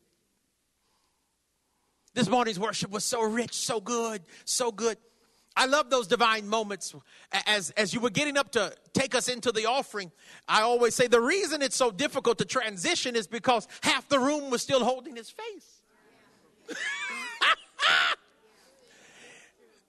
This 2.14 2.30
morning's 2.30 2.58
worship 2.58 2.90
was 2.90 3.04
so 3.04 3.22
rich, 3.22 3.54
so 3.54 3.82
good, 3.82 4.22
so 4.46 4.72
good. 4.72 4.98
I 5.54 5.66
love 5.66 5.90
those 5.90 6.08
divine 6.08 6.48
moments. 6.48 6.96
As, 7.46 7.72
as 7.72 7.94
you 7.94 8.00
were 8.00 8.12
getting 8.12 8.38
up 8.38 8.54
to 8.54 8.74
take 8.94 9.14
us 9.14 9.28
into 9.28 9.52
the 9.52 9.66
offering, 9.66 10.10
I 10.48 10.62
always 10.62 10.96
say 10.96 11.08
the 11.08 11.20
reason 11.20 11.62
it's 11.62 11.76
so 11.76 11.92
difficult 11.92 12.38
to 12.38 12.46
transition 12.46 13.18
is 13.18 13.28
because 13.28 13.68
half 13.82 14.08
the 14.08 14.20
room 14.20 14.50
was 14.50 14.62
still 14.62 14.86
holding 14.86 15.18
his 15.18 15.30
face. 15.30 15.82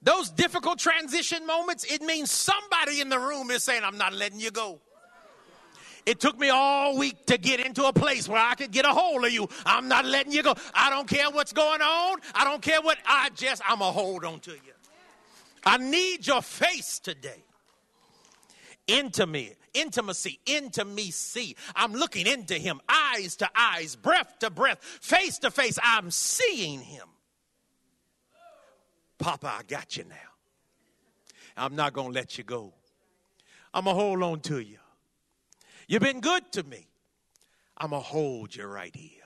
those 0.03 0.29
difficult 0.31 0.81
transition 0.81 1.47
moments, 1.47 1.85
it 1.85 2.03
means 2.03 2.33
somebody 2.33 3.01
in 3.01 3.11
the 3.11 3.19
room 3.21 3.53
is 3.53 3.63
saying, 3.63 3.85
I'm 3.85 3.97
not 3.97 4.13
letting 4.13 4.41
you 4.41 4.51
go. 4.51 4.81
It 6.07 6.21
took 6.21 6.39
me 6.39 6.51
all 6.51 6.99
week 6.99 7.27
to 7.27 7.39
get 7.39 7.61
into 7.61 7.85
a 7.85 7.93
place 7.93 8.29
where 8.29 8.41
I 8.41 8.55
could 8.55 8.71
get 8.71 8.85
a 8.85 8.91
hold 8.91 9.25
of 9.25 9.33
you. 9.33 9.49
I'm 9.65 9.89
not 9.89 10.05
letting 10.05 10.33
you 10.33 10.43
go. 10.43 10.55
I 10.75 10.91
don't 10.91 11.09
care 11.09 11.31
what's 11.31 11.53
going 11.53 11.81
on. 11.81 12.19
I 12.35 12.45
don't 12.45 12.61
care 12.61 12.83
what 12.83 12.99
I 13.07 13.31
just, 13.35 13.63
I'm 13.67 13.81
a 13.81 13.91
hold 13.91 14.25
on 14.25 14.41
to 14.41 14.51
you. 14.51 14.75
I 15.65 15.79
need 15.79 16.27
your 16.27 16.43
face 16.43 16.99
today. 16.99 17.43
Intimate, 18.87 19.57
intimacy, 19.73 20.41
intimacy. 20.45 21.57
I'm 21.75 21.95
looking 21.95 22.27
into 22.27 22.55
him, 22.55 22.83
eyes 22.87 23.37
to 23.37 23.49
eyes, 23.57 23.97
breath 23.97 24.39
to 24.41 24.51
breath, 24.51 24.81
face 24.83 25.39
to 25.39 25.51
face. 25.51 25.79
I'm 25.83 26.11
seeing 26.11 26.81
him. 26.81 27.07
Papa, 29.19 29.55
I 29.59 29.63
got 29.63 29.97
you 29.97 30.05
now. 30.05 30.15
I'm 31.57 31.77
not 31.77 31.95
going 31.95 32.09
to 32.09 32.15
let 32.15 32.37
you 32.37 32.45
go. 32.45 32.75
I'm 33.73 33.85
going 33.85 33.97
to 33.97 34.03
hold 34.03 34.23
on 34.23 34.41
to 34.41 34.59
you. 34.59 34.79
You've 35.89 36.03
been 36.03 36.20
good 36.20 36.51
to 36.53 36.62
me. 36.62 36.87
I'm 37.76 37.91
going 37.91 38.03
to 38.03 38.09
hold 38.09 38.55
you 38.55 38.66
right 38.66 38.95
here. 38.95 39.20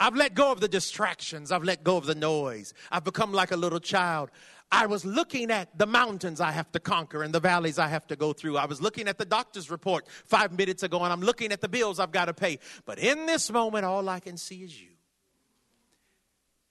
I've 0.00 0.14
let 0.14 0.34
go 0.34 0.52
of 0.52 0.60
the 0.60 0.68
distractions. 0.68 1.50
I've 1.50 1.64
let 1.64 1.82
go 1.82 1.96
of 1.96 2.06
the 2.06 2.14
noise. 2.14 2.72
I've 2.90 3.04
become 3.04 3.32
like 3.32 3.50
a 3.50 3.56
little 3.56 3.80
child. 3.80 4.30
I 4.70 4.86
was 4.86 5.04
looking 5.04 5.50
at 5.50 5.76
the 5.76 5.86
mountains 5.86 6.40
I 6.40 6.52
have 6.52 6.70
to 6.72 6.80
conquer 6.80 7.22
and 7.22 7.34
the 7.34 7.40
valleys 7.40 7.78
I 7.78 7.88
have 7.88 8.06
to 8.08 8.16
go 8.16 8.32
through. 8.32 8.58
I 8.58 8.66
was 8.66 8.82
looking 8.82 9.08
at 9.08 9.18
the 9.18 9.24
doctor's 9.24 9.70
report 9.70 10.06
five 10.26 10.56
minutes 10.56 10.82
ago 10.82 11.02
and 11.02 11.12
I'm 11.12 11.22
looking 11.22 11.52
at 11.52 11.60
the 11.60 11.68
bills 11.68 11.98
I've 11.98 12.12
got 12.12 12.26
to 12.26 12.34
pay. 12.34 12.58
But 12.84 12.98
in 12.98 13.26
this 13.26 13.50
moment, 13.50 13.86
all 13.86 14.08
I 14.08 14.20
can 14.20 14.36
see 14.36 14.62
is 14.62 14.78
you. 14.78 14.90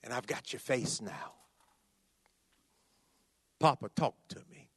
And 0.04 0.14
I've 0.14 0.26
got 0.26 0.52
your 0.52 0.60
face 0.60 1.02
now. 1.02 1.32
Papa, 3.58 3.90
talk 3.96 4.14
to 4.28 4.36
me. 4.50 4.70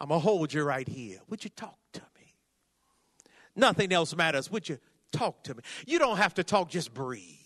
I'm 0.00 0.08
going 0.08 0.20
to 0.20 0.26
hold 0.26 0.52
you 0.52 0.64
right 0.64 0.88
here. 0.88 1.18
Would 1.28 1.44
you 1.44 1.50
talk 1.50 1.78
to 1.92 2.00
me? 2.00 2.06
Nothing 3.56 3.92
else 3.92 4.14
matters. 4.14 4.50
Would 4.50 4.68
you 4.68 4.78
talk 5.12 5.42
to 5.44 5.54
me? 5.54 5.62
You 5.86 5.98
don't 5.98 6.16
have 6.16 6.34
to 6.34 6.44
talk, 6.44 6.70
just 6.70 6.94
breathe. 6.94 7.36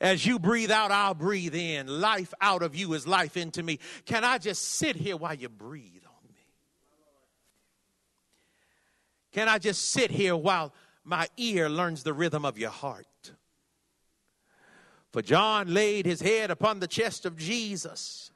As 0.00 0.26
you 0.26 0.38
breathe 0.38 0.70
out, 0.70 0.90
I'll 0.90 1.14
breathe 1.14 1.54
in. 1.54 1.86
Life 1.86 2.34
out 2.40 2.62
of 2.62 2.74
you 2.76 2.92
is 2.92 3.06
life 3.06 3.36
into 3.36 3.62
me. 3.62 3.78
Can 4.04 4.24
I 4.24 4.38
just 4.38 4.62
sit 4.62 4.94
here 4.96 5.16
while 5.16 5.34
you 5.34 5.48
breathe 5.48 6.04
on 6.04 6.28
me? 6.28 6.40
Can 9.32 9.48
I 9.48 9.58
just 9.58 9.90
sit 9.90 10.10
here 10.10 10.36
while 10.36 10.74
my 11.02 11.28
ear 11.38 11.70
learns 11.70 12.02
the 12.02 12.12
rhythm 12.12 12.44
of 12.44 12.58
your 12.58 12.70
heart? 12.70 13.06
For 15.12 15.22
John 15.22 15.72
laid 15.72 16.04
his 16.04 16.20
head 16.20 16.50
upon 16.50 16.80
the 16.80 16.86
chest 16.86 17.24
of 17.24 17.38
Jesus. 17.38 18.32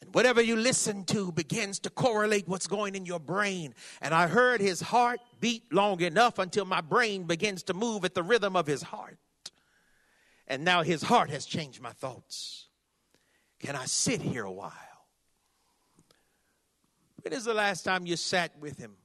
And 0.00 0.14
whatever 0.14 0.42
you 0.42 0.56
listen 0.56 1.04
to 1.06 1.32
begins 1.32 1.78
to 1.80 1.90
correlate 1.90 2.46
what's 2.46 2.66
going 2.66 2.94
in 2.94 3.06
your 3.06 3.20
brain. 3.20 3.74
And 4.00 4.14
I 4.14 4.26
heard 4.26 4.60
his 4.60 4.80
heart 4.80 5.20
beat 5.40 5.72
long 5.72 6.00
enough 6.00 6.38
until 6.38 6.64
my 6.64 6.80
brain 6.80 7.24
begins 7.24 7.62
to 7.64 7.74
move 7.74 8.04
at 8.04 8.14
the 8.14 8.22
rhythm 8.22 8.56
of 8.56 8.66
his 8.66 8.82
heart. 8.82 9.18
And 10.46 10.64
now 10.64 10.82
his 10.82 11.02
heart 11.02 11.30
has 11.30 11.46
changed 11.46 11.80
my 11.80 11.92
thoughts. 11.92 12.66
Can 13.58 13.74
I 13.74 13.86
sit 13.86 14.20
here 14.20 14.44
a 14.44 14.52
while? 14.52 14.72
When 17.22 17.32
is 17.32 17.44
the 17.44 17.54
last 17.54 17.82
time 17.82 18.06
you 18.06 18.16
sat 18.16 18.52
with 18.60 18.78
him 18.78 18.96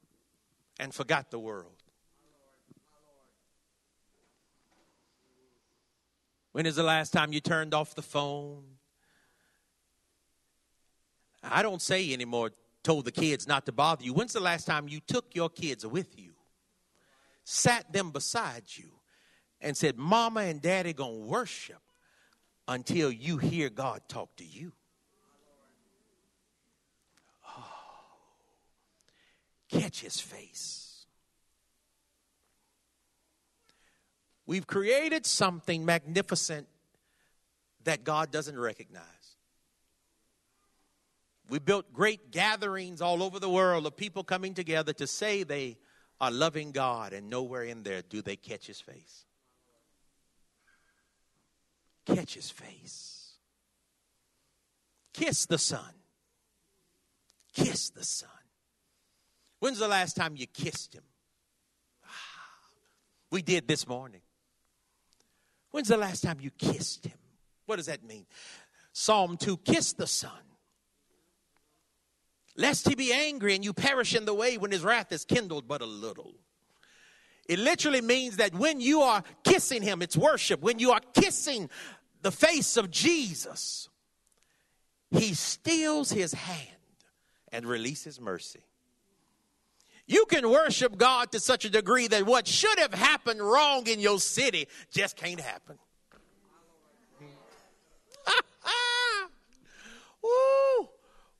and 0.78 0.94
forgot 0.94 1.30
the 1.30 1.38
world? 1.38 1.82
When 6.52 6.66
is 6.66 6.76
the 6.76 6.82
last 6.82 7.12
time 7.12 7.32
you 7.32 7.40
turned 7.40 7.72
off 7.72 7.94
the 7.94 8.02
phone? 8.02 8.62
I 11.42 11.62
don't 11.62 11.82
say 11.82 12.12
anymore, 12.12 12.52
told 12.82 13.04
the 13.04 13.12
kids 13.12 13.46
not 13.46 13.66
to 13.66 13.72
bother 13.72 14.04
you. 14.04 14.12
When's 14.12 14.32
the 14.32 14.40
last 14.40 14.66
time 14.66 14.88
you 14.88 15.00
took 15.00 15.34
your 15.34 15.48
kids 15.48 15.86
with 15.86 16.18
you, 16.18 16.32
sat 17.44 17.92
them 17.92 18.10
beside 18.10 18.64
you, 18.66 18.90
and 19.60 19.76
said, 19.76 19.96
Mama 19.96 20.40
and 20.40 20.60
Daddy 20.60 20.92
gonna 20.92 21.12
worship 21.12 21.80
until 22.68 23.10
you 23.10 23.38
hear 23.38 23.70
God 23.70 24.02
talk 24.08 24.36
to 24.36 24.44
you. 24.44 24.72
Oh, 27.46 27.64
catch 29.68 30.00
his 30.00 30.20
face. 30.20 31.06
We've 34.46 34.66
created 34.66 35.24
something 35.24 35.84
magnificent 35.84 36.66
that 37.84 38.04
God 38.04 38.30
doesn't 38.30 38.58
recognize. 38.58 39.21
We 41.52 41.58
built 41.58 41.92
great 41.92 42.30
gatherings 42.30 43.02
all 43.02 43.22
over 43.22 43.38
the 43.38 43.50
world 43.50 43.84
of 43.84 43.94
people 43.94 44.24
coming 44.24 44.54
together 44.54 44.94
to 44.94 45.06
say 45.06 45.42
they 45.42 45.76
are 46.18 46.30
loving 46.30 46.72
God, 46.72 47.12
and 47.12 47.28
nowhere 47.28 47.64
in 47.64 47.82
there 47.82 48.00
do 48.00 48.22
they 48.22 48.36
catch 48.36 48.66
his 48.66 48.80
face 48.80 49.26
catch 52.06 52.34
his 52.34 52.50
face. 52.50 53.34
Kiss 55.12 55.44
the 55.44 55.58
Son. 55.58 55.92
Kiss 57.52 57.90
the 57.90 58.02
Son. 58.02 58.30
When's 59.60 59.78
the 59.78 59.88
last 59.88 60.16
time 60.16 60.36
you 60.36 60.46
kissed 60.46 60.94
him? 60.94 61.04
Ah, 62.04 62.08
we 63.30 63.42
did 63.42 63.68
this 63.68 63.86
morning. 63.86 64.22
When's 65.70 65.88
the 65.88 65.98
last 65.98 66.22
time 66.22 66.38
you 66.40 66.50
kissed 66.50 67.04
him? 67.04 67.18
What 67.66 67.76
does 67.76 67.86
that 67.86 68.02
mean? 68.02 68.24
Psalm 68.94 69.36
2 69.36 69.58
Kiss 69.58 69.92
the 69.92 70.06
Son. 70.06 70.32
Lest 72.56 72.88
he 72.88 72.94
be 72.94 73.12
angry 73.12 73.54
and 73.54 73.64
you 73.64 73.72
perish 73.72 74.14
in 74.14 74.24
the 74.24 74.34
way 74.34 74.58
when 74.58 74.70
his 74.70 74.82
wrath 74.82 75.10
is 75.12 75.24
kindled 75.24 75.66
but 75.66 75.80
a 75.80 75.86
little. 75.86 76.34
It 77.48 77.58
literally 77.58 78.00
means 78.00 78.36
that 78.36 78.54
when 78.54 78.80
you 78.80 79.00
are 79.02 79.22
kissing 79.42 79.82
him, 79.82 80.02
it's 80.02 80.16
worship. 80.16 80.60
When 80.60 80.78
you 80.78 80.92
are 80.92 81.00
kissing 81.14 81.68
the 82.20 82.30
face 82.30 82.76
of 82.76 82.90
Jesus, 82.90 83.88
he 85.10 85.34
steals 85.34 86.10
his 86.10 86.32
hand 86.32 86.68
and 87.50 87.66
releases 87.66 88.20
mercy. 88.20 88.60
You 90.06 90.24
can 90.26 90.48
worship 90.50 90.96
God 90.98 91.32
to 91.32 91.40
such 91.40 91.64
a 91.64 91.70
degree 91.70 92.06
that 92.08 92.26
what 92.26 92.46
should 92.46 92.78
have 92.78 92.92
happened 92.92 93.40
wrong 93.40 93.86
in 93.86 94.00
your 94.00 94.20
city 94.20 94.68
just 94.90 95.16
can't 95.16 95.40
happen. 95.40 95.78
Woo! 100.22 100.88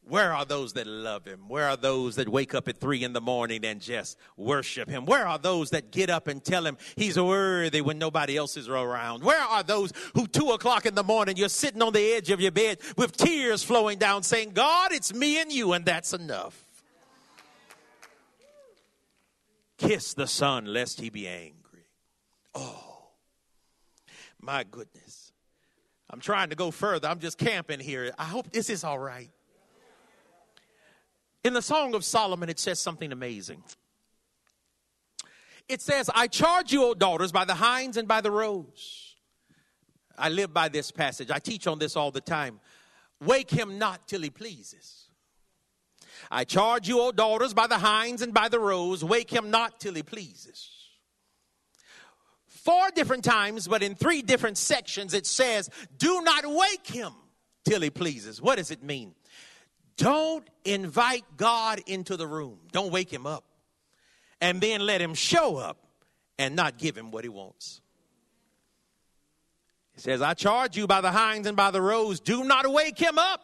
Where 0.04 0.32
are 0.32 0.44
those 0.44 0.72
that 0.72 0.86
love 0.86 1.24
him? 1.24 1.48
Where 1.48 1.68
are 1.68 1.76
those 1.76 2.16
that 2.16 2.28
wake 2.28 2.54
up 2.54 2.66
at 2.66 2.80
three 2.80 3.04
in 3.04 3.12
the 3.12 3.20
morning 3.20 3.64
and 3.64 3.80
just 3.80 4.18
worship 4.36 4.88
him? 4.88 5.06
Where 5.06 5.26
are 5.26 5.38
those 5.38 5.70
that 5.70 5.92
get 5.92 6.10
up 6.10 6.26
and 6.26 6.42
tell 6.42 6.66
him 6.66 6.76
he's 6.96 7.18
worthy 7.18 7.80
when 7.80 7.98
nobody 7.98 8.36
else 8.36 8.56
is 8.56 8.68
around? 8.68 9.22
Where 9.22 9.40
are 9.40 9.62
those 9.62 9.92
who 10.14 10.26
two 10.26 10.50
o'clock 10.50 10.86
in 10.86 10.96
the 10.96 11.04
morning 11.04 11.36
you're 11.36 11.48
sitting 11.48 11.80
on 11.82 11.92
the 11.92 12.14
edge 12.14 12.30
of 12.30 12.40
your 12.40 12.50
bed 12.50 12.78
with 12.96 13.16
tears 13.16 13.62
flowing 13.62 13.98
down 13.98 14.24
saying, 14.24 14.50
God, 14.50 14.92
it's 14.92 15.14
me 15.14 15.40
and 15.40 15.52
you 15.52 15.72
and 15.72 15.84
that's 15.84 16.12
enough. 16.12 16.66
Kiss 19.78 20.14
the 20.14 20.26
son 20.26 20.66
lest 20.66 21.00
he 21.00 21.10
be 21.10 21.28
angry. 21.28 21.86
Oh, 22.54 23.08
my 24.40 24.64
goodness. 24.64 25.32
I'm 26.10 26.20
trying 26.20 26.50
to 26.50 26.56
go 26.56 26.72
further. 26.72 27.08
I'm 27.08 27.20
just 27.20 27.38
camping 27.38 27.80
here. 27.80 28.12
I 28.18 28.24
hope 28.24 28.50
this 28.50 28.68
is 28.68 28.84
all 28.84 28.98
right. 28.98 29.30
In 31.44 31.54
the 31.54 31.62
Song 31.62 31.94
of 31.94 32.04
Solomon, 32.04 32.48
it 32.48 32.58
says 32.58 32.78
something 32.78 33.12
amazing. 33.12 33.62
It 35.68 35.80
says, 35.80 36.10
I 36.14 36.28
charge 36.28 36.72
you, 36.72 36.84
O 36.84 36.94
daughters, 36.94 37.32
by 37.32 37.44
the 37.44 37.54
hinds 37.54 37.96
and 37.96 38.06
by 38.06 38.20
the 38.20 38.30
roes. 38.30 39.16
I 40.18 40.28
live 40.28 40.52
by 40.52 40.68
this 40.68 40.90
passage. 40.90 41.30
I 41.30 41.38
teach 41.38 41.66
on 41.66 41.78
this 41.78 41.96
all 41.96 42.10
the 42.10 42.20
time. 42.20 42.60
Wake 43.20 43.50
him 43.50 43.78
not 43.78 44.06
till 44.06 44.22
he 44.22 44.30
pleases. 44.30 45.08
I 46.30 46.44
charge 46.44 46.88
you, 46.88 47.00
O 47.00 47.12
daughters, 47.12 47.54
by 47.54 47.66
the 47.66 47.78
hinds 47.78 48.22
and 48.22 48.32
by 48.32 48.48
the 48.48 48.60
roes. 48.60 49.04
Wake 49.04 49.30
him 49.30 49.50
not 49.50 49.80
till 49.80 49.94
he 49.94 50.02
pleases. 50.02 50.70
Four 52.46 52.90
different 52.94 53.24
times, 53.24 53.66
but 53.66 53.82
in 53.82 53.94
three 53.96 54.22
different 54.22 54.58
sections, 54.58 55.14
it 55.14 55.26
says, 55.26 55.68
Do 55.96 56.22
not 56.22 56.44
wake 56.46 56.86
him 56.86 57.12
till 57.64 57.80
he 57.80 57.90
pleases. 57.90 58.40
What 58.40 58.56
does 58.58 58.70
it 58.70 58.82
mean? 58.82 59.14
Don't 59.96 60.48
invite 60.64 61.24
God 61.36 61.80
into 61.86 62.16
the 62.16 62.26
room. 62.26 62.58
Don't 62.72 62.90
wake 62.90 63.10
him 63.10 63.26
up. 63.26 63.44
And 64.40 64.60
then 64.60 64.80
let 64.80 65.00
him 65.00 65.14
show 65.14 65.56
up 65.56 65.78
and 66.38 66.56
not 66.56 66.78
give 66.78 66.96
him 66.96 67.10
what 67.10 67.24
he 67.24 67.30
wants. 67.30 67.80
He 69.94 70.00
says, 70.00 70.22
I 70.22 70.34
charge 70.34 70.76
you 70.76 70.86
by 70.86 71.00
the 71.00 71.12
hinds 71.12 71.46
and 71.46 71.56
by 71.56 71.70
the 71.70 71.80
roes, 71.80 72.18
do 72.18 72.44
not 72.44 72.70
wake 72.70 72.98
him 72.98 73.18
up. 73.18 73.42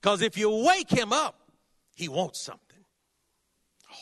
Because 0.00 0.22
if 0.22 0.38
you 0.38 0.64
wake 0.64 0.90
him 0.90 1.12
up, 1.12 1.50
he 1.94 2.08
wants 2.08 2.40
something. 2.40 2.62
Oh. 3.90 3.96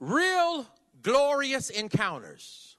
Real 0.00 0.66
glorious 1.02 1.70
encounters 1.70 2.71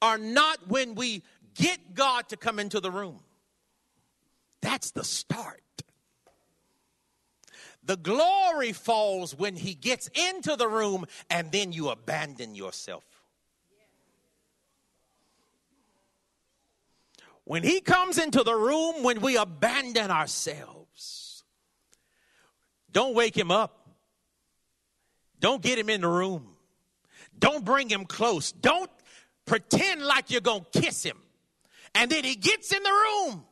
are 0.00 0.18
not 0.18 0.68
when 0.68 0.94
we 0.94 1.22
get 1.54 1.94
God 1.94 2.28
to 2.28 2.36
come 2.36 2.58
into 2.58 2.80
the 2.80 2.90
room. 2.90 3.20
That's 4.60 4.90
the 4.90 5.04
start. 5.04 5.62
The 7.82 7.96
glory 7.96 8.72
falls 8.72 9.34
when 9.34 9.56
he 9.56 9.74
gets 9.74 10.08
into 10.08 10.56
the 10.56 10.68
room 10.68 11.06
and 11.30 11.50
then 11.50 11.72
you 11.72 11.88
abandon 11.88 12.54
yourself. 12.54 13.04
When 17.44 17.62
he 17.62 17.80
comes 17.80 18.18
into 18.18 18.42
the 18.42 18.54
room, 18.54 19.02
when 19.02 19.22
we 19.22 19.38
abandon 19.38 20.10
ourselves, 20.10 21.44
don't 22.92 23.14
wake 23.14 23.34
him 23.36 23.50
up. 23.50 23.88
Don't 25.40 25.62
get 25.62 25.78
him 25.78 25.88
in 25.88 26.02
the 26.02 26.08
room. 26.08 26.56
Don't 27.38 27.64
bring 27.64 27.88
him 27.88 28.04
close. 28.04 28.52
Don't 28.52 28.90
pretend 29.48 30.02
like 30.02 30.30
you're 30.30 30.40
going 30.40 30.64
to 30.70 30.80
kiss 30.80 31.02
him. 31.02 31.18
And 31.94 32.10
then 32.10 32.22
he 32.22 32.36
gets 32.36 32.72
in 32.72 32.82
the 32.82 32.90
room 32.90 33.44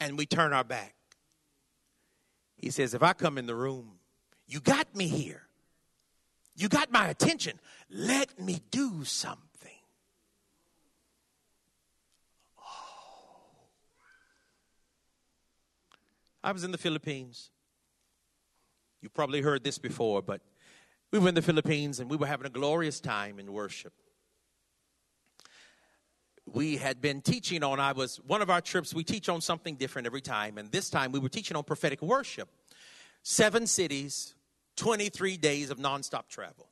and 0.00 0.18
we 0.18 0.26
turn 0.26 0.52
our 0.52 0.64
back. 0.64 0.94
He 2.56 2.70
says, 2.70 2.92
If 2.92 3.02
I 3.02 3.14
come 3.14 3.38
in 3.38 3.46
the 3.46 3.54
room, 3.54 3.92
you 4.46 4.60
got 4.60 4.94
me 4.94 5.08
here. 5.08 5.42
You 6.56 6.68
got 6.68 6.92
my 6.92 7.08
attention. 7.08 7.58
Let 7.88 8.38
me 8.38 8.60
do 8.70 9.04
something. 9.04 9.38
Oh. 12.58 12.62
I 16.44 16.52
was 16.52 16.64
in 16.64 16.72
the 16.72 16.78
Philippines. 16.78 17.50
You 19.00 19.08
probably 19.08 19.40
heard 19.40 19.64
this 19.64 19.78
before, 19.78 20.20
but 20.20 20.42
we 21.10 21.18
were 21.18 21.28
in 21.28 21.34
the 21.34 21.40
Philippines 21.40 22.00
and 22.00 22.10
we 22.10 22.16
were 22.16 22.26
having 22.26 22.46
a 22.46 22.50
glorious 22.50 23.00
time 23.00 23.38
in 23.38 23.50
worship 23.52 23.94
we 26.52 26.76
had 26.76 27.00
been 27.00 27.20
teaching 27.20 27.62
on 27.62 27.80
i 27.80 27.92
was 27.92 28.16
one 28.26 28.42
of 28.42 28.50
our 28.50 28.60
trips 28.60 28.94
we 28.94 29.04
teach 29.04 29.28
on 29.28 29.40
something 29.40 29.76
different 29.76 30.06
every 30.06 30.20
time 30.20 30.58
and 30.58 30.70
this 30.72 30.90
time 30.90 31.12
we 31.12 31.18
were 31.18 31.28
teaching 31.28 31.56
on 31.56 31.64
prophetic 31.64 32.02
worship 32.02 32.48
seven 33.22 33.66
cities 33.66 34.34
23 34.76 35.36
days 35.36 35.70
of 35.70 35.78
nonstop 35.78 36.28
travel 36.28 36.70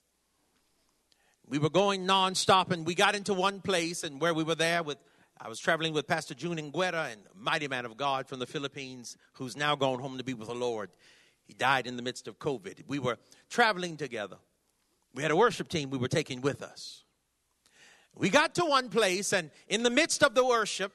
we 1.50 1.58
were 1.58 1.70
going 1.70 2.06
nonstop, 2.06 2.70
and 2.70 2.86
we 2.86 2.94
got 2.94 3.14
into 3.14 3.32
one 3.32 3.60
place, 3.60 4.04
and 4.04 4.20
where 4.20 4.34
we 4.34 4.44
were 4.44 4.54
there 4.54 4.82
with, 4.82 4.98
I 5.40 5.48
was 5.48 5.58
traveling 5.58 5.94
with 5.94 6.06
Pastor 6.06 6.34
June 6.34 6.58
Ngueta, 6.58 7.10
and 7.10 7.22
mighty 7.34 7.68
man 7.68 7.86
of 7.86 7.96
God 7.96 8.28
from 8.28 8.38
the 8.38 8.46
Philippines, 8.46 9.16
who's 9.34 9.56
now 9.56 9.74
gone 9.74 9.98
home 9.98 10.18
to 10.18 10.24
be 10.24 10.34
with 10.34 10.48
the 10.48 10.54
Lord. 10.54 10.90
He 11.46 11.54
died 11.54 11.86
in 11.86 11.96
the 11.96 12.02
midst 12.02 12.28
of 12.28 12.38
COVID. 12.38 12.84
We 12.86 12.98
were 12.98 13.16
traveling 13.48 13.96
together. 13.96 14.36
We 15.14 15.22
had 15.22 15.30
a 15.30 15.36
worship 15.36 15.68
team 15.68 15.88
we 15.88 15.96
were 15.96 16.08
taking 16.08 16.42
with 16.42 16.62
us. 16.62 17.04
We 18.18 18.30
got 18.30 18.56
to 18.56 18.64
one 18.64 18.88
place, 18.88 19.32
and 19.32 19.50
in 19.68 19.84
the 19.84 19.90
midst 19.90 20.24
of 20.24 20.34
the 20.34 20.44
worship, 20.44 20.92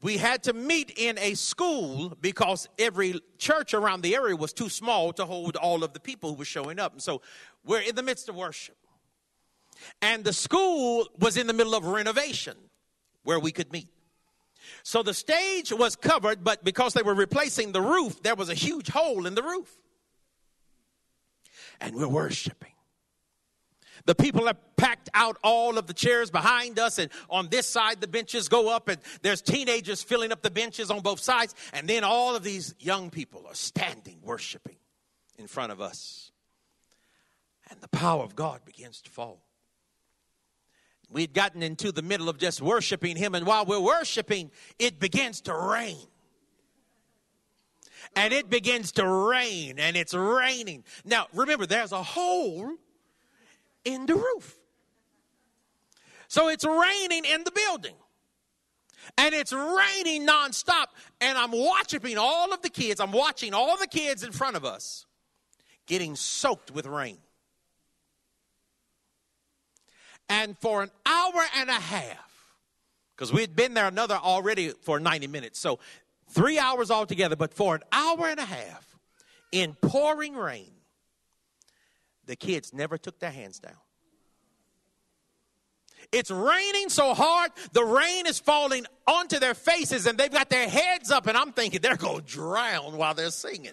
we 0.00 0.16
had 0.16 0.42
to 0.44 0.54
meet 0.54 0.90
in 0.96 1.18
a 1.18 1.34
school 1.34 2.16
because 2.20 2.66
every 2.78 3.20
church 3.38 3.74
around 3.74 4.02
the 4.02 4.14
area 4.14 4.34
was 4.34 4.54
too 4.54 4.70
small 4.70 5.12
to 5.14 5.26
hold 5.26 5.56
all 5.56 5.84
of 5.84 5.92
the 5.92 6.00
people 6.00 6.30
who 6.30 6.36
were 6.36 6.44
showing 6.46 6.78
up. 6.78 6.92
And 6.92 7.02
so 7.02 7.20
we're 7.64 7.80
in 7.80 7.94
the 7.94 8.02
midst 8.02 8.28
of 8.28 8.36
worship. 8.36 8.76
And 10.00 10.24
the 10.24 10.32
school 10.32 11.08
was 11.18 11.36
in 11.36 11.46
the 11.46 11.52
middle 11.52 11.74
of 11.74 11.86
renovation 11.86 12.56
where 13.22 13.40
we 13.40 13.52
could 13.52 13.70
meet. 13.72 13.88
So 14.82 15.02
the 15.02 15.14
stage 15.14 15.72
was 15.72 15.94
covered, 15.96 16.42
but 16.44 16.64
because 16.64 16.94
they 16.94 17.02
were 17.02 17.14
replacing 17.14 17.72
the 17.72 17.82
roof, 17.82 18.22
there 18.22 18.34
was 18.34 18.48
a 18.48 18.54
huge 18.54 18.88
hole 18.88 19.26
in 19.26 19.34
the 19.34 19.42
roof. 19.42 19.74
And 21.80 21.94
we're 21.94 22.08
worshiping. 22.08 22.73
The 24.06 24.14
people 24.14 24.46
have 24.46 24.58
packed 24.76 25.08
out 25.14 25.38
all 25.42 25.78
of 25.78 25.86
the 25.86 25.94
chairs 25.94 26.30
behind 26.30 26.78
us, 26.78 26.98
and 26.98 27.10
on 27.30 27.48
this 27.48 27.66
side, 27.66 28.00
the 28.00 28.06
benches 28.06 28.48
go 28.48 28.68
up, 28.68 28.88
and 28.88 28.98
there's 29.22 29.40
teenagers 29.40 30.02
filling 30.02 30.30
up 30.30 30.42
the 30.42 30.50
benches 30.50 30.90
on 30.90 31.00
both 31.00 31.20
sides. 31.20 31.54
And 31.72 31.88
then 31.88 32.04
all 32.04 32.36
of 32.36 32.42
these 32.42 32.74
young 32.78 33.10
people 33.10 33.46
are 33.46 33.54
standing 33.54 34.18
worshiping 34.22 34.76
in 35.38 35.46
front 35.46 35.72
of 35.72 35.80
us. 35.80 36.32
And 37.70 37.80
the 37.80 37.88
power 37.88 38.22
of 38.22 38.36
God 38.36 38.60
begins 38.66 39.00
to 39.02 39.10
fall. 39.10 39.42
We'd 41.08 41.32
gotten 41.32 41.62
into 41.62 41.90
the 41.90 42.02
middle 42.02 42.28
of 42.28 42.38
just 42.38 42.60
worshiping 42.60 43.16
Him, 43.16 43.34
and 43.34 43.46
while 43.46 43.64
we're 43.64 43.80
worshiping, 43.80 44.50
it 44.78 45.00
begins 45.00 45.40
to 45.42 45.54
rain. 45.56 45.96
And 48.14 48.34
it 48.34 48.50
begins 48.50 48.92
to 48.92 49.08
rain, 49.08 49.78
and 49.78 49.96
it's 49.96 50.12
raining. 50.12 50.84
Now, 51.06 51.26
remember, 51.32 51.64
there's 51.64 51.92
a 51.92 52.02
hole 52.02 52.74
in 53.84 54.06
the 54.06 54.14
roof. 54.14 54.56
So 56.28 56.48
it's 56.48 56.64
raining 56.64 57.24
in 57.24 57.44
the 57.44 57.52
building. 57.52 57.94
And 59.18 59.34
it's 59.34 59.52
raining 59.52 60.26
nonstop. 60.26 60.86
And 61.20 61.36
I'm 61.36 61.52
watching 61.52 62.18
all 62.18 62.52
of 62.52 62.62
the 62.62 62.70
kids, 62.70 63.00
I'm 63.00 63.12
watching 63.12 63.54
all 63.54 63.76
the 63.76 63.86
kids 63.86 64.24
in 64.24 64.32
front 64.32 64.56
of 64.56 64.64
us 64.64 65.06
getting 65.86 66.16
soaked 66.16 66.70
with 66.70 66.86
rain. 66.86 67.18
And 70.28 70.56
for 70.58 70.82
an 70.82 70.90
hour 71.04 71.44
and 71.56 71.68
a 71.68 71.74
half, 71.74 72.54
because 73.14 73.32
we'd 73.32 73.54
been 73.54 73.74
there 73.74 73.86
another 73.86 74.14
already 74.14 74.70
for 74.70 74.98
90 74.98 75.26
minutes. 75.26 75.58
So 75.58 75.78
three 76.30 76.58
hours 76.58 76.90
altogether, 76.90 77.36
but 77.36 77.52
for 77.52 77.74
an 77.74 77.82
hour 77.92 78.26
and 78.26 78.40
a 78.40 78.44
half 78.44 78.98
in 79.52 79.74
pouring 79.74 80.34
rain, 80.34 80.73
the 82.26 82.36
kids 82.36 82.72
never 82.72 82.98
took 82.98 83.18
their 83.18 83.30
hands 83.30 83.58
down. 83.58 83.76
It's 86.12 86.30
raining 86.30 86.90
so 86.90 87.14
hard, 87.14 87.50
the 87.72 87.84
rain 87.84 88.26
is 88.26 88.38
falling 88.38 88.86
onto 89.06 89.38
their 89.38 89.54
faces, 89.54 90.06
and 90.06 90.18
they've 90.18 90.30
got 90.30 90.50
their 90.50 90.68
heads 90.68 91.10
up, 91.10 91.26
and 91.26 91.36
I'm 91.36 91.52
thinking 91.52 91.80
they're 91.80 91.96
going 91.96 92.20
to 92.20 92.26
drown 92.26 92.96
while 92.96 93.14
they're 93.14 93.30
singing. 93.30 93.72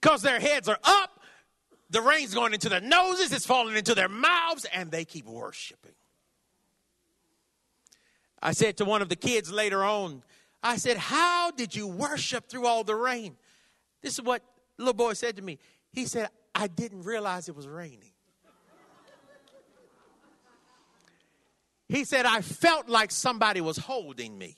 Because 0.00 0.22
their 0.22 0.40
heads 0.40 0.68
are 0.68 0.78
up, 0.84 1.20
the 1.90 2.00
rain's 2.00 2.34
going 2.34 2.54
into 2.54 2.68
their 2.68 2.80
noses, 2.80 3.32
it's 3.32 3.46
falling 3.46 3.76
into 3.76 3.94
their 3.94 4.08
mouths, 4.08 4.66
and 4.72 4.90
they 4.90 5.04
keep 5.04 5.26
worshiping. 5.26 5.92
I 8.42 8.52
said 8.52 8.78
to 8.78 8.84
one 8.84 9.02
of 9.02 9.08
the 9.08 9.16
kids 9.16 9.52
later 9.52 9.84
on, 9.84 10.22
I 10.62 10.76
said, 10.76 10.96
How 10.96 11.50
did 11.50 11.76
you 11.76 11.86
worship 11.86 12.48
through 12.48 12.66
all 12.66 12.82
the 12.82 12.94
rain? 12.94 13.36
This 14.00 14.14
is 14.14 14.22
what 14.22 14.42
little 14.78 14.94
boy 14.94 15.12
said 15.12 15.36
to 15.36 15.42
me. 15.42 15.58
He 15.92 16.06
said, 16.06 16.28
I 16.54 16.66
didn't 16.66 17.02
realize 17.02 17.48
it 17.48 17.56
was 17.56 17.66
raining. 17.66 18.12
He 21.88 22.04
said, 22.04 22.24
I 22.24 22.40
felt 22.40 22.88
like 22.88 23.10
somebody 23.10 23.60
was 23.60 23.76
holding 23.76 24.38
me 24.38 24.56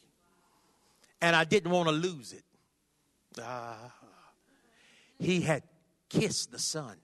and 1.20 1.34
I 1.34 1.45
didn't 1.45 1.72
want 1.72 1.88
to 1.88 1.95
lose 1.95 2.32
it. 2.32 2.45
Ah. 3.40 3.92
He 5.18 5.40
had 5.40 5.62
kissed 6.09 6.53
the 6.53 6.59
Son, 6.59 6.97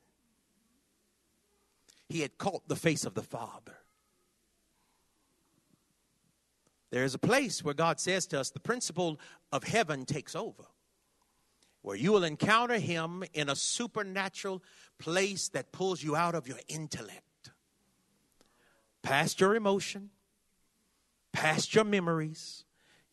he 2.08 2.20
had 2.20 2.38
caught 2.38 2.68
the 2.68 2.76
face 2.76 3.04
of 3.04 3.14
the 3.14 3.22
Father. 3.22 3.76
There 6.90 7.04
is 7.04 7.14
a 7.14 7.18
place 7.18 7.64
where 7.64 7.74
God 7.74 8.00
says 8.00 8.26
to 8.26 8.40
us, 8.40 8.50
the 8.50 8.60
principle 8.60 9.20
of 9.52 9.64
heaven 9.64 10.04
takes 10.04 10.34
over, 10.34 10.64
where 11.82 11.96
you 11.96 12.12
will 12.12 12.24
encounter 12.24 12.78
Him 12.78 13.24
in 13.32 13.48
a 13.48 13.56
supernatural 13.56 14.62
place 14.98 15.48
that 15.48 15.72
pulls 15.72 16.02
you 16.02 16.14
out 16.16 16.34
of 16.34 16.46
your 16.46 16.58
intellect, 16.68 17.50
past 19.02 19.40
your 19.40 19.54
emotion, 19.54 20.10
past 21.32 21.74
your 21.74 21.84
memories. 21.84 22.64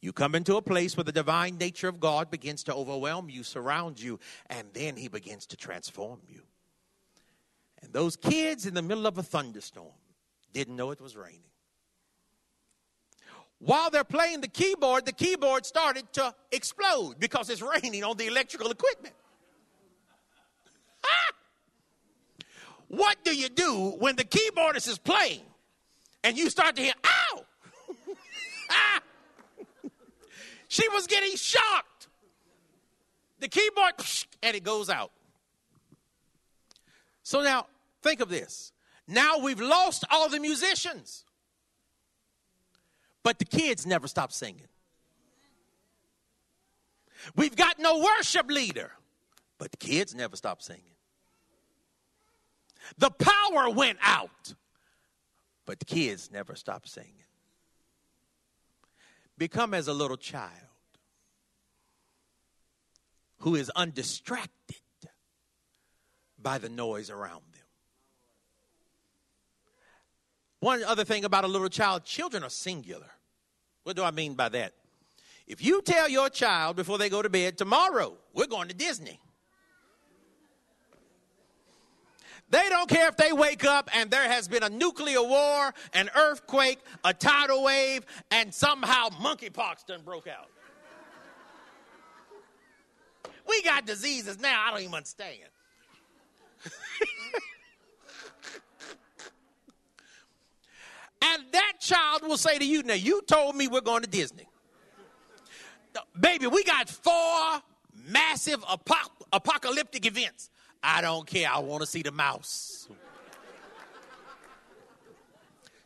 You 0.02 0.14
come 0.14 0.36
into 0.36 0.58
a 0.58 0.62
place 0.62 0.96
where 0.96 1.04
the 1.04 1.12
divine 1.12 1.58
nature 1.58 1.88
of 1.88 2.00
God 2.00 2.30
begins 2.30 2.64
to 2.66 2.74
overwhelm 2.74 3.30
you, 3.30 3.44
surround 3.44 4.00
you, 4.00 4.20
and 4.48 4.68
then 4.74 4.96
He 4.96 5.08
begins 5.08 5.48
to 5.48 5.58
transform 5.58 6.20
you. 6.28 6.42
And 7.82 7.94
those 7.94 8.16
kids 8.16 8.66
in 8.66 8.74
the 8.74 8.82
middle 8.82 9.08
of 9.08 9.18
a 9.18 9.24
thunderstorm 9.24 9.94
didn't 10.54 10.76
know 10.76 10.92
it 10.92 11.02
was 11.02 11.16
raining. 11.16 11.42
While 13.60 13.90
they're 13.90 14.04
playing 14.04 14.42
the 14.42 14.48
keyboard, 14.48 15.06
the 15.06 15.12
keyboard 15.12 15.66
started 15.66 16.12
to 16.14 16.34
explode 16.52 17.16
because 17.20 17.50
it's 17.50 17.62
raining 17.62 18.04
on 18.04 18.18
the 18.18 18.28
electrical 18.28 18.70
equipment. 18.70 19.16
Ah! 21.04 21.34
What 22.88 23.18
do 23.24 23.36
you 23.36 23.50
do 23.50 23.96
when 24.00 24.16
the 24.16 24.24
keyboardist 24.24 24.88
is 24.88 24.98
playing 24.98 25.42
and 26.24 26.38
you 26.38 26.50
start 26.50 26.76
to 26.76 26.84
hear, 26.84 26.94
ow? 27.06 27.46
ah! 28.70 29.02
she 30.68 30.88
was 30.90 31.08
getting 31.08 31.36
shocked. 31.36 32.08
The 33.40 33.48
keyboard, 33.48 33.94
and 34.42 34.56
it 34.56 34.64
goes 34.64 34.90
out. 34.90 35.12
So 37.24 37.44
now, 37.44 37.68
think 38.02 38.20
of 38.20 38.30
this. 38.30 38.72
Now 39.08 39.38
we've 39.38 39.62
lost 39.62 40.06
all 40.10 40.28
the 40.30 40.40
musicians, 40.40 41.24
but 43.24 43.40
the 43.40 43.46
kids 43.46 43.86
never 43.86 44.08
stop 44.08 44.32
singing. 44.32 44.68
We've 47.36 47.56
got 47.56 47.80
no 47.80 48.00
worship 48.00 48.50
leader, 48.50 48.92
but 49.58 49.72
the 49.72 49.78
kids 49.78 50.14
never 50.14 50.36
stop 50.36 50.62
singing. 50.62 50.84
The 52.98 53.12
power 53.12 53.70
went 53.70 53.98
out, 54.02 54.54
but 55.66 55.80
the 55.80 55.86
kids 55.86 56.32
never 56.32 56.56
stopped 56.56 56.88
singing. 56.88 57.12
Become 59.38 59.74
as 59.74 59.88
a 59.88 59.94
little 59.94 60.18
child 60.18 60.52
who 63.40 63.56
is 63.56 63.70
undistracted 63.76 64.78
by 66.40 66.58
the 66.58 66.70
noise 66.70 67.10
around 67.10 67.44
them. 67.52 67.57
One 70.60 70.84
other 70.84 71.04
thing 71.04 71.24
about 71.24 71.44
a 71.44 71.48
little 71.48 71.70
child 71.70 72.04
children 72.04 72.44
are 72.44 72.50
singular. 72.50 73.10
What 73.84 73.96
do 73.96 74.04
I 74.04 74.12
mean 74.12 74.34
by 74.34 74.50
that? 74.50 74.74
If 75.46 75.64
you 75.64 75.82
tell 75.82 76.10
your 76.10 76.30
child 76.30 76.76
before 76.76 76.98
they 76.98 77.10
go 77.10 77.22
to 77.22 77.30
bed, 77.30 77.58
tomorrow 77.58 78.18
we're 78.34 78.48
going 78.48 78.68
to 78.68 78.74
Disney, 78.74 79.20
They 82.50 82.70
don't 82.70 82.90
care 82.90 83.10
if 83.10 83.18
they 83.18 83.34
wake 83.34 83.66
up 83.66 83.90
and 83.94 84.10
there 84.10 84.28
has 84.28 84.48
been 84.48 84.64
a 84.64 84.70
nuclear 84.70 85.22
war, 85.22 85.74
an 85.94 86.10
earthquake, 86.16 86.80
a 87.04 87.14
tidal 87.14 87.64
wave, 87.64 88.06
and 88.32 88.54
somehow 88.54 89.10
monkeypox 89.10 89.86
done 89.86 90.02
broke 90.04 90.28
out. 90.28 90.50
we 93.48 93.62
got 93.64 93.86
diseases 93.86 94.40
now 94.40 94.66
I 94.66 94.72
don't 94.72 94.82
even 94.82 94.96
understand. 94.96 95.40
and 101.22 101.44
that 101.52 101.74
child 101.80 102.22
will 102.24 102.38
say 102.38 102.58
to 102.58 102.66
you, 102.66 102.84
Now, 102.84 102.94
you 102.94 103.22
told 103.24 103.56
me 103.56 103.68
we're 103.68 103.82
going 103.82 104.04
to 104.04 104.10
Disney. 104.10 104.48
Baby, 106.20 106.48
we 106.48 106.64
got 106.64 106.90
four 106.90 107.62
massive 108.08 108.64
apocalyptic 109.32 110.06
events. 110.06 110.50
I 110.82 111.02
don't 111.02 111.26
care. 111.26 111.50
I 111.52 111.60
want 111.60 111.82
to 111.82 111.88
see 111.88 112.04
the 112.04 112.12
mouse. 112.12 112.88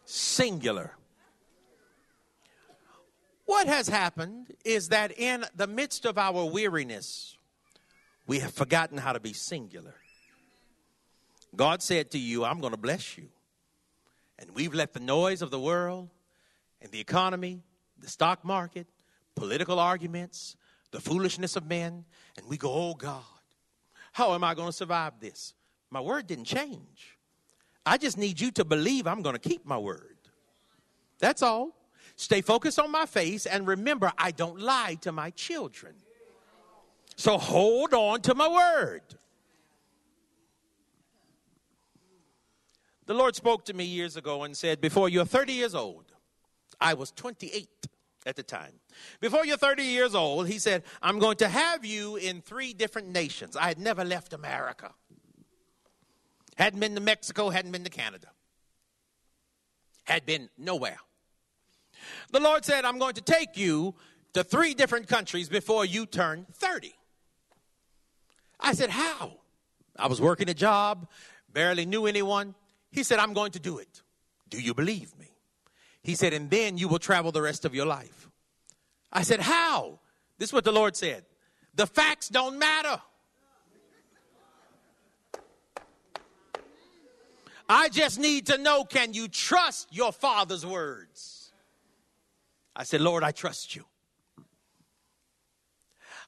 Singular. 0.05 0.91
What 3.45 3.67
has 3.67 3.88
happened 3.88 4.53
is 4.63 4.89
that 4.89 5.17
in 5.17 5.45
the 5.55 5.67
midst 5.67 6.05
of 6.05 6.17
our 6.17 6.45
weariness, 6.45 7.38
we 8.27 8.39
have 8.39 8.53
forgotten 8.53 8.97
how 8.97 9.13
to 9.13 9.19
be 9.19 9.34
singular. 9.34 9.95
God 11.55 11.82
said 11.82 12.11
to 12.11 12.19
you, 12.19 12.45
I'm 12.45 12.59
going 12.59 12.71
to 12.71 12.77
bless 12.77 13.17
you. 13.17 13.27
And 14.41 14.49
we've 14.55 14.73
let 14.73 14.93
the 14.93 14.99
noise 14.99 15.43
of 15.43 15.51
the 15.51 15.59
world 15.59 16.09
and 16.81 16.91
the 16.91 16.99
economy, 16.99 17.61
the 17.99 18.09
stock 18.09 18.43
market, 18.43 18.87
political 19.35 19.79
arguments, 19.79 20.57
the 20.89 20.99
foolishness 20.99 21.55
of 21.55 21.67
men, 21.67 22.03
and 22.37 22.47
we 22.47 22.57
go, 22.57 22.73
oh 22.73 22.95
God, 22.95 23.21
how 24.11 24.33
am 24.33 24.43
I 24.43 24.55
going 24.55 24.69
to 24.69 24.73
survive 24.73 25.13
this? 25.19 25.53
My 25.91 26.01
word 26.01 26.25
didn't 26.25 26.45
change. 26.45 27.17
I 27.85 27.97
just 27.97 28.17
need 28.17 28.41
you 28.41 28.49
to 28.51 28.65
believe 28.65 29.05
I'm 29.05 29.21
going 29.21 29.35
to 29.35 29.49
keep 29.49 29.63
my 29.63 29.77
word. 29.77 30.17
That's 31.19 31.43
all. 31.43 31.77
Stay 32.15 32.41
focused 32.41 32.79
on 32.79 32.91
my 32.91 33.05
face 33.05 33.45
and 33.45 33.67
remember, 33.67 34.11
I 34.17 34.31
don't 34.31 34.59
lie 34.59 34.97
to 35.01 35.11
my 35.11 35.29
children. 35.29 35.93
So 37.15 37.37
hold 37.37 37.93
on 37.93 38.21
to 38.21 38.33
my 38.33 38.47
word. 38.47 39.01
The 43.12 43.18
Lord 43.18 43.36
spoke 43.36 43.66
to 43.66 43.74
me 43.74 43.84
years 43.84 44.16
ago 44.16 44.43
and 44.43 44.55
said, 44.55 44.80
Before 44.80 45.09
you're 45.09 45.26
30 45.26 45.51
years 45.51 45.76
old, 45.76 46.05
I 46.80 46.93
was 46.93 47.12
28 47.12 47.68
at 48.26 48.38
the 48.38 48.41
time. 48.41 48.72
Before 49.20 49.45
you're 49.45 49.57
30 49.57 49.84
years 49.84 50.16
old, 50.16 50.47
He 50.47 50.59
said, 50.59 50.84
I'm 51.01 51.20
going 51.20 51.36
to 51.39 51.49
have 51.49 51.84
you 51.84 52.16
in 52.16 52.39
three 52.39 52.72
different 52.72 53.09
nations. 53.09 53.57
I 53.57 53.68
had 53.68 53.80
never 53.80 54.05
left 54.05 54.32
America. 54.32 54.93
Hadn't 56.55 56.80
been 56.80 56.95
to 56.95 57.01
Mexico, 57.01 57.49
hadn't 57.49 57.74
been 57.74 57.84
to 57.84 57.89
Canada, 57.89 58.28
had 60.05 60.26
been 60.26 60.49
nowhere. 60.57 60.99
The 62.32 62.39
Lord 62.39 62.64
said, 62.64 62.86
I'm 62.86 62.97
going 62.97 63.16
to 63.16 63.22
take 63.22 63.57
you 63.57 63.93
to 64.32 64.41
three 64.41 64.74
different 64.74 65.09
countries 65.09 65.49
before 65.49 65.84
you 65.84 66.05
turn 66.05 66.45
30. 66.53 66.95
I 68.57 68.74
said, 68.74 68.89
How? 68.89 69.34
I 69.99 70.07
was 70.07 70.22
working 70.22 70.47
a 70.47 70.53
job, 70.53 71.09
barely 71.51 71.86
knew 71.86 72.05
anyone. 72.05 72.55
He 72.91 73.03
said, 73.03 73.19
I'm 73.19 73.33
going 73.33 73.51
to 73.51 73.59
do 73.59 73.77
it. 73.77 74.01
Do 74.49 74.59
you 74.59 74.73
believe 74.73 75.17
me? 75.17 75.27
He 76.03 76.15
said, 76.15 76.33
and 76.33 76.49
then 76.49 76.77
you 76.77 76.87
will 76.87 76.99
travel 76.99 77.31
the 77.31 77.41
rest 77.41 77.63
of 77.63 77.73
your 77.73 77.85
life. 77.85 78.29
I 79.11 79.23
said, 79.23 79.39
How? 79.39 79.99
This 80.37 80.49
is 80.49 80.53
what 80.53 80.63
the 80.63 80.71
Lord 80.71 80.95
said. 80.95 81.23
The 81.75 81.87
facts 81.87 82.29
don't 82.29 82.57
matter. 82.57 82.99
I 87.69 87.87
just 87.87 88.19
need 88.19 88.47
to 88.47 88.57
know 88.57 88.83
can 88.83 89.13
you 89.13 89.29
trust 89.29 89.87
your 89.91 90.11
father's 90.11 90.65
words? 90.65 91.53
I 92.75 92.83
said, 92.83 92.99
Lord, 92.99 93.23
I 93.23 93.31
trust 93.31 93.75
you. 93.75 93.85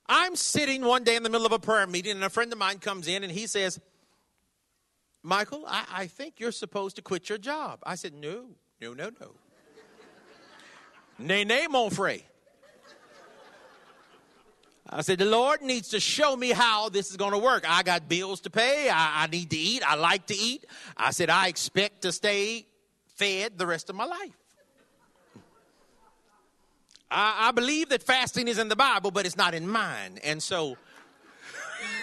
I'm 0.08 0.36
sitting 0.36 0.84
one 0.86 1.04
day 1.04 1.16
in 1.16 1.24
the 1.24 1.30
middle 1.30 1.46
of 1.46 1.52
a 1.52 1.60
prayer 1.60 1.88
meeting, 1.88 2.14
and 2.14 2.24
a 2.24 2.30
friend 2.30 2.52
of 2.52 2.60
mine 2.60 2.80
comes 2.80 3.08
in 3.08 3.24
and 3.24 3.32
he 3.32 3.48
says, 3.48 3.80
Michael, 5.24 5.64
I, 5.66 5.86
I 5.90 6.08
think 6.08 6.40
you're 6.40 6.52
supposed 6.52 6.98
to 6.98 7.02
quit 7.02 7.30
your 7.30 7.38
job. 7.38 7.80
I 7.84 7.96
said, 7.96 8.14
No, 8.14 8.48
no, 8.82 8.94
no, 8.94 9.10
no. 9.22 9.32
nay, 11.18 11.46
nay, 11.46 11.66
mon 11.70 11.90
frere. 11.90 12.20
I 14.90 15.02
said, 15.02 15.20
The 15.20 15.26
Lord 15.26 15.62
needs 15.62 15.90
to 15.90 16.02
show 16.02 16.36
me 16.36 16.50
how 16.50 16.90
this 16.90 17.10
is 17.10 17.16
going 17.16 17.32
to 17.32 17.38
work. 17.38 17.64
I 17.68 17.84
got 17.84 18.10
bills 18.10 18.42
to 18.42 18.50
pay. 18.50 18.90
I, 18.90 19.24
I, 19.24 19.28
need 19.28 19.50
to 19.52 19.58
eat. 19.58 19.82
I 19.88 19.96
like 19.96 20.26
to 20.28 20.36
eat. 20.36 20.66
I 20.98 21.12
said, 21.12 21.30
I 21.30 21.48
expect 21.48 22.02
to 22.02 22.12
stay 22.12 22.66
fed 23.16 23.58
the 23.58 23.66
rest 23.66 23.90
of 23.90 23.96
my 23.96 24.06
life. 24.06 24.38
I, 27.10 27.48
I 27.48 27.52
believe 27.52 27.90
that 27.90 28.04
fasting 28.04 28.50
is 28.50 28.58
in 28.58 28.68
the 28.68 28.76
Bible, 28.76 29.10
but 29.10 29.26
it's 29.26 29.38
not 29.38 29.54
in 29.54 29.70
mine. 29.70 30.20
And 30.22 30.44
so, 30.44 30.76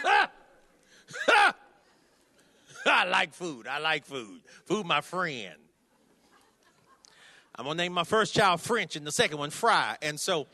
I 2.87 3.05
like 3.05 3.35
food. 3.35 3.67
I 3.67 3.79
like 3.79 4.05
food. 4.05 4.41
Food, 4.67 4.87
my 4.87 5.01
friend. 5.01 5.55
I'm 7.55 7.67
to 7.67 7.75
name 7.75 7.93
my 7.93 8.05
first 8.05 8.35
child 8.35 8.61
French 8.61 8.97
and 8.97 9.07
the 9.07 9.13
second 9.13 9.39
one 9.39 9.51
Fry. 9.51 9.97
And 10.01 10.19
so, 10.19 10.47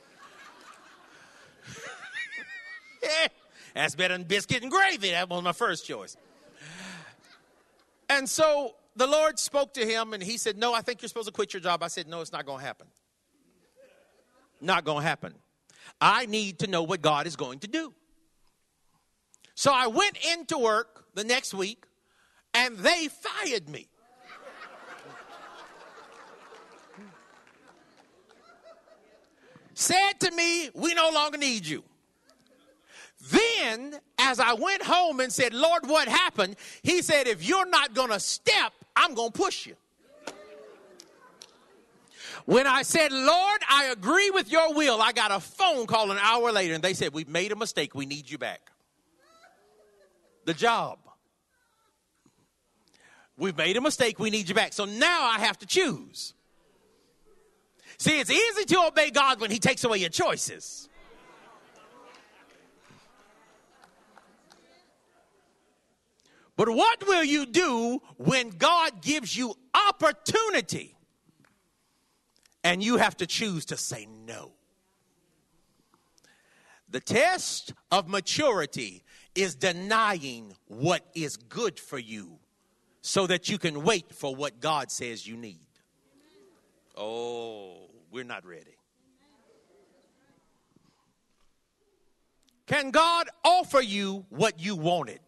that's 3.74 3.95
better 3.95 4.14
than 4.14 4.24
biscuit 4.24 4.62
and 4.62 4.72
gravy. 4.72 5.11
That 5.11 5.29
was 5.29 5.43
my 5.43 5.53
first 5.53 5.87
choice. 5.87 6.16
And 8.09 8.29
so 8.29 8.74
the 8.97 9.07
Lord 9.07 9.39
spoke 9.39 9.74
to 9.74 9.87
him 9.87 10.14
and 10.14 10.22
he 10.22 10.37
said, 10.37 10.57
No, 10.57 10.74
I 10.74 10.81
think 10.81 11.03
you're 11.03 11.09
supposed 11.09 11.29
to 11.29 11.33
quit 11.33 11.53
your 11.53 11.61
job. 11.61 11.83
I 11.83 11.89
said, 11.89 12.09
No, 12.09 12.20
it's 12.22 12.33
not 12.33 12.47
to 12.47 12.57
happen. 12.57 12.89
Not 14.61 14.85
to 14.87 14.97
happen. 14.99 15.35
I 16.01 16.27
need 16.27 16.61
to 16.61 16.66
know 16.66 16.83
what 16.83 17.03
God 17.03 17.27
is 17.27 17.37
going 17.37 17.61
to 17.61 17.68
do. 17.68 17.93
So 19.55 19.72
I 19.72 19.87
went 19.87 20.18
into 20.35 20.59
work 20.59 21.07
the 21.14 21.24
next 21.24 21.55
week 21.55 21.87
and 22.57 22.78
they 22.78 23.09
fired 23.09 23.68
me. 23.68 23.86
Said 29.74 30.14
to 30.20 30.30
me, 30.30 30.70
We 30.74 30.94
no 30.94 31.11
longer 31.11 31.36
need 31.36 31.66
you. 31.66 31.84
Then, 33.30 33.98
as 34.18 34.40
I 34.40 34.54
went 34.54 34.82
home 34.82 35.20
and 35.20 35.30
said, 35.30 35.52
Lord, 35.52 35.86
what 35.86 36.09
happened? 36.09 36.57
He 36.82 37.02
said, 37.02 37.26
If 37.26 37.46
you're 37.46 37.68
not 37.68 37.92
going 37.92 38.11
to 38.11 38.20
step, 38.20 38.72
I'm 38.94 39.14
going 39.14 39.32
to 39.32 39.38
push 39.38 39.66
you. 39.66 39.76
When 42.46 42.66
I 42.66 42.82
said, 42.82 43.12
Lord, 43.12 43.61
I 43.68 43.86
agree 43.86 44.30
with 44.30 44.50
your 44.50 44.72
will, 44.72 45.02
I 45.02 45.12
got 45.12 45.30
a 45.30 45.40
phone 45.40 45.86
call 45.86 46.11
an 46.12 46.18
hour 46.18 46.52
later 46.52 46.74
and 46.74 46.82
they 46.82 46.94
said, 46.94 47.12
We've 47.12 47.28
made 47.28 47.52
a 47.52 47.57
mistake. 47.57 47.94
We 47.94 48.07
need 48.07 48.30
you 48.30 48.38
back. 48.38 48.70
The 50.46 50.54
job. 50.54 50.98
We've 53.37 53.57
made 53.57 53.76
a 53.76 53.80
mistake. 53.80 54.18
We 54.18 54.30
need 54.30 54.49
you 54.49 54.55
back. 54.55 54.72
So 54.72 54.84
now 54.84 55.24
I 55.24 55.39
have 55.39 55.59
to 55.59 55.66
choose. 55.66 56.34
See, 57.99 58.18
it's 58.20 58.30
easy 58.30 58.64
to 58.66 58.87
obey 58.87 59.11
God 59.11 59.41
when 59.41 59.51
He 59.51 59.59
takes 59.59 59.84
away 59.84 59.99
your 59.99 60.11
choices. 60.11 60.89
But 66.57 66.70
what 66.70 67.07
will 67.07 67.24
you 67.24 67.45
do 67.45 68.01
when 68.16 68.49
God 68.49 69.03
gives 69.03 69.37
you 69.37 69.55
opportunity 69.74 70.97
and 72.64 72.82
you 72.82 72.97
have 72.97 73.16
to 73.18 73.26
choose 73.26 73.66
to 73.66 73.76
say 73.76 74.07
no? 74.26 74.53
The 76.89 77.01
test 77.01 77.74
of 77.91 78.09
maturity 78.09 79.05
is 79.34 79.55
denying 79.55 80.55
what 80.66 81.05
is 81.14 81.37
good 81.37 81.78
for 81.78 81.99
you 81.99 82.39
so 83.07 83.24
that 83.24 83.48
you 83.48 83.57
can 83.57 83.84
wait 83.84 84.12
for 84.12 84.34
what 84.34 84.59
God 84.59 84.90
says 84.90 85.24
you 85.24 85.36
need. 85.36 85.68
Oh, 86.96 87.88
we're 88.11 88.24
not 88.24 88.44
ready. 88.44 88.76
Can 92.66 92.90
God 92.90 93.28
offer 93.44 93.80
you 93.80 94.26
what 94.30 94.59
you 94.59 94.74
wanted? 94.74 95.20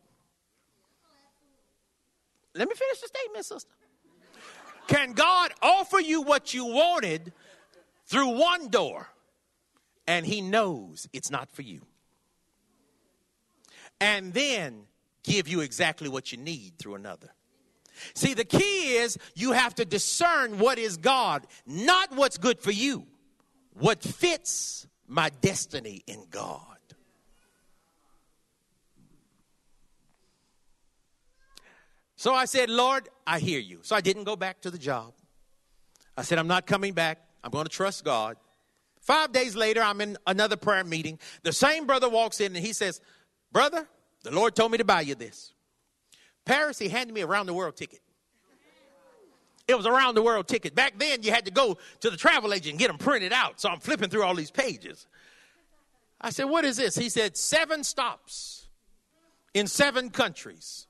Let 2.53 2.69
me 2.69 2.75
finish 2.75 3.01
the 3.01 3.07
statement, 3.07 3.45
sister. 3.45 3.71
Can 4.89 5.13
God 5.13 5.53
offer 5.63 6.01
you 6.01 6.23
what 6.23 6.53
you 6.53 6.65
wanted 6.65 7.33
through 8.07 8.41
one 8.41 8.71
door 8.71 9.07
and 10.09 10.27
He 10.27 10.41
knows 10.41 11.07
it's 11.13 11.31
not 11.31 11.49
for 11.49 11.63
you? 11.63 11.83
And 14.01 14.35
then 14.35 14.83
give 15.23 15.47
you 15.47 15.61
exactly 15.61 16.09
what 16.09 16.33
you 16.33 16.39
need 16.39 16.73
through 16.81 16.97
another. 16.97 17.31
See, 18.15 18.35
the 18.35 18.45
key 18.45 18.97
is 18.97 19.19
you 19.35 19.53
have 19.53 19.75
to 19.77 19.85
discern 19.85 20.59
what 20.59 20.79
is 20.79 20.97
God, 20.97 21.47
not 21.67 22.15
what's 22.15 22.39
good 22.39 22.61
for 22.61 22.71
you, 22.71 23.07
what 23.75 24.03
fits 24.03 24.87
my 25.07 25.31
destiny 25.41 26.03
in 26.07 26.27
God. 26.31 26.63
So 32.17 32.35
I 32.35 32.47
said, 32.47 32.69
Lord, 32.69 33.09
I 33.27 33.39
hear 33.39 33.61
you. 33.61 33.79
So 33.83 33.95
I 33.95 34.01
didn't 34.01 34.25
go 34.25 34.35
back 34.35 34.61
to 34.63 34.73
the 34.73 34.79
job. 34.79 35.13
I 36.17 36.23
said, 36.23 36.39
I'm 36.39 36.49
not 36.49 36.67
coming 36.67 36.93
back. 36.93 37.21
I'm 37.45 37.53
going 37.53 37.65
to 37.65 37.71
trust 37.71 38.05
God. 38.05 38.37
Five 39.01 39.31
days 39.31 39.55
later, 39.55 39.81
I'm 39.81 40.01
in 40.01 40.19
another 40.27 40.57
prayer 40.57 40.83
meeting. 40.83 41.21
The 41.45 41.53
same 41.53 41.87
brother 41.87 42.09
walks 42.09 42.41
in 42.41 42.57
and 42.57 42.65
he 42.65 42.73
says, 42.73 43.01
Brother, 43.53 43.89
the 44.25 44.33
Lord 44.33 44.57
told 44.57 44.73
me 44.73 44.79
to 44.79 44.85
buy 44.85 45.03
you 45.03 45.15
this. 45.15 45.53
Paris, 46.49 46.79
he 46.79 46.89
handed 46.89 47.13
me 47.13 47.21
a 47.21 47.27
round 47.27 47.47
the 47.47 47.53
world 47.53 47.77
ticket. 47.77 48.01
It 49.69 49.77
was 49.77 49.85
a 49.85 49.93
round 49.93 50.17
the 50.17 50.23
world 50.23 50.49
ticket. 50.49 50.75
Back 50.75 50.95
then, 50.99 51.23
you 51.23 51.31
had 51.31 51.45
to 51.45 51.51
go 51.51 51.77
to 52.01 52.09
the 52.09 52.17
travel 52.17 52.55
agent 52.55 52.71
and 52.71 52.79
get 52.79 52.89
them 52.89 52.97
printed 52.97 53.35
out. 53.35 53.61
So 53.61 53.69
I'm 53.69 53.81
flipping 53.81 54.09
through 54.09 54.23
all 54.23 54.35
these 54.35 54.51
pages. 54.51 55.07
I 56.19 56.31
said, 56.31 56.45
What 56.45 56.65
is 56.65 56.79
this? 56.79 56.97
He 56.97 57.11
said, 57.11 57.37
Seven 57.37 57.85
stops 57.85 58.67
in 59.53 59.67
seven 59.67 60.09
countries. 60.09 60.87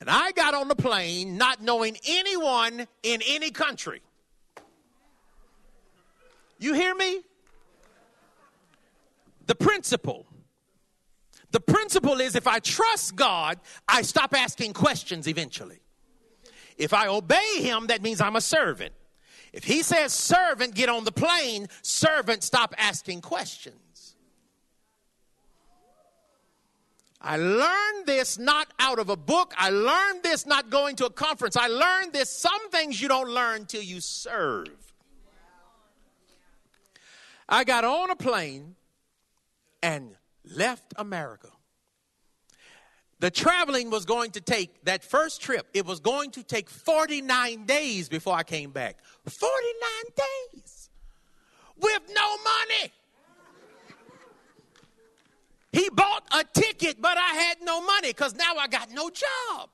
And 0.00 0.08
I 0.08 0.32
got 0.32 0.54
on 0.54 0.68
the 0.68 0.76
plane 0.76 1.36
not 1.36 1.60
knowing 1.62 1.98
anyone 2.08 2.86
in 3.02 3.20
any 3.28 3.50
country. 3.50 4.00
You 6.58 6.72
hear 6.72 6.94
me? 6.94 7.20
The 9.46 9.54
principle. 9.54 10.24
The 11.54 11.60
principle 11.60 12.20
is 12.20 12.34
if 12.34 12.48
I 12.48 12.58
trust 12.58 13.14
God, 13.14 13.60
I 13.86 14.02
stop 14.02 14.34
asking 14.34 14.72
questions 14.72 15.28
eventually. 15.28 15.78
If 16.76 16.92
I 16.92 17.06
obey 17.06 17.60
him, 17.60 17.86
that 17.86 18.02
means 18.02 18.20
I'm 18.20 18.34
a 18.34 18.40
servant. 18.40 18.92
If 19.52 19.62
he 19.62 19.84
says 19.84 20.12
servant, 20.12 20.74
get 20.74 20.88
on 20.88 21.04
the 21.04 21.12
plane, 21.12 21.68
servant, 21.80 22.42
stop 22.42 22.74
asking 22.76 23.20
questions. 23.20 24.16
I 27.20 27.36
learned 27.36 28.06
this 28.06 28.36
not 28.36 28.66
out 28.80 28.98
of 28.98 29.08
a 29.08 29.16
book. 29.16 29.54
I 29.56 29.70
learned 29.70 30.24
this 30.24 30.46
not 30.46 30.70
going 30.70 30.96
to 30.96 31.06
a 31.06 31.10
conference. 31.10 31.56
I 31.56 31.68
learned 31.68 32.12
this. 32.12 32.30
Some 32.30 32.68
things 32.70 33.00
you 33.00 33.06
don't 33.06 33.30
learn 33.30 33.66
till 33.66 33.82
you 33.82 34.00
serve. 34.00 34.92
I 37.48 37.62
got 37.62 37.84
on 37.84 38.10
a 38.10 38.16
plane 38.16 38.74
and 39.84 40.16
left 40.44 40.92
America. 40.96 41.48
The 43.20 43.30
traveling 43.30 43.90
was 43.90 44.04
going 44.04 44.32
to 44.32 44.40
take, 44.40 44.84
that 44.84 45.02
first 45.04 45.40
trip, 45.40 45.66
it 45.72 45.86
was 45.86 46.00
going 46.00 46.32
to 46.32 46.42
take 46.42 46.68
49 46.68 47.64
days 47.64 48.08
before 48.08 48.34
I 48.34 48.42
came 48.42 48.70
back. 48.70 48.98
49 49.26 50.14
days 50.16 50.90
with 51.76 52.02
no 52.14 52.36
money. 52.36 52.92
He 55.72 55.88
bought 55.90 56.24
a 56.32 56.44
ticket, 56.44 57.00
but 57.00 57.16
I 57.16 57.34
had 57.34 57.56
no 57.62 57.80
money 57.80 58.08
because 58.08 58.34
now 58.34 58.56
I 58.58 58.68
got 58.68 58.90
no 58.92 59.10
job. 59.10 59.70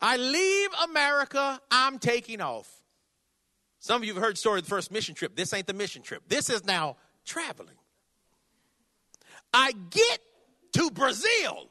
I 0.00 0.16
leave 0.16 0.70
America, 0.84 1.60
I'm 1.70 1.98
taking 1.98 2.40
off. 2.40 2.79
Some 3.80 4.02
of 4.02 4.06
you 4.06 4.12
have 4.14 4.22
heard 4.22 4.34
the 4.34 4.38
story 4.38 4.58
of 4.58 4.64
the 4.64 4.70
first 4.70 4.92
mission 4.92 5.14
trip. 5.14 5.34
This 5.34 5.52
ain't 5.54 5.66
the 5.66 5.72
mission 5.72 6.02
trip. 6.02 6.22
This 6.28 6.50
is 6.50 6.64
now 6.64 6.96
traveling. 7.24 7.76
I 9.52 9.72
get 9.90 10.20
to 10.74 10.90
Brazil. 10.90 11.70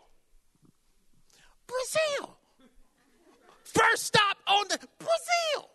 Brazil. 1.68 2.36
First 3.64 4.04
stop 4.04 4.38
on 4.48 4.66
the 4.70 4.80
Brazil. 4.98 5.70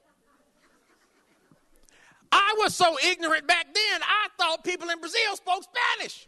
I 2.33 2.57
was 2.59 2.75
so 2.75 2.97
ignorant 3.07 3.47
back 3.47 3.67
then, 3.73 4.01
I 4.03 4.27
thought 4.37 4.65
people 4.65 4.91
in 4.91 4.99
Brazil 4.99 5.37
spoke 5.37 5.63
Spanish. 5.63 6.27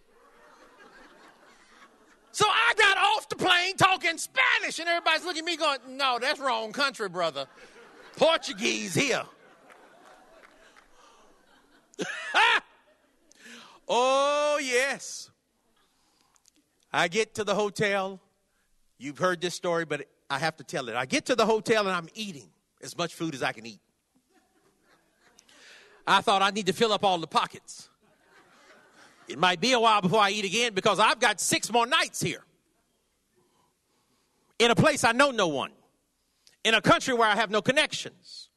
So 2.30 2.46
I 2.46 2.74
got 2.78 2.96
off 2.96 3.28
the 3.28 3.34
plane 3.34 3.76
talking 3.76 4.18
Spanish, 4.18 4.78
and 4.78 4.88
everybody's 4.88 5.24
looking 5.24 5.40
at 5.40 5.46
me 5.46 5.56
going, 5.56 5.78
No, 5.88 6.18
that's 6.20 6.38
wrong 6.38 6.70
country, 6.70 7.08
brother. 7.08 7.46
Portuguese 8.14 8.94
here. 8.94 9.24
oh, 13.88 14.58
yes. 14.62 15.30
I 16.92 17.08
get 17.08 17.34
to 17.34 17.44
the 17.44 17.54
hotel. 17.54 18.20
You've 18.98 19.18
heard 19.18 19.40
this 19.40 19.54
story, 19.54 19.84
but 19.84 20.06
I 20.30 20.38
have 20.38 20.56
to 20.56 20.64
tell 20.64 20.88
it. 20.88 20.96
I 20.96 21.06
get 21.06 21.26
to 21.26 21.34
the 21.34 21.46
hotel 21.46 21.86
and 21.86 21.94
I'm 21.94 22.08
eating 22.14 22.48
as 22.82 22.96
much 22.96 23.14
food 23.14 23.34
as 23.34 23.42
I 23.42 23.52
can 23.52 23.66
eat. 23.66 23.80
I 26.06 26.20
thought 26.20 26.40
I 26.40 26.50
need 26.50 26.66
to 26.66 26.72
fill 26.72 26.92
up 26.92 27.04
all 27.04 27.18
the 27.18 27.26
pockets. 27.26 27.88
It 29.28 29.38
might 29.38 29.60
be 29.60 29.72
a 29.72 29.80
while 29.80 30.00
before 30.00 30.20
I 30.20 30.30
eat 30.30 30.44
again 30.44 30.72
because 30.72 31.00
I've 31.00 31.18
got 31.18 31.40
six 31.40 31.70
more 31.72 31.86
nights 31.86 32.20
here. 32.20 32.44
In 34.58 34.70
a 34.70 34.74
place 34.74 35.04
I 35.04 35.12
know 35.12 35.32
no 35.32 35.48
one, 35.48 35.72
in 36.64 36.74
a 36.74 36.80
country 36.80 37.12
where 37.12 37.28
I 37.28 37.34
have 37.34 37.50
no 37.50 37.60
connections. 37.60 38.48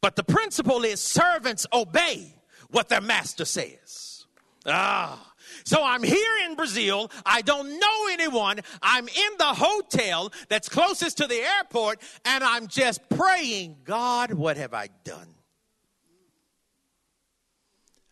But 0.00 0.16
the 0.16 0.24
principle 0.24 0.82
is 0.82 1.00
servants 1.00 1.66
obey 1.72 2.34
what 2.70 2.88
their 2.88 3.00
master 3.00 3.44
says. 3.44 4.24
Ah. 4.66 5.26
So 5.64 5.82
I'm 5.84 6.02
here 6.02 6.32
in 6.46 6.54
Brazil. 6.54 7.10
I 7.26 7.42
don't 7.42 7.78
know 7.78 8.08
anyone. 8.10 8.60
I'm 8.82 9.08
in 9.08 9.30
the 9.38 9.44
hotel 9.44 10.32
that's 10.48 10.68
closest 10.68 11.18
to 11.18 11.26
the 11.26 11.36
airport, 11.36 12.00
and 12.24 12.42
I'm 12.44 12.66
just 12.66 13.08
praying, 13.08 13.78
God, 13.84 14.32
what 14.32 14.56
have 14.56 14.74
I 14.74 14.88
done? 15.04 15.34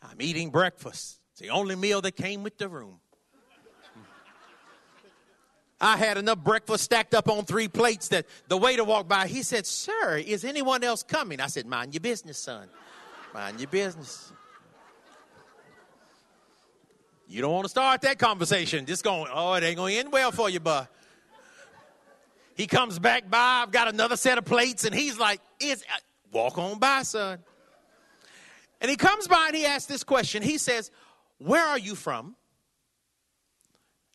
I'm 0.02 0.20
eating 0.20 0.50
breakfast. 0.50 1.20
It's 1.32 1.40
the 1.40 1.50
only 1.50 1.76
meal 1.76 2.00
that 2.02 2.16
came 2.16 2.42
with 2.42 2.58
the 2.58 2.68
room. 2.68 3.00
I 5.80 5.96
had 5.96 6.18
enough 6.18 6.38
breakfast 6.38 6.82
stacked 6.84 7.14
up 7.14 7.28
on 7.28 7.44
three 7.44 7.68
plates 7.68 8.08
that 8.08 8.26
the 8.48 8.56
waiter 8.56 8.82
walked 8.82 9.08
by. 9.08 9.28
He 9.28 9.44
said, 9.44 9.64
Sir, 9.64 10.16
is 10.16 10.44
anyone 10.44 10.82
else 10.82 11.04
coming? 11.04 11.40
I 11.40 11.46
said, 11.46 11.66
Mind 11.66 11.94
your 11.94 12.00
business, 12.00 12.36
son. 12.36 12.68
Mind 13.32 13.60
your 13.60 13.68
business. 13.68 14.32
You 17.28 17.42
don't 17.42 17.52
want 17.52 17.66
to 17.66 17.68
start 17.68 18.00
that 18.02 18.18
conversation. 18.18 18.86
Just 18.86 19.04
going, 19.04 19.30
oh, 19.32 19.52
it 19.52 19.62
ain't 19.62 19.76
going 19.76 19.94
to 19.94 20.00
end 20.00 20.12
well 20.12 20.32
for 20.32 20.48
you, 20.48 20.60
bud. 20.60 20.88
He 22.54 22.66
comes 22.66 22.98
back 22.98 23.30
by. 23.30 23.62
I've 23.62 23.70
got 23.70 23.86
another 23.86 24.16
set 24.16 24.38
of 24.38 24.44
plates, 24.44 24.84
and 24.84 24.92
he's 24.92 25.16
like, 25.16 25.40
"Is 25.60 25.82
uh, 25.82 25.98
walk 26.32 26.58
on 26.58 26.80
by, 26.80 27.02
son." 27.02 27.38
And 28.80 28.90
he 28.90 28.96
comes 28.96 29.28
by 29.28 29.46
and 29.48 29.56
he 29.56 29.64
asks 29.64 29.86
this 29.86 30.02
question. 30.02 30.42
He 30.42 30.58
says, 30.58 30.90
"Where 31.38 31.64
are 31.64 31.78
you 31.78 31.94
from?" 31.94 32.34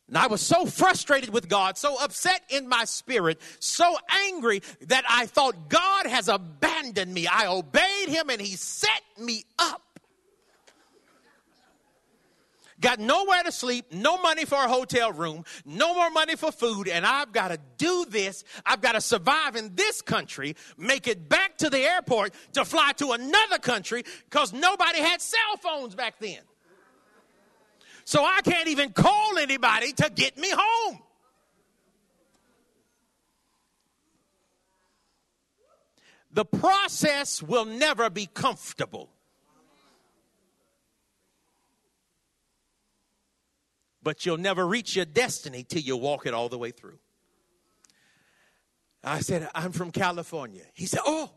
And 0.08 0.18
I 0.18 0.26
was 0.26 0.42
so 0.42 0.66
frustrated 0.66 1.30
with 1.30 1.48
God, 1.48 1.78
so 1.78 1.96
upset 2.02 2.42
in 2.50 2.68
my 2.68 2.84
spirit, 2.84 3.40
so 3.60 3.96
angry 4.26 4.60
that 4.88 5.04
I 5.08 5.24
thought 5.24 5.70
God 5.70 6.06
has 6.06 6.28
abandoned 6.28 7.14
me. 7.14 7.26
I 7.26 7.46
obeyed 7.46 8.08
him 8.08 8.28
and 8.28 8.40
he 8.40 8.56
set 8.56 9.00
me 9.18 9.44
up. 9.58 9.93
Got 12.84 13.00
nowhere 13.00 13.42
to 13.42 13.50
sleep, 13.50 13.86
no 13.94 14.18
money 14.18 14.44
for 14.44 14.56
a 14.56 14.68
hotel 14.68 15.10
room, 15.10 15.46
no 15.64 15.94
more 15.94 16.10
money 16.10 16.36
for 16.36 16.52
food, 16.52 16.86
and 16.86 17.06
I've 17.06 17.32
got 17.32 17.48
to 17.48 17.58
do 17.78 18.04
this. 18.04 18.44
I've 18.66 18.82
got 18.82 18.92
to 18.92 19.00
survive 19.00 19.56
in 19.56 19.74
this 19.74 20.02
country, 20.02 20.54
make 20.76 21.08
it 21.08 21.26
back 21.26 21.56
to 21.58 21.70
the 21.70 21.78
airport 21.78 22.34
to 22.52 22.62
fly 22.66 22.92
to 22.98 23.12
another 23.12 23.56
country 23.56 24.04
because 24.28 24.52
nobody 24.52 24.98
had 24.98 25.22
cell 25.22 25.56
phones 25.62 25.94
back 25.94 26.16
then. 26.20 26.40
So 28.04 28.22
I 28.22 28.42
can't 28.44 28.68
even 28.68 28.92
call 28.92 29.38
anybody 29.38 29.94
to 29.94 30.10
get 30.14 30.36
me 30.36 30.50
home. 30.54 30.98
The 36.32 36.44
process 36.44 37.42
will 37.42 37.64
never 37.64 38.10
be 38.10 38.26
comfortable. 38.26 39.13
But 44.04 44.24
you'll 44.24 44.36
never 44.36 44.66
reach 44.66 44.94
your 44.94 45.06
destiny 45.06 45.64
till 45.64 45.80
you 45.80 45.96
walk 45.96 46.26
it 46.26 46.34
all 46.34 46.48
the 46.48 46.58
way 46.58 46.70
through. 46.70 46.98
I 49.02 49.20
said, 49.20 49.48
I'm 49.54 49.72
from 49.72 49.90
California. 49.90 50.62
He 50.74 50.86
said, 50.86 51.00
Oh. 51.04 51.32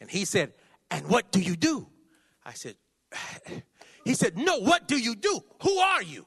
And 0.00 0.10
he 0.10 0.24
said, 0.24 0.52
And 0.90 1.06
what 1.08 1.30
do 1.30 1.40
you 1.40 1.56
do? 1.56 1.86
I 2.44 2.54
said, 2.54 2.74
He 4.04 4.14
said, 4.14 4.36
No, 4.36 4.58
what 4.58 4.88
do 4.88 4.98
you 4.98 5.14
do? 5.14 5.40
Who 5.62 5.78
are 5.78 6.02
you? 6.02 6.26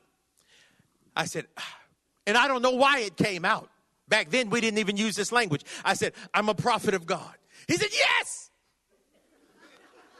I 1.16 1.26
said, 1.26 1.48
And 2.28 2.38
I 2.38 2.48
don't 2.48 2.62
know 2.62 2.72
why 2.72 3.00
it 3.00 3.18
came 3.18 3.44
out. 3.44 3.70
Back 4.08 4.30
then, 4.30 4.52
we 4.52 4.62
didn't 4.62 4.78
even 4.78 4.96
use 4.96 5.16
this 5.16 5.32
language. 5.32 5.64
I 5.84 5.96
said, 5.96 6.14
I'm 6.34 6.50
a 6.50 6.54
prophet 6.54 6.94
of 6.94 7.06
God. 7.06 7.36
He 7.68 7.78
said, 7.78 7.90
Yes. 7.92 8.52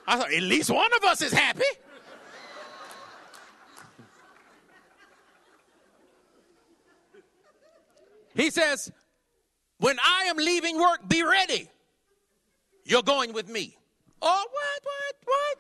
I 0.08 0.18
thought, 0.18 0.34
At 0.34 0.44
least 0.44 0.72
one 0.72 0.90
of 0.98 1.04
us 1.04 1.22
is 1.22 1.32
happy. 1.32 1.62
He 8.36 8.50
says, 8.50 8.92
When 9.78 9.98
I 10.00 10.26
am 10.26 10.38
leaving 10.38 10.80
work, 10.80 11.08
be 11.08 11.24
ready. 11.24 11.70
You're 12.84 13.04
going 13.04 13.34
with 13.34 13.48
me. 13.50 13.78
Oh, 14.22 14.46
what, 14.52 14.84
what, 14.84 15.58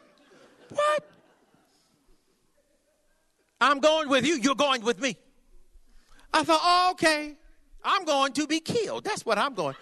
what, 0.70 0.78
what? 0.78 1.12
I'm 3.60 3.80
going 3.80 4.10
with 4.10 4.26
you. 4.26 4.36
You're 4.36 4.56
going 4.56 4.84
with 4.84 5.00
me. 5.00 5.16
I 6.34 6.44
thought, 6.44 6.62
oh, 6.64 6.90
okay. 6.92 7.36
I'm 7.84 8.06
going 8.06 8.34
to 8.34 8.48
be 8.48 8.60
killed. 8.60 9.04
That's 9.04 9.26
what 9.26 9.38
I'm 9.38 9.54
going. 9.54 9.76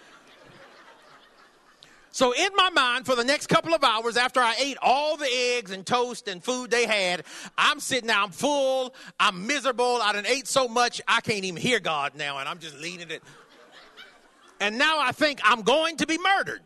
So, 2.12 2.32
in 2.32 2.48
my 2.56 2.70
mind, 2.70 3.06
for 3.06 3.14
the 3.14 3.22
next 3.22 3.46
couple 3.46 3.72
of 3.72 3.84
hours 3.84 4.16
after 4.16 4.40
I 4.40 4.56
ate 4.58 4.76
all 4.82 5.16
the 5.16 5.28
eggs 5.30 5.70
and 5.70 5.86
toast 5.86 6.26
and 6.26 6.42
food 6.42 6.70
they 6.70 6.84
had, 6.84 7.24
I'm 7.56 7.78
sitting 7.78 8.08
there, 8.08 8.18
I'm 8.18 8.30
full, 8.30 8.94
I'm 9.20 9.46
miserable. 9.46 10.00
I 10.02 10.12
done 10.12 10.26
ate 10.26 10.48
so 10.48 10.66
much, 10.66 11.00
I 11.06 11.20
can't 11.20 11.44
even 11.44 11.60
hear 11.60 11.78
God 11.78 12.16
now, 12.16 12.38
and 12.38 12.48
I'm 12.48 12.58
just 12.58 12.76
leaning 12.78 13.10
it. 13.10 13.22
And 14.58 14.76
now 14.76 14.98
I 14.98 15.12
think 15.12 15.40
I'm 15.44 15.62
going 15.62 15.98
to 15.98 16.06
be 16.06 16.18
murdered. 16.18 16.62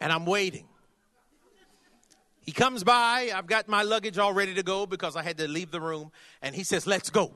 And 0.00 0.12
I'm 0.12 0.26
waiting. 0.26 0.66
He 2.40 2.52
comes 2.52 2.84
by, 2.84 3.30
I've 3.34 3.46
got 3.46 3.68
my 3.68 3.82
luggage 3.82 4.18
all 4.18 4.32
ready 4.32 4.54
to 4.54 4.62
go 4.62 4.84
because 4.84 5.16
I 5.16 5.22
had 5.22 5.38
to 5.38 5.48
leave 5.48 5.70
the 5.70 5.80
room, 5.80 6.10
and 6.42 6.54
he 6.56 6.64
says, 6.64 6.88
Let's 6.88 7.08
go. 7.08 7.34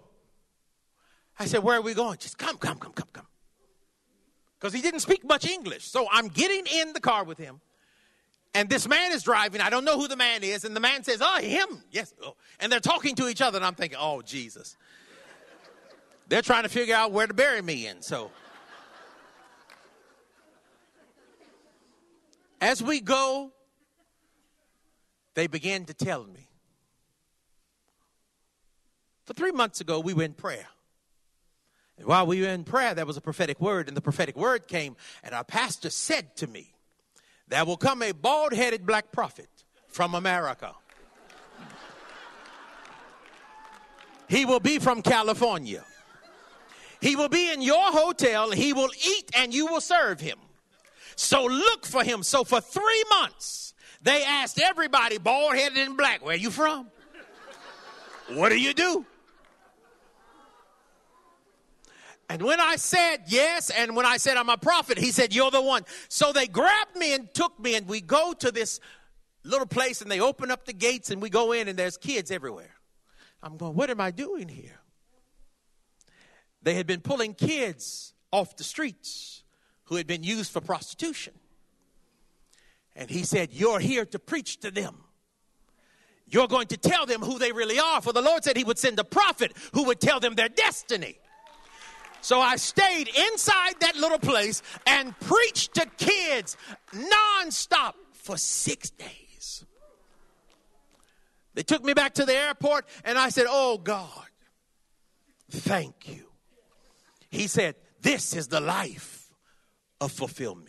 I 1.41 1.47
said, 1.47 1.62
Where 1.62 1.78
are 1.78 1.82
we 1.82 1.95
going? 1.95 2.18
Just 2.18 2.36
come, 2.36 2.59
come, 2.59 2.76
come, 2.76 2.93
come, 2.93 3.09
come. 3.14 3.26
Because 4.61 4.74
he 4.74 4.82
didn't 4.82 5.01
speak 5.01 5.24
much 5.24 5.49
English. 5.49 5.86
So 5.86 6.07
I'm 6.12 6.28
getting 6.28 6.66
in 6.66 6.93
the 6.93 7.01
car 7.01 7.24
with 7.24 7.38
him. 7.38 7.62
And 8.55 8.68
this 8.68 8.86
man 8.86 9.12
is 9.12 9.22
driving. 9.22 9.62
I 9.62 9.70
don't 9.70 9.86
know 9.86 9.99
who 9.99 10.07
the 10.07 10.16
man 10.16 10.43
is. 10.45 10.64
And 10.64 10.76
the 10.76 10.80
man 10.80 11.03
says, 11.03 11.22
Oh, 11.22 11.41
him. 11.41 11.82
Yes. 11.91 12.12
Oh. 12.22 12.36
And 12.61 12.70
they're 12.70 12.78
talking 12.78 13.14
to 13.16 13.28
each 13.28 13.41
other. 13.41 13.57
And 13.57 13.64
I'm 13.64 13.74
thinking, 13.74 13.99
Oh, 13.99 14.20
Jesus. 14.20 14.76
They're 16.28 16.43
trying 16.43 16.64
to 16.64 16.68
figure 16.68 16.95
out 16.95 17.11
where 17.11 17.26
to 17.26 17.32
bury 17.32 17.62
me 17.62 17.86
in. 17.86 18.03
So, 18.03 18.30
as 22.61 22.82
we 22.82 23.01
go, 23.01 23.51
they 25.34 25.47
began 25.47 25.86
to 25.86 25.95
tell 25.95 26.22
me. 26.24 26.49
For 29.24 29.32
three 29.32 29.53
months 29.53 29.80
ago, 29.80 30.01
we 30.01 30.12
were 30.12 30.24
in 30.24 30.34
prayer. 30.34 30.66
While 32.05 32.26
we 32.26 32.40
were 32.40 32.48
in 32.48 32.64
prayer, 32.64 32.94
there 32.94 33.07
was 33.07 33.16
a 33.16 33.20
prophetic 33.20 33.61
word, 33.61 33.88
and 33.88 33.96
the 33.96 34.01
prophetic 34.01 34.36
word 34.36 34.66
came, 34.68 34.96
and 35.22 35.34
our 35.34 35.44
pastor 35.44 35.90
said 35.90 36.36
to 36.36 36.46
me, 36.46 36.72
There 37.48 37.64
will 37.64 37.76
come 37.76 38.03
a 38.03 38.12
bald 38.12 38.53
headed 38.53 38.86
black 38.86 39.12
prophet 39.12 39.48
from 39.88 40.14
America. 40.14 40.74
He 44.28 44.44
will 44.44 44.61
be 44.61 44.78
from 44.78 45.03
California. 45.03 45.84
He 47.01 47.16
will 47.16 47.28
be 47.28 47.53
in 47.53 47.62
your 47.62 47.90
hotel. 47.90 48.51
He 48.53 48.72
will 48.72 48.90
eat 49.05 49.30
and 49.36 49.53
you 49.53 49.66
will 49.66 49.80
serve 49.80 50.20
him. 50.20 50.38
So 51.16 51.44
look 51.44 51.84
for 51.84 52.05
him. 52.05 52.22
So 52.22 52.44
for 52.44 52.61
three 52.61 53.05
months, 53.11 53.74
they 54.03 54.22
asked 54.22 54.61
everybody, 54.61 55.18
bald 55.18 55.55
headed 55.55 55.78
and 55.78 55.96
black, 55.96 56.24
where 56.24 56.36
you 56.36 56.51
from? 56.51 56.88
What 58.28 58.51
do 58.51 58.61
you 58.61 58.72
do? 58.72 59.05
And 62.30 62.42
when 62.42 62.60
I 62.60 62.76
said 62.76 63.24
yes, 63.26 63.70
and 63.70 63.96
when 63.96 64.06
I 64.06 64.16
said 64.16 64.36
I'm 64.36 64.48
a 64.50 64.56
prophet, 64.56 64.98
he 64.98 65.10
said, 65.10 65.34
You're 65.34 65.50
the 65.50 65.60
one. 65.60 65.82
So 66.08 66.32
they 66.32 66.46
grabbed 66.46 66.94
me 66.94 67.12
and 67.12 67.34
took 67.34 67.58
me, 67.58 67.74
and 67.74 67.88
we 67.88 68.00
go 68.00 68.32
to 68.34 68.52
this 68.52 68.78
little 69.42 69.66
place, 69.66 70.00
and 70.00 70.08
they 70.08 70.20
open 70.20 70.48
up 70.48 70.64
the 70.64 70.72
gates, 70.72 71.10
and 71.10 71.20
we 71.20 71.28
go 71.28 71.50
in, 71.50 71.66
and 71.66 71.76
there's 71.76 71.96
kids 71.96 72.30
everywhere. 72.30 72.76
I'm 73.42 73.56
going, 73.56 73.74
What 73.74 73.90
am 73.90 74.00
I 74.00 74.12
doing 74.12 74.46
here? 74.46 74.78
They 76.62 76.74
had 76.74 76.86
been 76.86 77.00
pulling 77.00 77.34
kids 77.34 78.14
off 78.30 78.56
the 78.56 78.62
streets 78.62 79.42
who 79.86 79.96
had 79.96 80.06
been 80.06 80.22
used 80.22 80.52
for 80.52 80.60
prostitution. 80.60 81.34
And 82.94 83.10
he 83.10 83.24
said, 83.24 83.48
You're 83.50 83.80
here 83.80 84.04
to 84.04 84.20
preach 84.20 84.60
to 84.60 84.70
them. 84.70 84.98
You're 86.28 86.46
going 86.46 86.68
to 86.68 86.76
tell 86.76 87.06
them 87.06 87.22
who 87.22 87.40
they 87.40 87.50
really 87.50 87.80
are. 87.80 88.00
For 88.00 88.12
the 88.12 88.22
Lord 88.22 88.44
said 88.44 88.56
he 88.56 88.62
would 88.62 88.78
send 88.78 89.00
a 89.00 89.04
prophet 89.04 89.52
who 89.72 89.82
would 89.86 90.00
tell 90.00 90.20
them 90.20 90.36
their 90.36 90.48
destiny. 90.48 91.18
So 92.20 92.40
I 92.40 92.56
stayed 92.56 93.08
inside 93.08 93.80
that 93.80 93.96
little 93.96 94.18
place 94.18 94.62
and 94.86 95.18
preached 95.20 95.74
to 95.74 95.86
kids 95.96 96.56
nonstop 96.92 97.94
for 98.12 98.36
six 98.36 98.90
days. 98.90 99.64
They 101.54 101.62
took 101.62 101.82
me 101.82 101.94
back 101.94 102.14
to 102.14 102.24
the 102.24 102.34
airport 102.34 102.86
and 103.04 103.18
I 103.18 103.30
said, 103.30 103.46
Oh 103.48 103.78
God, 103.78 104.26
thank 105.50 106.08
you. 106.08 106.26
He 107.28 107.46
said, 107.46 107.74
This 108.00 108.34
is 108.34 108.48
the 108.48 108.60
life 108.60 109.32
of 110.00 110.12
fulfillment. 110.12 110.68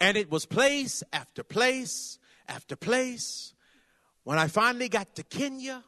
And 0.00 0.16
it 0.16 0.30
was 0.30 0.46
place 0.46 1.02
after 1.12 1.42
place 1.42 2.18
after 2.48 2.76
place. 2.76 3.54
When 4.24 4.38
I 4.38 4.48
finally 4.48 4.88
got 4.88 5.14
to 5.16 5.22
Kenya, 5.22 5.84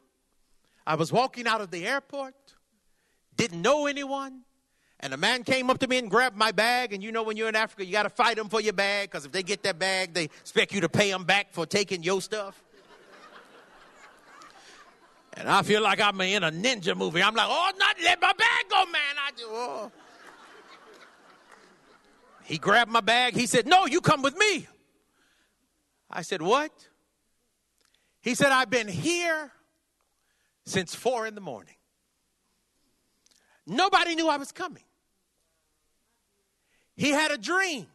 I 0.87 0.95
was 0.95 1.13
walking 1.13 1.47
out 1.47 1.61
of 1.61 1.71
the 1.71 1.87
airport 1.87 2.35
didn't 3.39 3.63
know 3.63 3.87
anyone. 3.87 4.43
And 5.01 5.15
a 5.15 5.17
man 5.17 5.45
came 5.45 5.71
up 5.71 5.79
to 5.79 5.87
me 5.87 5.99
and 5.99 6.11
grabbed 6.11 6.37
my 6.37 6.51
bag. 6.51 6.93
And 6.93 7.03
you 7.03 7.13
know, 7.13 7.23
when 7.23 7.37
you're 7.37 7.49
in 7.49 7.57
Africa, 7.57 7.87
you 7.87 7.93
got 7.93 8.03
to 8.03 8.11
fight 8.11 8.37
them 8.37 8.49
for 8.49 8.61
your 8.61 8.73
bag 8.73 9.11
because 9.11 9.25
if 9.25 9.33
they 9.33 9.45
get 9.45 9.63
that 9.63 9.79
bag, 9.79 10.13
they 10.13 10.25
expect 10.25 10.75
you 10.75 10.83
to 10.83 10.89
pay 10.89 11.11
them 11.11 11.25
back 11.25 11.53
for 11.53 11.65
taking 11.65 12.03
your 12.03 12.21
stuff. 12.21 12.63
And 15.35 15.49
I 15.49 15.63
feel 15.63 15.83
like 15.83 16.01
I'm 16.01 16.21
in 16.21 16.43
a 16.43 16.51
ninja 16.51 16.97
movie. 16.97 17.23
I'm 17.23 17.35
like, 17.35 17.47
oh, 17.49 17.71
not 17.79 17.97
let 18.03 18.21
my 18.21 18.33
bag 18.33 18.65
go, 18.69 18.85
man. 18.87 19.15
I 19.25 19.31
do. 19.37 19.45
Oh. 19.47 19.93
He 22.43 22.59
grabbed 22.59 22.91
my 22.91 23.01
bag. 23.01 23.35
He 23.35 23.47
said, 23.47 23.69
no, 23.69 23.87
you 23.87 24.01
come 24.01 24.21
with 24.21 24.37
me. 24.37 24.67
I 26.11 26.23
said, 26.23 26.43
what? 26.43 26.73
He 28.21 28.35
said, 28.35 28.51
I've 28.51 28.71
been 28.71 28.89
here 28.89 29.53
since 30.65 30.93
four 30.93 31.25
in 31.27 31.37
the 31.37 31.41
morning. 31.41 31.78
Nobody 33.69 34.15
knew 34.15 34.29
I 34.29 34.39
was 34.39 34.51
coming. 34.51 34.83
He 36.97 37.11
had 37.11 37.31
a 37.31 37.39
dream. 37.39 37.87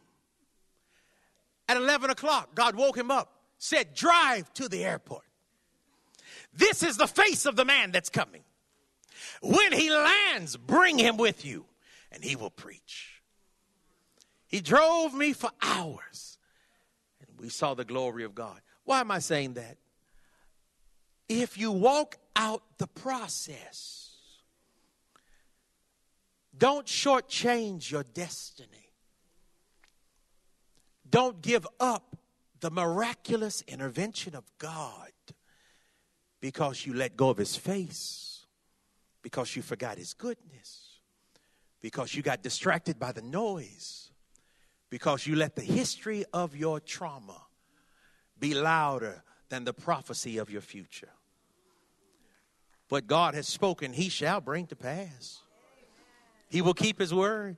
At 1.68 1.76
11 1.76 2.10
o'clock, 2.10 2.54
God 2.54 2.76
woke 2.76 2.96
him 2.96 3.10
up, 3.10 3.32
said, 3.58 3.94
Drive 3.94 4.52
to 4.54 4.68
the 4.68 4.84
airport. 4.84 5.24
This 6.52 6.82
is 6.82 6.96
the 6.96 7.06
face 7.06 7.44
of 7.44 7.56
the 7.56 7.64
man 7.64 7.90
that's 7.90 8.08
coming. 8.08 8.44
When 9.42 9.72
he 9.72 9.90
lands, 9.90 10.56
bring 10.56 10.98
him 10.98 11.16
with 11.16 11.44
you, 11.44 11.66
and 12.12 12.22
he 12.22 12.36
will 12.36 12.50
preach. 12.50 13.22
He 14.46 14.60
drove 14.60 15.12
me 15.12 15.32
for 15.32 15.50
hours, 15.60 16.38
and 17.20 17.40
we 17.40 17.48
saw 17.48 17.74
the 17.74 17.84
glory 17.84 18.22
of 18.22 18.34
God. 18.34 18.60
Why 18.84 19.00
am 19.00 19.10
I 19.10 19.18
saying 19.18 19.54
that? 19.54 19.78
If 21.28 21.58
you 21.58 21.72
walk 21.72 22.18
out 22.36 22.62
the 22.78 22.86
process, 22.86 24.03
don't 26.56 26.86
shortchange 26.86 27.90
your 27.90 28.04
destiny. 28.04 28.68
Don't 31.08 31.40
give 31.42 31.66
up 31.80 32.16
the 32.60 32.70
miraculous 32.70 33.62
intervention 33.68 34.34
of 34.34 34.44
God 34.58 35.12
because 36.40 36.86
you 36.86 36.94
let 36.94 37.16
go 37.16 37.30
of 37.30 37.38
his 37.38 37.56
face, 37.56 38.46
because 39.22 39.54
you 39.56 39.62
forgot 39.62 39.98
his 39.98 40.12
goodness, 40.14 41.00
because 41.80 42.14
you 42.14 42.22
got 42.22 42.42
distracted 42.42 42.98
by 42.98 43.12
the 43.12 43.22
noise, 43.22 44.10
because 44.90 45.26
you 45.26 45.36
let 45.36 45.56
the 45.56 45.62
history 45.62 46.24
of 46.32 46.56
your 46.56 46.80
trauma 46.80 47.40
be 48.38 48.54
louder 48.54 49.22
than 49.48 49.64
the 49.64 49.72
prophecy 49.72 50.38
of 50.38 50.50
your 50.50 50.60
future. 50.60 51.10
What 52.88 53.06
God 53.06 53.34
has 53.34 53.46
spoken, 53.46 53.92
he 53.92 54.08
shall 54.08 54.40
bring 54.40 54.66
to 54.66 54.76
pass. 54.76 55.43
He 56.54 56.62
will 56.62 56.72
keep 56.72 57.00
his 57.00 57.12
word. 57.12 57.56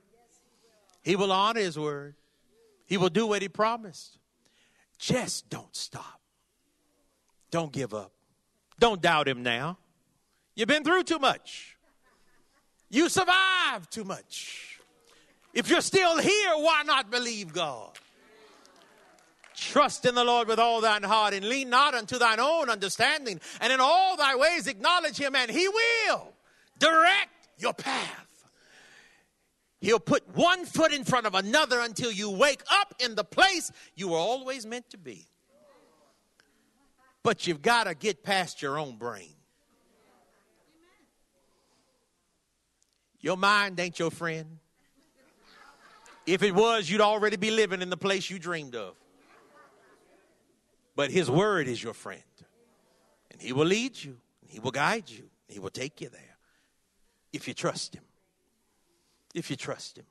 He 1.03 1.15
will 1.15 1.31
honor 1.31 1.59
his 1.59 1.77
word. 1.77 2.15
He 2.87 2.97
will 2.97 3.09
do 3.09 3.27
what 3.27 3.43
he 3.43 3.47
promised. 3.47 4.17
Just 4.97 5.51
don't 5.51 5.75
stop. 5.75 6.19
Don't 7.51 7.71
give 7.71 7.93
up. 7.93 8.11
Don't 8.79 8.99
doubt 8.99 9.27
him 9.27 9.43
now. 9.43 9.77
You've 10.55 10.67
been 10.67 10.83
through 10.83 11.03
too 11.03 11.19
much. 11.19 11.77
You 12.89 13.07
survived 13.07 13.91
too 13.91 14.03
much. 14.03 14.79
If 15.53 15.69
you're 15.69 15.81
still 15.81 16.17
here, 16.17 16.53
why 16.55 16.81
not 16.83 17.11
believe 17.11 17.53
God? 17.53 17.91
Trust 19.55 20.07
in 20.07 20.15
the 20.15 20.23
Lord 20.23 20.47
with 20.47 20.57
all 20.57 20.81
thine 20.81 21.03
heart 21.03 21.35
and 21.35 21.47
lean 21.47 21.69
not 21.69 21.93
unto 21.93 22.17
thine 22.17 22.39
own 22.39 22.67
understanding. 22.67 23.41
And 23.61 23.71
in 23.71 23.79
all 23.79 24.17
thy 24.17 24.35
ways 24.35 24.65
acknowledge 24.65 25.19
him, 25.19 25.35
and 25.35 25.51
he 25.51 25.67
will 25.67 26.33
direct 26.79 27.29
your 27.59 27.75
path. 27.75 28.26
He'll 29.79 29.99
put 29.99 30.35
one 30.35 30.65
foot 30.65 30.91
in 30.91 31.03
front 31.03 31.27
of 31.27 31.35
another 31.35 31.79
until 31.79 32.11
you 32.11 32.29
wake 32.31 32.63
up 32.71 32.95
in 32.99 33.15
the 33.15 33.23
place 33.23 33.71
you 33.95 34.09
were 34.09 34.17
always 34.17 34.65
meant 34.65 34.89
to 34.91 34.97
be. 34.97 35.27
But 37.21 37.45
you've 37.45 37.61
got 37.61 37.83
to 37.83 37.93
get 37.93 38.23
past 38.23 38.61
your 38.61 38.79
own 38.79 38.97
brain. 38.97 39.35
Your 43.19 43.37
mind 43.37 43.79
ain't 43.79 43.99
your 43.99 44.11
friend. 44.11 44.59
If 46.25 46.43
it 46.43 46.53
was, 46.53 46.89
you'd 46.89 47.01
already 47.01 47.37
be 47.37 47.51
living 47.51 47.81
in 47.81 47.89
the 47.89 47.97
place 47.97 48.29
you 48.29 48.39
dreamed 48.39 48.75
of. 48.75 48.95
But 50.95 51.11
His 51.11 51.29
Word 51.29 51.67
is 51.67 51.81
your 51.81 51.93
friend. 51.93 52.21
And 53.31 53.41
He 53.41 53.53
will 53.53 53.65
lead 53.65 54.01
you, 54.01 54.17
and 54.41 54.49
He 54.49 54.59
will 54.59 54.71
guide 54.71 55.09
you, 55.09 55.29
and 55.47 55.53
He 55.53 55.59
will 55.59 55.69
take 55.69 56.01
you 56.01 56.09
there 56.09 56.37
if 57.31 57.47
you 57.47 57.53
trust 57.53 57.95
Him 57.95 58.03
if 59.37 59.51
you 59.51 59.55
trust 59.55 59.99
Him. 59.99 60.05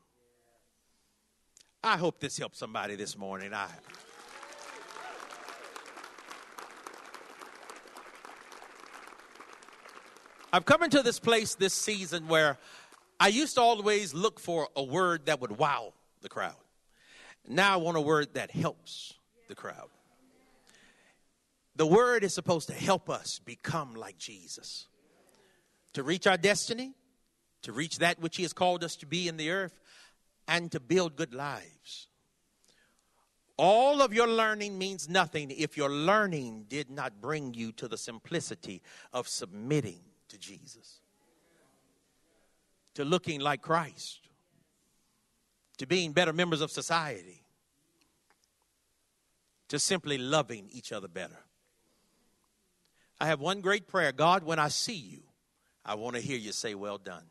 I 1.82 1.97
hope 1.97 2.20
this 2.20 2.39
helps 2.39 2.59
somebody 2.59 2.94
this 2.94 3.19
morning. 3.19 3.53
I. 3.53 3.69
I've 10.53 10.65
come 10.65 10.85
into 10.85 11.03
this 11.03 11.19
place 11.19 11.57
this 11.57 11.74
season 11.74 12.28
where 12.28 12.57
I 13.19 13.28
used 13.28 13.57
to 13.57 13.61
always 13.61 14.15
look 14.15 14.39
for 14.39 14.69
a 14.77 14.82
word 14.82 15.27
that 15.27 15.40
would 15.40 15.59
wow 15.59 15.93
the 16.23 16.28
crowd. 16.28 16.55
Now 17.48 17.74
I 17.74 17.77
want 17.77 17.97
a 17.97 18.01
word 18.01 18.35
that 18.35 18.53
helps 18.53 19.12
the 19.48 19.57
crowd. 19.57 19.89
The 21.74 21.86
word 21.86 22.23
is 22.23 22.32
supposed 22.32 22.69
to 22.69 22.74
help 22.74 23.11
us 23.11 23.40
become 23.44 23.94
like 23.94 24.19
Jesus, 24.19 24.86
to 25.94 26.05
reach 26.05 26.27
our 26.28 26.36
destiny, 26.36 26.94
to 27.67 27.73
reach 27.73 27.99
that 27.99 28.21
which 28.21 28.37
He 28.37 28.45
has 28.45 28.53
called 28.53 28.85
us 28.85 28.95
to 28.95 29.07
be 29.07 29.27
in 29.27 29.37
the 29.37 29.51
earth, 29.51 29.81
and 30.47 30.71
to 30.71 30.79
build 30.79 31.17
good 31.17 31.35
lives. 31.35 32.07
All 33.57 34.03
of 34.03 34.15
your 34.15 34.29
learning 34.29 34.79
means 34.79 35.09
nothing 35.09 35.51
if 35.51 35.77
your 35.77 35.91
learning 35.91 36.67
did 36.69 36.91
not 36.91 37.21
bring 37.21 37.55
you 37.55 37.73
to 37.73 37.89
the 37.89 37.99
simplicity 37.99 38.83
of 39.13 39.27
submitting 39.27 39.99
to 40.29 40.39
Jesus, 40.39 41.01
to 42.95 43.05
looking 43.05 43.41
like 43.41 43.63
Christ, 43.63 44.29
to 45.79 45.89
being 45.89 46.13
better 46.13 46.33
members 46.33 46.61
of 46.61 46.71
society, 46.71 47.43
to 49.67 49.81
simply 49.81 50.19
loving 50.19 50.69
each 50.71 50.93
other 50.93 51.09
better. 51.09 51.41
I 53.19 53.27
have 53.27 53.41
one 53.41 53.61
great 53.61 53.89
prayer 53.89 54.13
God, 54.13 54.45
when 54.45 54.61
I 54.61 54.69
see 54.69 54.95
you, 54.95 55.25
I 55.85 55.97
want 55.97 56.15
to 56.15 56.23
hear 56.23 56.39
you 56.39 56.53
say, 56.53 56.77
Well 56.77 56.99
done. 56.99 57.25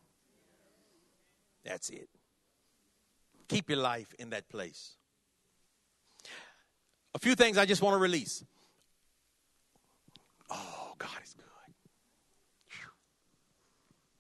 That's 1.65 1.89
it. 1.89 2.07
Keep 3.47 3.69
your 3.69 3.79
life 3.79 4.13
in 4.19 4.29
that 4.29 4.47
place. 4.49 4.95
A 7.13 7.19
few 7.19 7.35
things 7.35 7.57
I 7.57 7.65
just 7.65 7.81
want 7.81 7.95
to 7.95 7.99
release. 7.99 8.43
Oh, 10.49 10.93
God 10.97 11.17
is 11.23 11.33
good. 11.33 11.45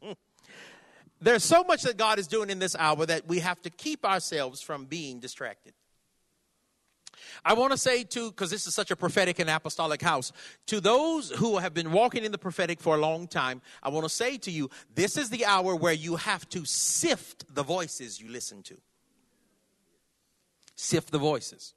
Hmm. 0.07 0.13
There's 1.21 1.43
so 1.43 1.63
much 1.63 1.83
that 1.83 1.97
God 1.97 2.19
is 2.19 2.27
doing 2.27 2.49
in 2.49 2.59
this 2.59 2.75
hour 2.77 3.05
that 3.05 3.27
we 3.27 3.39
have 3.39 3.61
to 3.61 3.69
keep 3.69 4.05
ourselves 4.05 4.61
from 4.61 4.85
being 4.85 5.19
distracted. 5.19 5.73
I 7.43 7.53
want 7.53 7.71
to 7.71 7.77
say 7.77 8.03
to, 8.03 8.31
because 8.31 8.49
this 8.49 8.67
is 8.67 8.73
such 8.73 8.91
a 8.91 8.95
prophetic 8.95 9.39
and 9.39 9.49
apostolic 9.49 10.01
house, 10.01 10.31
to 10.67 10.79
those 10.79 11.29
who 11.31 11.57
have 11.57 11.73
been 11.73 11.91
walking 11.91 12.23
in 12.23 12.31
the 12.31 12.37
prophetic 12.37 12.79
for 12.79 12.95
a 12.95 12.99
long 12.99 13.27
time, 13.27 13.61
I 13.83 13.89
want 13.89 14.05
to 14.05 14.09
say 14.09 14.37
to 14.37 14.51
you, 14.51 14.69
this 14.93 15.17
is 15.17 15.29
the 15.29 15.45
hour 15.45 15.75
where 15.75 15.93
you 15.93 16.15
have 16.15 16.47
to 16.49 16.65
sift 16.65 17.53
the 17.53 17.63
voices 17.63 18.21
you 18.21 18.29
listen 18.29 18.63
to. 18.63 18.77
Sift 20.75 21.11
the 21.11 21.17
voices. 21.17 21.73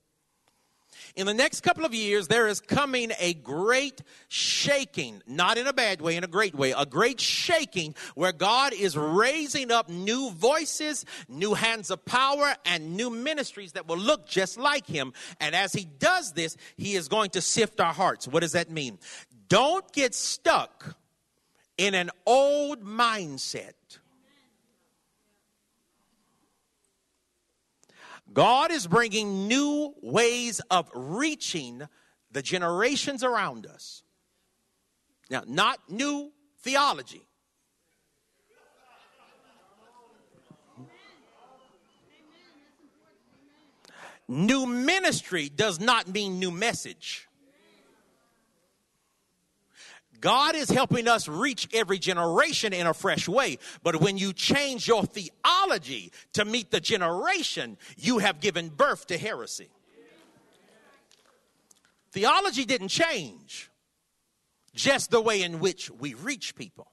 In 1.17 1.27
the 1.27 1.35
next 1.35 1.63
couple 1.63 1.85
of 1.85 1.95
years, 1.95 2.29
there 2.29 2.47
is 2.47 2.61
coming 2.61 3.13
a 3.19 3.35
great 3.35 4.03
shaking, 4.29 5.23
not 5.27 5.59
in 5.59 5.67
a 5.67 5.73
bad 5.73 6.01
way, 6.01 6.17
in 6.17 6.25
a 6.25 6.29
great 6.29 6.55
way, 6.55 6.73
a 6.77 6.87
great 6.87 7.21
shaking 7.21 7.95
where 8.15 8.33
God 8.33 8.73
is 8.73 8.97
raising 8.97 9.71
up 9.71 9.89
new 9.89 10.31
voices, 10.31 11.05
new 11.29 11.55
hands 11.55 11.91
of 11.91 12.05
power, 12.05 12.55
and 12.65 12.97
new 12.97 13.11
ministries 13.11 13.73
that 13.73 13.87
will 13.87 13.99
look 13.99 14.27
just 14.27 14.59
like 14.59 14.87
Him. 14.87 15.13
And 15.41 15.55
as 15.55 15.73
He 15.73 15.85
does 15.85 16.33
this, 16.33 16.57
He 16.77 16.95
is 16.95 17.09
going 17.09 17.31
to 17.31 17.41
sift 17.41 17.81
our 17.81 17.93
hearts. 17.93 18.29
What 18.29 18.41
does 18.41 18.53
that 18.53 18.71
mean? 18.71 18.99
Don't 19.49 19.91
get 19.93 20.15
stuck 20.15 20.97
in 21.77 21.95
an 21.95 22.11
old 22.27 22.85
mindset. 22.85 23.73
God 28.39 28.71
is 28.71 28.87
bringing 28.87 29.49
new 29.49 29.95
ways 30.01 30.61
of 30.71 30.89
reaching 30.95 31.83
the 32.31 32.41
generations 32.41 33.25
around 33.25 33.67
us. 33.67 34.05
Now, 35.29 35.43
not 35.45 35.81
new 35.91 36.31
theology. 36.61 37.27
New 44.29 44.67
ministry 44.67 45.49
does 45.49 45.81
not 45.81 46.07
mean 46.07 46.39
new 46.39 46.53
message. 46.53 47.28
God 50.21 50.57
is 50.57 50.69
helping 50.69 51.07
us 51.09 51.29
reach 51.29 51.69
every 51.73 51.99
generation 51.99 52.73
in 52.73 52.87
a 52.87 52.95
fresh 52.95 53.29
way. 53.29 53.59
But 53.83 54.01
when 54.01 54.19
you 54.19 54.33
change 54.33 54.89
your 54.89 55.05
theology 55.05 56.13
to 56.33 56.45
meet 56.45 56.71
the 56.71 56.81
generation, 56.81 57.77
you 57.97 58.19
have 58.19 58.41
given 58.41 58.69
birth 58.69 59.07
to 59.09 59.19
heresy. 59.19 59.69
Theology 62.11 62.65
didn't 62.65 62.89
change, 62.89 63.71
just 64.75 65.11
the 65.11 65.21
way 65.21 65.43
in 65.43 65.61
which 65.61 65.91
we 65.91 66.15
reach 66.15 66.55
people. 66.55 66.91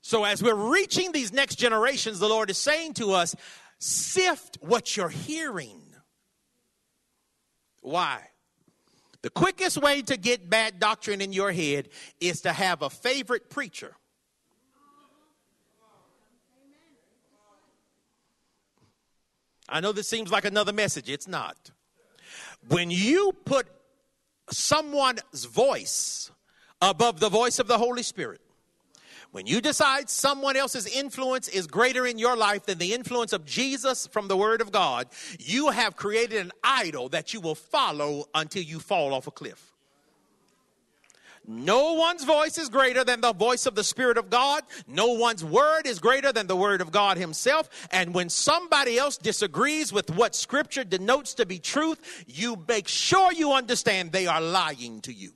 So, 0.00 0.24
as 0.24 0.42
we're 0.42 0.54
reaching 0.54 1.12
these 1.12 1.32
next 1.32 1.54
generations, 1.54 2.18
the 2.18 2.28
Lord 2.28 2.50
is 2.50 2.58
saying 2.58 2.94
to 2.94 3.12
us, 3.12 3.34
sift 3.78 4.58
what 4.60 4.96
you're 4.96 5.08
hearing. 5.08 5.80
Why? 7.80 8.28
The 9.24 9.30
quickest 9.30 9.78
way 9.80 10.02
to 10.02 10.18
get 10.18 10.50
bad 10.50 10.78
doctrine 10.78 11.22
in 11.22 11.32
your 11.32 11.50
head 11.50 11.88
is 12.20 12.42
to 12.42 12.52
have 12.52 12.82
a 12.82 12.90
favorite 12.90 13.48
preacher. 13.48 13.96
I 19.66 19.80
know 19.80 19.92
this 19.92 20.10
seems 20.10 20.30
like 20.30 20.44
another 20.44 20.74
message, 20.74 21.08
it's 21.08 21.26
not. 21.26 21.70
When 22.68 22.90
you 22.90 23.32
put 23.46 23.66
someone's 24.50 25.46
voice 25.46 26.30
above 26.82 27.18
the 27.18 27.30
voice 27.30 27.58
of 27.58 27.66
the 27.66 27.78
Holy 27.78 28.02
Spirit, 28.02 28.42
when 29.34 29.48
you 29.48 29.60
decide 29.60 30.08
someone 30.08 30.54
else's 30.54 30.86
influence 30.86 31.48
is 31.48 31.66
greater 31.66 32.06
in 32.06 32.20
your 32.20 32.36
life 32.36 32.66
than 32.66 32.78
the 32.78 32.94
influence 32.94 33.32
of 33.32 33.44
Jesus 33.44 34.06
from 34.06 34.28
the 34.28 34.36
Word 34.36 34.60
of 34.60 34.70
God, 34.70 35.08
you 35.40 35.70
have 35.70 35.96
created 35.96 36.40
an 36.40 36.52
idol 36.62 37.08
that 37.08 37.34
you 37.34 37.40
will 37.40 37.56
follow 37.56 38.26
until 38.32 38.62
you 38.62 38.78
fall 38.78 39.12
off 39.12 39.26
a 39.26 39.32
cliff. 39.32 39.72
No 41.48 41.94
one's 41.94 42.22
voice 42.22 42.58
is 42.58 42.68
greater 42.68 43.02
than 43.02 43.22
the 43.22 43.32
voice 43.32 43.66
of 43.66 43.74
the 43.74 43.82
Spirit 43.82 44.18
of 44.18 44.30
God. 44.30 44.62
No 44.86 45.08
one's 45.08 45.44
word 45.44 45.88
is 45.88 45.98
greater 45.98 46.32
than 46.32 46.46
the 46.46 46.54
word 46.54 46.80
of 46.80 46.92
God 46.92 47.16
Himself. 47.16 47.88
And 47.90 48.14
when 48.14 48.28
somebody 48.28 48.98
else 48.98 49.16
disagrees 49.16 49.92
with 49.92 50.12
what 50.12 50.36
Scripture 50.36 50.84
denotes 50.84 51.34
to 51.34 51.44
be 51.44 51.58
truth, 51.58 52.24
you 52.28 52.64
make 52.68 52.86
sure 52.86 53.32
you 53.32 53.52
understand 53.52 54.12
they 54.12 54.28
are 54.28 54.40
lying 54.40 55.00
to 55.00 55.12
you. 55.12 55.32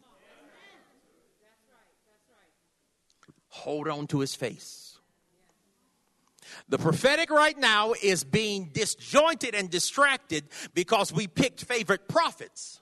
Hold 3.58 3.88
on 3.88 4.06
to 4.08 4.20
his 4.20 4.34
face. 4.34 4.98
The 6.68 6.78
prophetic 6.78 7.30
right 7.30 7.58
now 7.58 7.94
is 8.02 8.24
being 8.24 8.70
disjointed 8.72 9.54
and 9.54 9.70
distracted 9.70 10.44
because 10.74 11.12
we 11.12 11.26
picked 11.26 11.64
favorite 11.64 12.08
prophets 12.08 12.80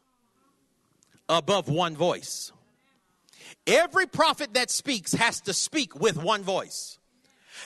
above 1.28 1.68
one 1.68 1.96
voice. 1.96 2.52
Every 3.66 4.06
prophet 4.06 4.54
that 4.54 4.70
speaks 4.70 5.12
has 5.14 5.40
to 5.42 5.52
speak 5.52 5.98
with 5.98 6.16
one 6.16 6.42
voice. 6.42 6.98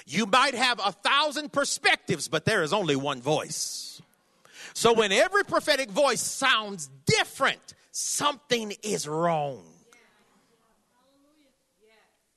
You 0.07 0.27
might 0.27 0.55
have 0.55 0.81
a 0.85 0.93
thousand 0.93 1.53
perspectives, 1.53 2.29
but 2.29 2.45
there 2.45 2.63
is 2.63 2.73
only 2.73 2.97
one 2.97 3.21
voice. 3.21 4.01
So 4.73 4.93
when 4.93 5.13
every 5.13 5.45
prophetic 5.45 5.91
voice 5.91 6.21
sounds 6.21 6.89
different, 7.07 7.75
something 7.91 8.73
is 8.83 9.07
wrong. 9.07 9.70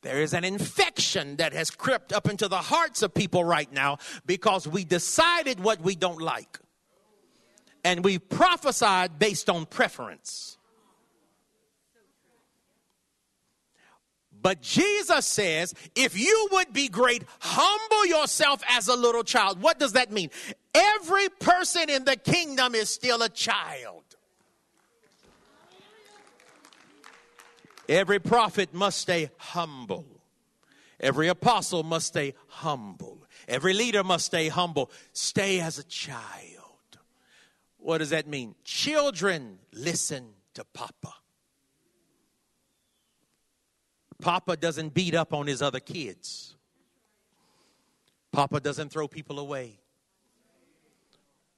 There 0.04 0.22
is 0.22 0.34
an 0.34 0.44
infection 0.44 1.38
that 1.38 1.54
has 1.54 1.72
crept 1.72 2.12
up 2.12 2.30
into 2.30 2.50
the 2.50 2.58
hearts 2.58 3.02
of 3.02 3.14
people 3.14 3.44
right 3.44 3.72
now 3.72 3.98
because 4.26 4.68
we 4.68 4.84
decided 4.84 5.62
what 5.62 5.82
we 5.82 5.96
don't 5.96 6.22
like. 6.22 6.60
And 7.86 8.04
we 8.04 8.20
prophesied 8.20 9.18
based 9.18 9.50
on 9.50 9.66
preference. 9.66 10.58
But 14.42 14.62
Jesus 14.62 15.26
says, 15.26 15.74
if 15.96 16.20
you 16.20 16.50
would 16.52 16.74
be 16.74 16.90
great, 16.90 17.24
humble 17.40 18.06
yourself 18.06 18.62
as 18.70 18.90
a 18.90 18.96
little 18.96 19.24
child. 19.24 19.62
What 19.62 19.80
does 19.80 19.94
that 19.94 20.12
mean? 20.12 20.32
Every 20.76 21.30
person 21.30 21.90
in 21.90 22.04
the 22.04 22.18
kingdom 22.18 22.76
is 22.76 22.90
still 22.90 23.22
a 23.22 23.30
child. 23.30 24.04
Every 27.90 28.20
prophet 28.20 28.74
must 28.74 29.00
stay 29.00 29.30
humble. 29.38 30.06
Every 31.00 31.28
apostle 31.28 31.84
must 31.84 32.08
stay 32.08 32.34
humble. 32.48 33.26
Every 33.48 33.74
leader 33.74 34.04
must 34.04 34.26
stay 34.26 34.48
humble. 34.48 34.90
Stay 35.12 35.60
as 35.60 35.78
a 35.78 35.84
child. 35.84 36.54
What 37.78 37.98
does 37.98 38.12
that 38.12 38.28
mean? 38.28 38.56
Children, 38.64 39.60
listen 39.74 40.30
to 40.54 40.64
Papa. 40.64 41.14
Papa 44.22 44.56
doesn't 44.56 44.94
beat 44.94 45.14
up 45.14 45.34
on 45.34 45.48
his 45.48 45.62
other 45.62 45.82
kids. 45.82 46.56
Papa 48.32 48.62
doesn't 48.62 48.90
throw 48.90 49.08
people 49.08 49.38
away. 49.38 49.80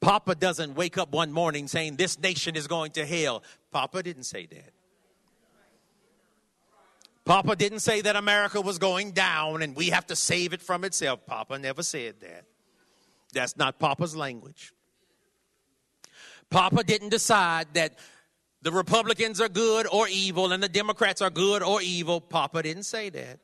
Papa 0.01 0.35
doesn't 0.35 0.75
wake 0.75 0.97
up 0.97 1.11
one 1.11 1.31
morning 1.31 1.67
saying, 1.67 1.95
This 1.95 2.19
nation 2.19 2.55
is 2.55 2.67
going 2.67 2.91
to 2.91 3.05
hell. 3.05 3.43
Papa 3.71 4.01
didn't 4.01 4.23
say 4.23 4.47
that. 4.47 4.74
Papa 7.25 7.55
didn't 7.55 7.79
say 7.79 8.01
that 8.01 8.15
America 8.15 8.61
was 8.61 8.77
going 8.77 9.11
down 9.11 9.63
and 9.63 9.75
we 9.75 9.89
have 9.89 10.05
to 10.07 10.15
save 10.15 10.53
it 10.53 10.61
from 10.61 10.83
itself. 10.83 11.25
Papa 11.25 11.57
never 11.57 11.81
said 11.81 12.19
that. 12.21 12.45
That's 13.33 13.57
not 13.57 13.79
Papa's 13.79 14.15
language. 14.15 14.71
Papa 16.51 16.83
didn't 16.83 17.09
decide 17.09 17.67
that 17.73 17.97
the 18.61 18.71
Republicans 18.71 19.41
are 19.41 19.49
good 19.49 19.87
or 19.91 20.07
evil 20.07 20.51
and 20.51 20.61
the 20.61 20.69
Democrats 20.69 21.21
are 21.21 21.31
good 21.31 21.63
or 21.63 21.81
evil. 21.81 22.21
Papa 22.21 22.61
didn't 22.61 22.83
say 22.83 23.09
that. 23.09 23.39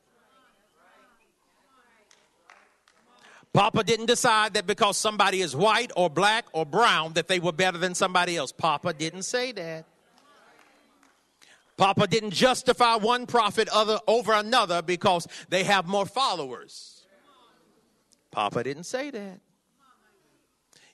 Papa 3.52 3.84
didn't 3.84 4.06
decide 4.06 4.54
that 4.54 4.66
because 4.66 4.96
somebody 4.96 5.42
is 5.42 5.54
white 5.54 5.90
or 5.94 6.08
black 6.08 6.46
or 6.52 6.64
brown 6.64 7.12
that 7.14 7.28
they 7.28 7.38
were 7.38 7.52
better 7.52 7.76
than 7.78 7.94
somebody 7.94 8.36
else. 8.36 8.50
Papa 8.50 8.94
didn't 8.94 9.24
say 9.24 9.52
that. 9.52 9.84
Papa 11.82 12.06
didn't 12.06 12.30
justify 12.30 12.94
one 12.94 13.26
prophet 13.26 13.68
other 13.72 13.98
over 14.06 14.34
another 14.34 14.82
because 14.82 15.26
they 15.48 15.64
have 15.64 15.88
more 15.88 16.06
followers. 16.06 17.04
Papa 18.30 18.62
didn't 18.62 18.84
say 18.84 19.10
that. 19.10 19.40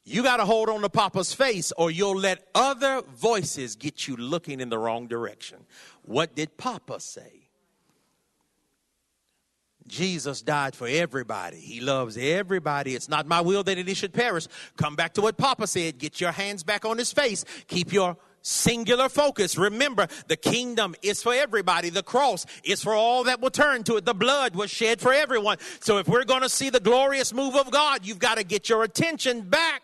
You 0.02 0.23
got 0.23 0.39
to 0.39 0.47
hold 0.47 0.70
on 0.70 0.81
to 0.81 0.89
Papa's 0.89 1.35
face 1.35 1.73
or 1.77 1.90
you'll 1.90 2.16
let 2.16 2.43
other 2.55 3.02
voices 3.02 3.77
get 3.77 4.09
you 4.09 4.16
looking 4.16 4.60
in 4.60 4.70
the 4.70 4.78
wrong 4.78 5.09
direction. 5.09 5.59
What 6.06 6.35
did 6.35 6.56
Papa 6.56 7.01
say? 7.01 7.51
Jesus 9.86 10.40
died 10.40 10.74
for 10.74 10.89
everybody. 10.89 11.59
He 11.59 11.81
loves 11.82 12.16
everybody. 12.16 12.94
It's 12.94 13.10
not 13.10 13.27
my 13.27 13.43
will 13.43 13.62
that 13.65 13.77
any 13.77 13.93
should 13.93 14.15
perish. 14.15 14.47
Come 14.78 14.97
back 14.97 15.12
to 15.15 15.20
what 15.20 15.36
Papa 15.36 15.66
said. 15.66 15.98
Get 15.98 16.19
your 16.19 16.32
hands 16.32 16.62
back 16.62 16.86
on 16.86 16.97
his 16.97 17.12
face. 17.12 17.44
Keep 17.66 17.93
your 17.93 18.16
singular 18.43 19.09
focus. 19.09 19.56
Remember, 19.59 20.09
the 20.27 20.36
kingdom 20.36 20.94
is 21.02 21.23
for 21.23 21.35
everybody. 21.35 21.90
The 21.90 22.02
cross 22.02 22.47
is 22.65 22.82
for 22.82 22.94
all 22.94 23.24
that 23.24 23.40
will 23.40 23.51
turn 23.51 23.85
to 23.85 23.97
it. 23.97 24.05
The 24.05 24.15
blood 24.15 24.55
was 24.55 24.70
shed 24.70 25.01
for 25.01 25.12
everyone. 25.12 25.59
So 25.81 25.98
if 25.98 26.09
we're 26.09 26.24
going 26.24 26.43
to 26.43 26.48
see 26.48 26.70
the 26.70 26.81
glorious 26.81 27.32
move 27.32 27.56
of 27.56 27.70
God, 27.70 28.06
you've 28.06 28.19
got 28.19 28.39
to 28.39 28.44
get 28.44 28.69
your 28.69 28.85
attention 28.85 29.43
back 29.43 29.82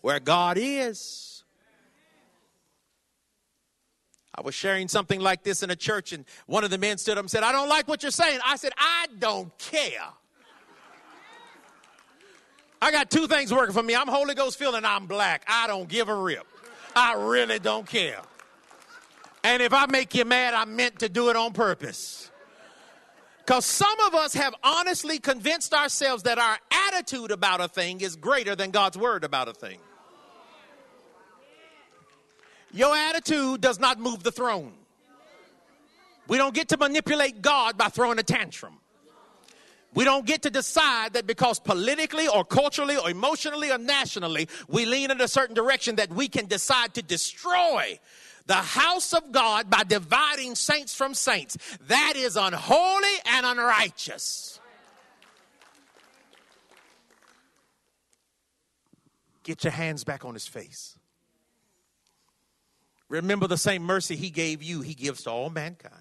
where 0.00 0.20
God 0.20 0.58
is. 0.60 1.44
I 4.34 4.42
was 4.42 4.54
sharing 4.54 4.86
something 4.86 5.20
like 5.20 5.44
this 5.44 5.62
in 5.62 5.70
a 5.70 5.76
church, 5.76 6.12
and 6.12 6.26
one 6.44 6.62
of 6.62 6.70
the 6.70 6.76
men 6.76 6.98
stood 6.98 7.16
up 7.16 7.22
and 7.22 7.30
said, 7.30 7.42
I 7.42 7.52
don't 7.52 7.70
like 7.70 7.88
what 7.88 8.02
you're 8.02 8.12
saying. 8.12 8.38
I 8.44 8.56
said, 8.56 8.72
I 8.76 9.06
don't 9.18 9.56
care. 9.56 10.08
I 12.80 12.90
got 12.92 13.10
two 13.10 13.26
things 13.26 13.52
working 13.52 13.72
for 13.72 13.82
me. 13.82 13.96
I'm 13.96 14.08
Holy 14.08 14.34
Ghost 14.34 14.58
filled 14.58 14.74
and 14.74 14.86
I'm 14.86 15.06
black. 15.06 15.42
I 15.48 15.66
don't 15.66 15.88
give 15.88 16.08
a 16.08 16.14
rip. 16.14 16.46
I 16.96 17.12
really 17.12 17.58
don't 17.58 17.86
care. 17.86 18.22
And 19.44 19.62
if 19.62 19.74
I 19.74 19.84
make 19.86 20.14
you 20.14 20.24
mad, 20.24 20.54
I 20.54 20.64
meant 20.64 21.00
to 21.00 21.08
do 21.10 21.28
it 21.28 21.36
on 21.36 21.52
purpose. 21.52 22.30
Because 23.44 23.64
some 23.64 24.00
of 24.06 24.14
us 24.14 24.34
have 24.34 24.54
honestly 24.64 25.18
convinced 25.18 25.72
ourselves 25.72 26.24
that 26.24 26.38
our 26.38 26.58
attitude 26.88 27.30
about 27.30 27.60
a 27.60 27.68
thing 27.68 28.00
is 28.00 28.16
greater 28.16 28.56
than 28.56 28.70
God's 28.72 28.96
word 28.98 29.22
about 29.22 29.46
a 29.46 29.52
thing. 29.52 29.78
Your 32.72 32.96
attitude 32.96 33.60
does 33.60 33.78
not 33.78 34.00
move 34.00 34.22
the 34.22 34.32
throne. 34.32 34.72
We 36.26 36.38
don't 36.38 36.54
get 36.54 36.68
to 36.70 36.76
manipulate 36.76 37.40
God 37.40 37.78
by 37.78 37.88
throwing 37.88 38.18
a 38.18 38.24
tantrum. 38.24 38.78
We 39.96 40.04
don't 40.04 40.26
get 40.26 40.42
to 40.42 40.50
decide 40.50 41.14
that 41.14 41.26
because 41.26 41.58
politically 41.58 42.28
or 42.28 42.44
culturally 42.44 42.98
or 42.98 43.08
emotionally 43.08 43.72
or 43.72 43.78
nationally 43.78 44.46
we 44.68 44.84
lean 44.84 45.10
in 45.10 45.22
a 45.22 45.26
certain 45.26 45.54
direction 45.54 45.96
that 45.96 46.10
we 46.10 46.28
can 46.28 46.44
decide 46.44 46.92
to 46.94 47.02
destroy 47.02 47.98
the 48.44 48.54
house 48.54 49.14
of 49.14 49.32
God 49.32 49.70
by 49.70 49.84
dividing 49.84 50.54
saints 50.54 50.94
from 50.94 51.14
saints. 51.14 51.56
That 51.88 52.12
is 52.14 52.36
unholy 52.36 53.14
and 53.24 53.46
unrighteous. 53.46 54.60
Get 59.44 59.64
your 59.64 59.72
hands 59.72 60.04
back 60.04 60.26
on 60.26 60.34
his 60.34 60.46
face. 60.46 60.98
Remember 63.08 63.46
the 63.46 63.56
same 63.56 63.82
mercy 63.82 64.14
he 64.14 64.28
gave 64.28 64.62
you, 64.62 64.82
he 64.82 64.92
gives 64.92 65.22
to 65.22 65.30
all 65.30 65.48
mankind. 65.48 65.94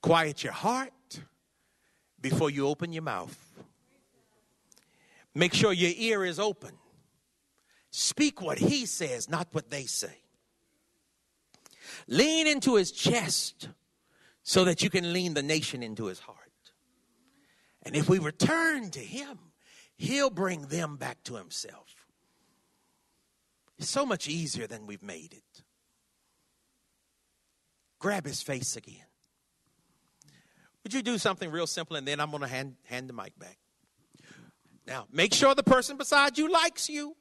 Quiet 0.00 0.42
your 0.42 0.54
heart 0.54 0.92
before 2.22 2.48
you 2.48 2.68
open 2.68 2.92
your 2.92 3.02
mouth. 3.02 3.36
Make 5.34 5.52
sure 5.54 5.72
your 5.72 5.92
ear 5.96 6.24
is 6.24 6.38
open. 6.38 6.72
Speak 7.90 8.40
what 8.40 8.58
he 8.58 8.86
says, 8.86 9.28
not 9.28 9.48
what 9.52 9.70
they 9.70 9.84
say. 9.84 10.16
Lean 12.06 12.46
into 12.46 12.76
his 12.76 12.92
chest 12.92 13.68
so 14.42 14.64
that 14.64 14.82
you 14.82 14.90
can 14.90 15.12
lean 15.12 15.34
the 15.34 15.42
nation 15.42 15.82
into 15.82 16.06
his 16.06 16.20
heart. 16.20 16.38
And 17.82 17.96
if 17.96 18.08
we 18.08 18.18
return 18.18 18.90
to 18.90 19.00
him, 19.00 19.38
he'll 19.96 20.30
bring 20.30 20.62
them 20.62 20.96
back 20.96 21.22
to 21.24 21.36
himself. 21.36 22.06
It's 23.78 23.90
so 23.90 24.06
much 24.06 24.28
easier 24.28 24.66
than 24.66 24.86
we've 24.86 25.02
made 25.02 25.32
it. 25.32 25.62
Grab 27.98 28.24
his 28.24 28.42
face 28.42 28.76
again. 28.76 29.04
Would 30.84 30.94
you 30.94 31.02
do 31.02 31.18
something 31.18 31.50
real 31.50 31.66
simple 31.66 31.96
and 31.96 32.06
then 32.06 32.20
I'm 32.20 32.30
going 32.30 32.42
to 32.42 32.48
hand, 32.48 32.76
hand 32.84 33.08
the 33.08 33.12
mic 33.12 33.38
back? 33.38 33.58
Now, 34.86 35.06
make 35.12 35.32
sure 35.32 35.54
the 35.54 35.62
person 35.62 35.96
beside 35.96 36.38
you 36.38 36.50
likes 36.50 36.88
you. 36.88 37.16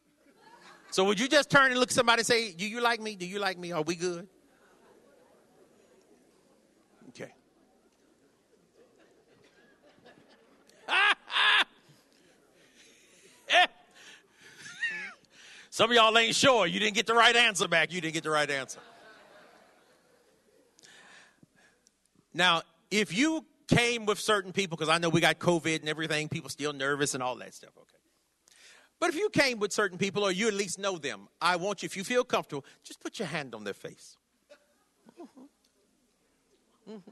So, 0.90 1.06
would 1.06 1.20
you 1.20 1.28
just 1.28 1.50
turn 1.50 1.72
and 1.72 1.80
look 1.80 1.90
at 1.90 1.96
somebody 1.96 2.22
and 2.22 2.28
say, 2.28 2.52
Do 2.52 2.68
you 2.68 2.82
like 2.82 3.00
me? 3.00 3.16
Do 3.16 3.26
you 3.26 3.40
like 3.40 3.58
me? 3.58 3.72
Are 3.72 3.82
we 3.82 3.96
good? 3.96 4.28
Okay. 7.10 7.32
Some 15.70 15.92
of 15.92 15.96
y'all 15.96 16.18
ain't 16.18 16.36
sure. 16.36 16.68
You 16.68 16.80
didn't 16.80 16.96
get 16.96 17.08
the 17.08 17.14
right 17.14 17.36
answer 17.36 17.68
back. 17.68 17.94
You 17.94 18.02
didn't 18.02 18.16
get 18.16 18.24
the 18.24 18.32
right 18.32 18.50
answer. 18.50 18.80
Now, 22.34 22.64
if 22.90 23.16
you 23.16 23.46
came 23.76 24.06
with 24.06 24.20
certain 24.20 24.52
people, 24.52 24.78
because 24.78 24.90
I 24.90 24.98
know 24.98 25.10
we 25.10 25.22
got 25.22 25.40
COVID 25.40 25.80
and 25.80 25.90
everything, 25.90 26.30
people 26.30 26.50
still 26.50 26.74
nervous 26.74 27.14
and 27.14 27.24
all 27.24 27.36
that 27.38 27.54
stuff, 27.54 27.72
okay. 27.78 27.98
But 29.00 29.10
if 29.10 29.16
you 29.16 29.30
came 29.30 29.60
with 29.60 29.72
certain 29.74 29.98
people 29.98 30.24
or 30.24 30.32
you 30.32 30.48
at 30.48 30.54
least 30.54 30.78
know 30.78 30.98
them, 30.98 31.28
I 31.42 31.56
want 31.56 31.82
you, 31.82 31.88
if 31.88 31.98
you 31.98 32.04
feel 32.04 32.24
comfortable, 32.24 32.66
just 32.84 33.00
put 33.00 33.18
your 33.18 33.28
hand 33.28 33.56
on 33.56 33.64
their 33.64 33.74
face. 33.74 34.18
Mm-hmm. 35.20 36.94
Mm-hmm. 36.94 37.12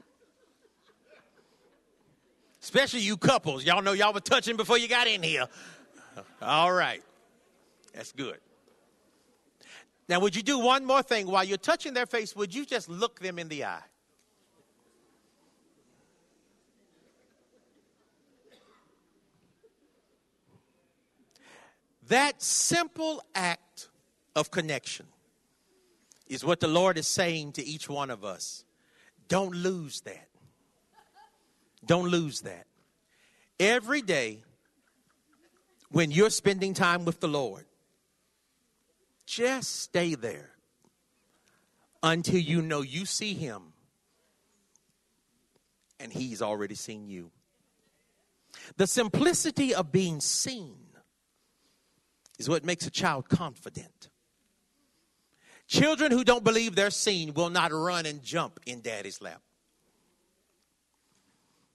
Especially 2.62 3.00
you 3.00 3.16
couples. 3.16 3.64
Y'all 3.64 3.82
know 3.82 3.92
y'all 3.92 4.12
were 4.12 4.20
touching 4.20 4.56
before 4.56 4.78
you 4.78 4.86
got 4.86 5.08
in 5.08 5.22
here. 5.22 5.46
All 6.42 6.72
right. 6.72 7.02
That's 7.94 8.12
good. 8.12 8.38
Now, 10.08 10.20
would 10.20 10.36
you 10.36 10.42
do 10.42 10.58
one 10.58 10.84
more 10.84 11.02
thing? 11.02 11.26
While 11.26 11.44
you're 11.44 11.56
touching 11.56 11.94
their 11.94 12.06
face, 12.06 12.36
would 12.36 12.54
you 12.54 12.66
just 12.66 12.88
look 12.88 13.18
them 13.20 13.38
in 13.38 13.48
the 13.48 13.64
eye? 13.64 13.82
That 22.10 22.42
simple 22.42 23.22
act 23.36 23.88
of 24.34 24.50
connection 24.50 25.06
is 26.26 26.44
what 26.44 26.58
the 26.58 26.66
Lord 26.66 26.98
is 26.98 27.06
saying 27.06 27.52
to 27.52 27.64
each 27.64 27.88
one 27.88 28.10
of 28.10 28.24
us. 28.24 28.64
Don't 29.28 29.54
lose 29.54 30.00
that. 30.00 30.26
Don't 31.86 32.08
lose 32.08 32.40
that. 32.40 32.66
Every 33.60 34.02
day, 34.02 34.42
when 35.92 36.10
you're 36.10 36.30
spending 36.30 36.74
time 36.74 37.04
with 37.04 37.20
the 37.20 37.28
Lord, 37.28 37.64
just 39.24 39.80
stay 39.80 40.16
there 40.16 40.50
until 42.02 42.40
you 42.40 42.60
know 42.60 42.80
you 42.80 43.06
see 43.06 43.34
him 43.34 43.62
and 46.00 46.12
he's 46.12 46.42
already 46.42 46.74
seen 46.74 47.06
you. 47.06 47.30
The 48.78 48.88
simplicity 48.88 49.72
of 49.72 49.92
being 49.92 50.20
seen 50.20 50.89
is 52.40 52.48
what 52.48 52.64
makes 52.64 52.84
a 52.88 52.90
child 52.90 53.28
confident. 53.28 54.10
Children 55.68 56.10
who 56.10 56.24
don't 56.24 56.42
believe 56.42 56.74
they're 56.74 56.90
seen 56.90 57.32
will 57.34 57.50
not 57.50 57.70
run 57.72 58.04
and 58.04 58.20
jump 58.20 58.58
in 58.66 58.80
daddy's 58.80 59.22
lap. 59.22 59.40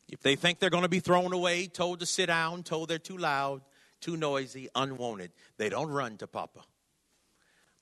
If 0.09 0.21
they 0.21 0.35
think 0.35 0.59
they're 0.59 0.69
going 0.69 0.83
to 0.83 0.89
be 0.89 0.99
thrown 0.99 1.31
away, 1.31 1.67
told 1.67 2.01
to 2.01 2.05
sit 2.05 2.25
down, 2.25 2.63
told 2.63 2.89
they're 2.89 2.99
too 2.99 3.17
loud, 3.17 3.61
too 4.01 4.17
noisy, 4.17 4.67
unwanted, 4.75 5.31
they 5.57 5.69
don't 5.69 5.89
run 5.89 6.17
to 6.17 6.27
Papa 6.27 6.65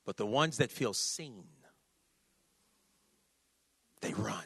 but 0.04 0.16
the 0.16 0.26
ones 0.26 0.58
that 0.58 0.70
feel 0.70 0.92
seen, 0.92 1.44
they 4.00 4.12
run. 4.12 4.44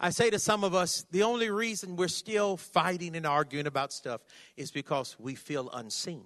I 0.00 0.10
say 0.10 0.30
to 0.30 0.38
some 0.38 0.64
of 0.64 0.74
us, 0.74 1.06
the 1.10 1.22
only 1.22 1.50
reason 1.50 1.96
we're 1.96 2.08
still 2.08 2.56
fighting 2.56 3.14
and 3.14 3.26
arguing 3.26 3.66
about 3.66 3.92
stuff 3.92 4.22
is 4.56 4.70
because 4.70 5.16
we 5.18 5.34
feel 5.34 5.70
unseen. 5.70 6.24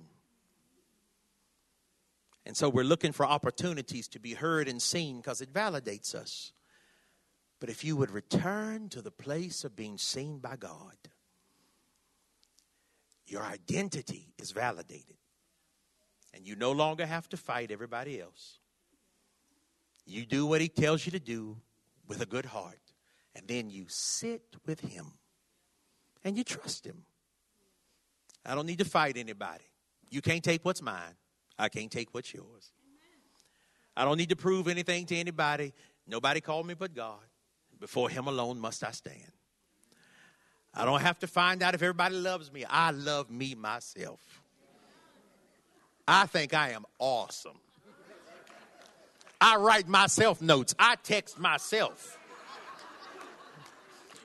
And 2.48 2.56
so 2.56 2.70
we're 2.70 2.82
looking 2.82 3.12
for 3.12 3.26
opportunities 3.26 4.08
to 4.08 4.18
be 4.18 4.32
heard 4.32 4.68
and 4.68 4.80
seen 4.80 5.18
because 5.18 5.42
it 5.42 5.52
validates 5.52 6.14
us. 6.14 6.52
But 7.60 7.68
if 7.68 7.84
you 7.84 7.94
would 7.94 8.10
return 8.10 8.88
to 8.88 9.02
the 9.02 9.10
place 9.10 9.64
of 9.64 9.76
being 9.76 9.98
seen 9.98 10.38
by 10.38 10.56
God, 10.56 10.96
your 13.26 13.42
identity 13.42 14.32
is 14.38 14.52
validated. 14.52 15.18
And 16.32 16.46
you 16.46 16.56
no 16.56 16.72
longer 16.72 17.04
have 17.04 17.28
to 17.28 17.36
fight 17.36 17.70
everybody 17.70 18.18
else. 18.18 18.60
You 20.06 20.24
do 20.24 20.46
what 20.46 20.62
he 20.62 20.68
tells 20.68 21.04
you 21.04 21.12
to 21.12 21.20
do 21.20 21.58
with 22.06 22.22
a 22.22 22.26
good 22.26 22.46
heart. 22.46 22.80
And 23.34 23.46
then 23.46 23.68
you 23.68 23.84
sit 23.88 24.56
with 24.64 24.80
him 24.80 25.18
and 26.24 26.38
you 26.38 26.44
trust 26.44 26.86
him. 26.86 27.04
I 28.46 28.54
don't 28.54 28.66
need 28.66 28.78
to 28.78 28.86
fight 28.86 29.18
anybody. 29.18 29.64
You 30.08 30.22
can't 30.22 30.42
take 30.42 30.64
what's 30.64 30.80
mine. 30.80 31.14
I 31.58 31.68
can't 31.68 31.90
take 31.90 32.14
what's 32.14 32.32
yours. 32.32 32.70
I 33.96 34.04
don't 34.04 34.16
need 34.16 34.28
to 34.28 34.36
prove 34.36 34.68
anything 34.68 35.06
to 35.06 35.16
anybody. 35.16 35.72
Nobody 36.06 36.40
called 36.40 36.66
me 36.66 36.74
but 36.74 36.94
God. 36.94 37.18
Before 37.80 38.08
Him 38.08 38.28
alone 38.28 38.58
must 38.58 38.84
I 38.84 38.92
stand. 38.92 39.32
I 40.74 40.84
don't 40.84 41.00
have 41.00 41.18
to 41.20 41.26
find 41.26 41.62
out 41.62 41.74
if 41.74 41.82
everybody 41.82 42.14
loves 42.14 42.52
me. 42.52 42.64
I 42.64 42.92
love 42.92 43.30
me 43.30 43.54
myself. 43.54 44.20
I 46.06 46.26
think 46.26 46.54
I 46.54 46.70
am 46.70 46.84
awesome. 46.98 47.58
I 49.40 49.56
write 49.56 49.88
myself 49.88 50.40
notes. 50.40 50.74
I 50.78 50.96
text 51.02 51.38
myself. 51.38 52.18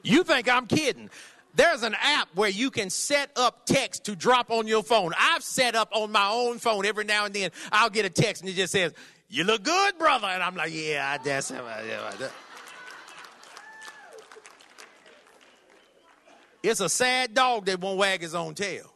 You 0.03 0.23
think 0.23 0.49
I'm 0.49 0.67
kidding. 0.67 1.09
There's 1.55 1.83
an 1.83 1.95
app 2.01 2.29
where 2.33 2.49
you 2.49 2.71
can 2.71 2.89
set 2.89 3.29
up 3.35 3.65
text 3.65 4.05
to 4.05 4.15
drop 4.15 4.49
on 4.49 4.67
your 4.67 4.81
phone. 4.81 5.13
I've 5.17 5.43
set 5.43 5.75
up 5.75 5.89
on 5.91 6.11
my 6.11 6.29
own 6.29 6.57
phone 6.57 6.85
every 6.85 7.03
now 7.03 7.25
and 7.25 7.33
then. 7.33 7.51
I'll 7.71 7.91
get 7.91 8.05
a 8.05 8.09
text 8.09 8.41
and 8.41 8.49
it 8.49 8.55
just 8.55 8.71
says, 8.71 8.93
You 9.29 9.43
look 9.43 9.63
good, 9.63 9.97
brother. 9.99 10.27
And 10.27 10.41
I'm 10.41 10.55
like, 10.55 10.73
Yeah, 10.73 11.17
I 11.19 11.23
it. 12.21 12.31
It's 16.63 16.79
a 16.79 16.89
sad 16.89 17.33
dog 17.33 17.65
that 17.65 17.79
won't 17.79 17.99
wag 17.99 18.21
his 18.21 18.33
own 18.33 18.55
tail. 18.55 18.93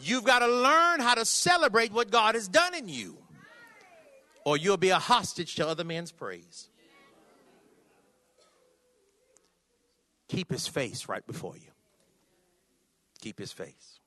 You've 0.00 0.24
got 0.24 0.40
to 0.40 0.46
learn 0.46 1.00
how 1.00 1.14
to 1.14 1.24
celebrate 1.24 1.92
what 1.92 2.10
God 2.10 2.34
has 2.34 2.46
done 2.46 2.74
in 2.74 2.88
you, 2.88 3.16
or 4.44 4.56
you'll 4.56 4.76
be 4.76 4.90
a 4.90 4.98
hostage 4.98 5.56
to 5.56 5.66
other 5.66 5.82
men's 5.82 6.12
praise. 6.12 6.67
Keep 10.28 10.50
his 10.50 10.66
face 10.66 11.08
right 11.08 11.26
before 11.26 11.56
you. 11.56 11.70
Keep 13.20 13.38
his 13.38 13.52
face. 13.52 14.00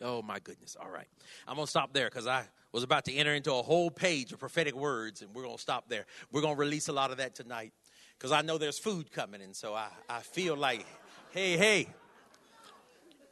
Oh, 0.00 0.22
my 0.22 0.38
goodness. 0.38 0.76
All 0.80 0.88
right. 0.88 1.08
I'm 1.46 1.56
going 1.56 1.66
to 1.66 1.70
stop 1.70 1.92
there 1.92 2.06
because 2.06 2.26
I 2.26 2.44
was 2.72 2.82
about 2.82 3.04
to 3.06 3.14
enter 3.14 3.34
into 3.34 3.52
a 3.52 3.62
whole 3.62 3.90
page 3.90 4.32
of 4.32 4.38
prophetic 4.38 4.74
words, 4.74 5.22
and 5.22 5.34
we're 5.34 5.42
going 5.42 5.56
to 5.56 5.62
stop 5.62 5.88
there. 5.88 6.06
We're 6.30 6.42
going 6.42 6.54
to 6.54 6.60
release 6.60 6.88
a 6.88 6.92
lot 6.92 7.10
of 7.10 7.18
that 7.18 7.34
tonight 7.34 7.72
because 8.18 8.32
I 8.32 8.42
know 8.42 8.58
there's 8.58 8.78
food 8.78 9.10
coming, 9.10 9.42
and 9.42 9.54
so 9.54 9.74
I, 9.74 9.88
I 10.08 10.20
feel 10.20 10.56
like, 10.56 10.86
hey, 11.30 11.56
hey. 11.56 11.88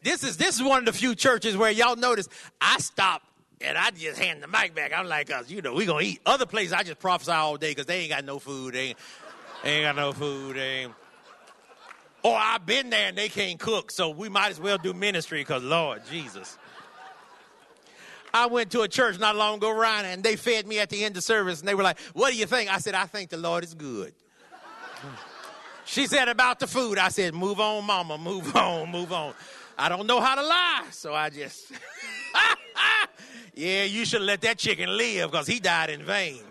This 0.03 0.23
is 0.23 0.37
this 0.37 0.57
is 0.57 0.63
one 0.63 0.81
of 0.81 0.85
the 0.85 0.93
few 0.93 1.15
churches 1.15 1.57
where 1.57 1.71
y'all 1.71 1.97
notice 1.97 2.29
I 2.61 2.77
stop 2.79 3.23
and 3.63 3.79
I 3.79 3.91
just 3.91 4.21
hand 4.21 4.43
the 4.43 4.47
mic 4.47 4.75
back. 4.75 4.93
I'm 4.95 5.09
like, 5.09 5.31
you 5.49 5.63
know 5.63 5.73
we 5.73 5.87
gonna 5.87 6.05
eat. 6.05 6.21
Other 6.27 6.45
places 6.45 6.75
I 6.75 6.83
just 6.83 6.99
prophesy 6.99 7.33
all 7.33 7.57
day 7.57 7.71
because 7.71 7.87
they 7.87 8.01
ain't 8.01 8.11
got 8.11 8.23
no 8.23 8.39
food. 8.39 8.75
They 8.75 8.89
ain't, 8.89 8.99
they 9.63 9.71
ain't 9.71 9.85
got 9.85 9.97
no 9.97 10.13
food. 10.13 10.57
They 10.57 10.61
ain't. 10.61 10.93
Or 12.25 12.35
I've 12.35 12.65
been 12.65 12.89
there 12.89 13.09
and 13.09 13.19
they 13.19 13.29
can't 13.29 13.61
cook, 13.61 13.91
so 13.91 14.09
we 14.09 14.31
might 14.31 14.49
as 14.49 14.59
well 14.59 14.79
do 14.79 14.95
ministry 14.95 15.43
because 15.43 15.63
Lord 15.63 16.03
Jesus. 16.11 16.57
I 18.33 18.47
went 18.47 18.73
to 18.73 18.81
a 18.81 18.89
church 18.89 19.21
not 19.21 19.37
long 19.37 19.59
ago, 19.59 19.71
Ryan, 19.71 20.07
and 20.07 20.23
they 20.25 20.35
fed 20.35 20.67
me 20.67 20.81
at 20.81 20.89
the 20.89 21.05
end 21.05 21.19
of 21.19 21.23
service, 21.23 21.61
and 21.61 21.69
they 21.69 21.75
were 21.75 21.83
like, 21.83 22.01
"What 22.15 22.33
do 22.33 22.37
you 22.37 22.47
think?" 22.47 22.73
I 22.73 22.79
said, 22.79 22.95
"I 22.95 23.05
think 23.05 23.29
the 23.29 23.37
Lord 23.37 23.63
is 23.63 23.75
good." 23.75 24.15
She 25.85 26.07
said 26.07 26.29
about 26.29 26.61
the 26.61 26.67
food. 26.67 26.97
I 26.97 27.11
said, 27.11 27.35
"Move 27.35 27.61
on, 27.61 27.85
Mama. 27.85 28.17
Move 28.17 28.57
on. 28.57 28.91
Move 28.91 29.13
on." 29.13 29.35
I 29.77 29.91
don't 29.91 30.07
know 30.07 30.21
how 30.21 30.35
to 30.35 30.43
lie, 30.43 30.87
so 30.93 31.13
I 31.13 31.29
just. 31.29 31.73
yeah, 33.55 33.85
you 33.85 34.07
should 34.07 34.23
let 34.23 34.41
that 34.41 34.57
chicken 34.57 34.97
live 34.97 35.31
because 35.31 35.47
he 35.47 35.61
died 35.61 35.91
in 35.91 36.03
vain. 36.05 36.43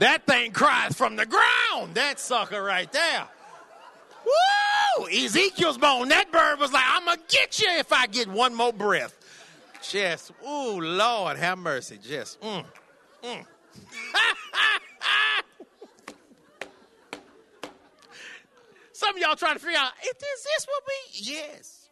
That 0.00 0.26
thing 0.26 0.52
cries 0.52 0.94
from 0.96 1.16
the 1.16 1.26
ground. 1.26 1.94
That 1.94 2.18
sucker 2.18 2.62
right 2.62 2.90
there. 2.90 3.28
Woo! 4.24 5.06
Ezekiel's 5.08 5.78
bone. 5.78 6.08
That 6.08 6.32
bird 6.32 6.58
was 6.58 6.72
like, 6.72 6.84
I'm 6.86 7.04
going 7.04 7.18
to 7.18 7.22
get 7.28 7.60
you 7.60 7.68
if 7.78 7.92
I 7.92 8.06
get 8.06 8.26
one 8.28 8.54
more 8.54 8.72
breath. 8.72 9.14
Just, 9.82 10.32
ooh, 10.46 10.80
Lord, 10.80 11.36
have 11.36 11.58
mercy. 11.58 11.98
Just, 12.02 12.40
mm, 12.40 12.64
mm. 13.22 13.44
Some 18.92 19.16
of 19.16 19.22
y'all 19.22 19.36
trying 19.36 19.54
to 19.54 19.60
figure 19.60 19.78
out, 19.78 19.92
is 20.02 20.12
this 20.18 20.66
what 20.66 20.82
we? 20.86 20.94
Yes. 21.12 21.88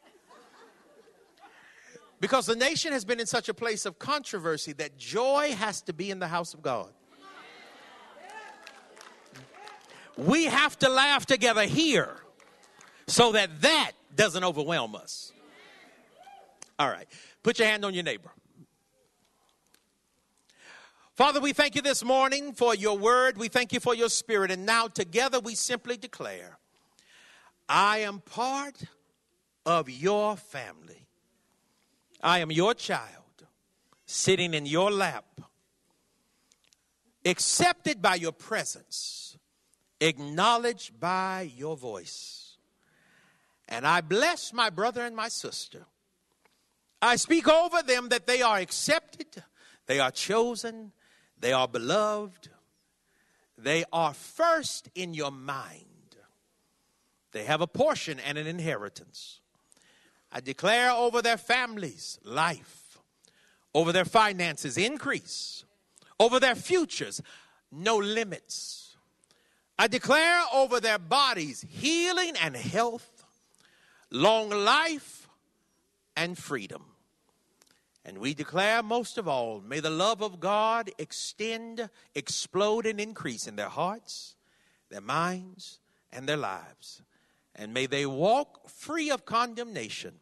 Because 2.21 2.47
the 2.47 2.57
nation 2.57 2.93
has 2.93 3.05
been 3.05 3.21
in 3.21 3.27
such 3.27 3.49
a 3.49 3.55
place 3.55 3.87
of 3.87 3.99
controversy 3.99 4.73
that 4.75 4.97
joy 4.99 5.55
has 5.57 5.83
to 5.83 5.93
be 5.93 6.11
in 6.11 6.19
the 6.19 6.29
house 6.29 6.53
of 6.53 6.63
God. 6.63 6.91
We 10.19 10.47
have 10.47 10.77
to 10.81 10.89
laugh 10.89 11.27
together 11.27 11.63
here 11.63 12.13
so 13.07 13.33
that 13.33 13.61
that 13.61 13.93
doesn't 14.17 14.43
overwhelm 14.43 14.97
us. 14.97 15.33
All 16.77 16.89
right. 16.89 17.07
Put 17.45 17.61
your 17.61 17.69
hand 17.69 17.85
on 17.85 17.95
your 17.95 18.03
neighbor. 18.03 18.33
Father, 21.15 21.41
we 21.41 21.53
thank 21.53 21.77
you 21.77 21.83
this 21.83 22.05
morning 22.05 22.53
for 22.53 22.75
your 22.75 22.99
word. 22.99 23.39
We 23.39 23.47
thank 23.47 23.73
you 23.73 23.79
for 23.79 23.95
your 23.95 24.09
spirit. 24.09 24.51
And 24.51 24.67
now 24.67 24.89
together 24.89 25.39
we 25.39 25.55
simply 25.55 25.97
declare 25.97 26.59
I 27.69 27.99
am 27.99 28.19
part 28.19 28.83
of 29.65 29.89
your 29.89 30.37
family. 30.37 31.07
I 32.21 32.41
am 32.41 32.51
your 32.51 32.75
child, 32.75 33.45
sitting 34.05 34.53
in 34.53 34.67
your 34.67 34.91
lap, 34.91 35.41
accepted 37.25 38.03
by 38.03 38.17
your 38.17 38.33
presence, 38.33 39.28
acknowledged 40.01 40.99
by 40.99 41.51
your 41.57 41.77
voice. 41.77 42.57
And 43.69 43.87
I 43.87 44.01
bless 44.01 44.53
my 44.53 44.71
brother 44.71 45.03
and 45.05 45.15
my 45.15 45.29
sister. 45.29 45.87
I 47.01 47.17
speak 47.17 47.49
over 47.49 47.83
them 47.83 48.09
that 48.09 48.27
they 48.27 48.43
are 48.43 48.59
accepted, 48.59 49.43
they 49.87 50.01
are 50.01 50.11
chosen, 50.11 50.93
they 51.39 51.53
are 51.53 51.69
beloved, 51.69 52.49
they 53.57 53.85
are 53.93 54.15
first 54.15 54.89
in 54.95 55.15
your 55.15 55.31
mind. 55.31 55.85
They 57.33 57.45
have 57.45 57.61
a 57.61 57.67
portion 57.67 58.19
and 58.19 58.39
an 58.39 58.47
inheritance. 58.47 59.41
I 60.33 60.41
declare 60.41 60.91
over 60.91 61.23
their 61.23 61.37
families 61.37 62.19
life, 62.25 62.99
over 63.75 63.93
their 63.93 64.05
finances 64.05 64.77
increase, 64.77 65.65
over 66.19 66.41
their 66.41 66.55
futures 66.55 67.21
no 67.71 67.97
limits. 67.97 68.88
I 69.79 69.87
declare 69.87 70.43
over 70.53 70.81
their 70.81 70.99
bodies 70.99 71.65
healing 71.69 72.35
and 72.43 72.57
health, 72.57 73.25
long 74.11 74.51
life 74.51 75.29
and 76.17 76.37
freedom. 76.37 76.85
And 78.05 78.19
we 78.19 78.35
declare 78.35 78.83
most 78.83 79.19
of 79.19 79.29
all, 79.29 79.61
may 79.61 79.81
the 79.81 79.91
love 79.91 80.23
of 80.23 80.41
God 80.41 80.91
extend, 80.99 81.91
explode, 82.15 82.87
and 82.87 82.99
increase 82.99 83.47
in 83.47 83.57
their 83.57 83.69
hearts, 83.69 84.35
their 84.89 85.03
minds, 85.03 85.79
and 86.11 86.27
their 86.27 86.39
lives 86.39 87.03
and 87.59 87.75
may 87.75 87.87
they 87.87 88.07
walk 88.07 88.69
free 88.71 89.11
of 89.11 89.27
condemnation 89.27 90.15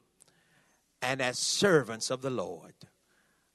and 1.03 1.21
as 1.21 1.39
servants 1.39 2.11
of 2.11 2.23
the 2.23 2.31
Lord 2.31 2.73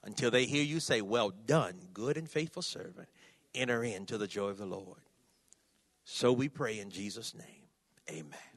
until 0.03 0.29
they 0.29 0.45
hear 0.45 0.63
you 0.63 0.79
say, 0.79 1.01
Well 1.01 1.31
done, 1.31 1.75
good 1.91 2.15
and 2.15 2.29
faithful 2.29 2.61
servant. 2.61 3.09
Enter 3.53 3.83
into 3.83 4.17
the 4.17 4.27
joy 4.27 4.49
of 4.49 4.59
the 4.59 4.65
Lord. 4.65 5.01
So 6.13 6.33
we 6.33 6.49
pray 6.49 6.77
in 6.79 6.89
Jesus' 6.89 7.33
name. 7.33 7.69
Amen. 8.09 8.50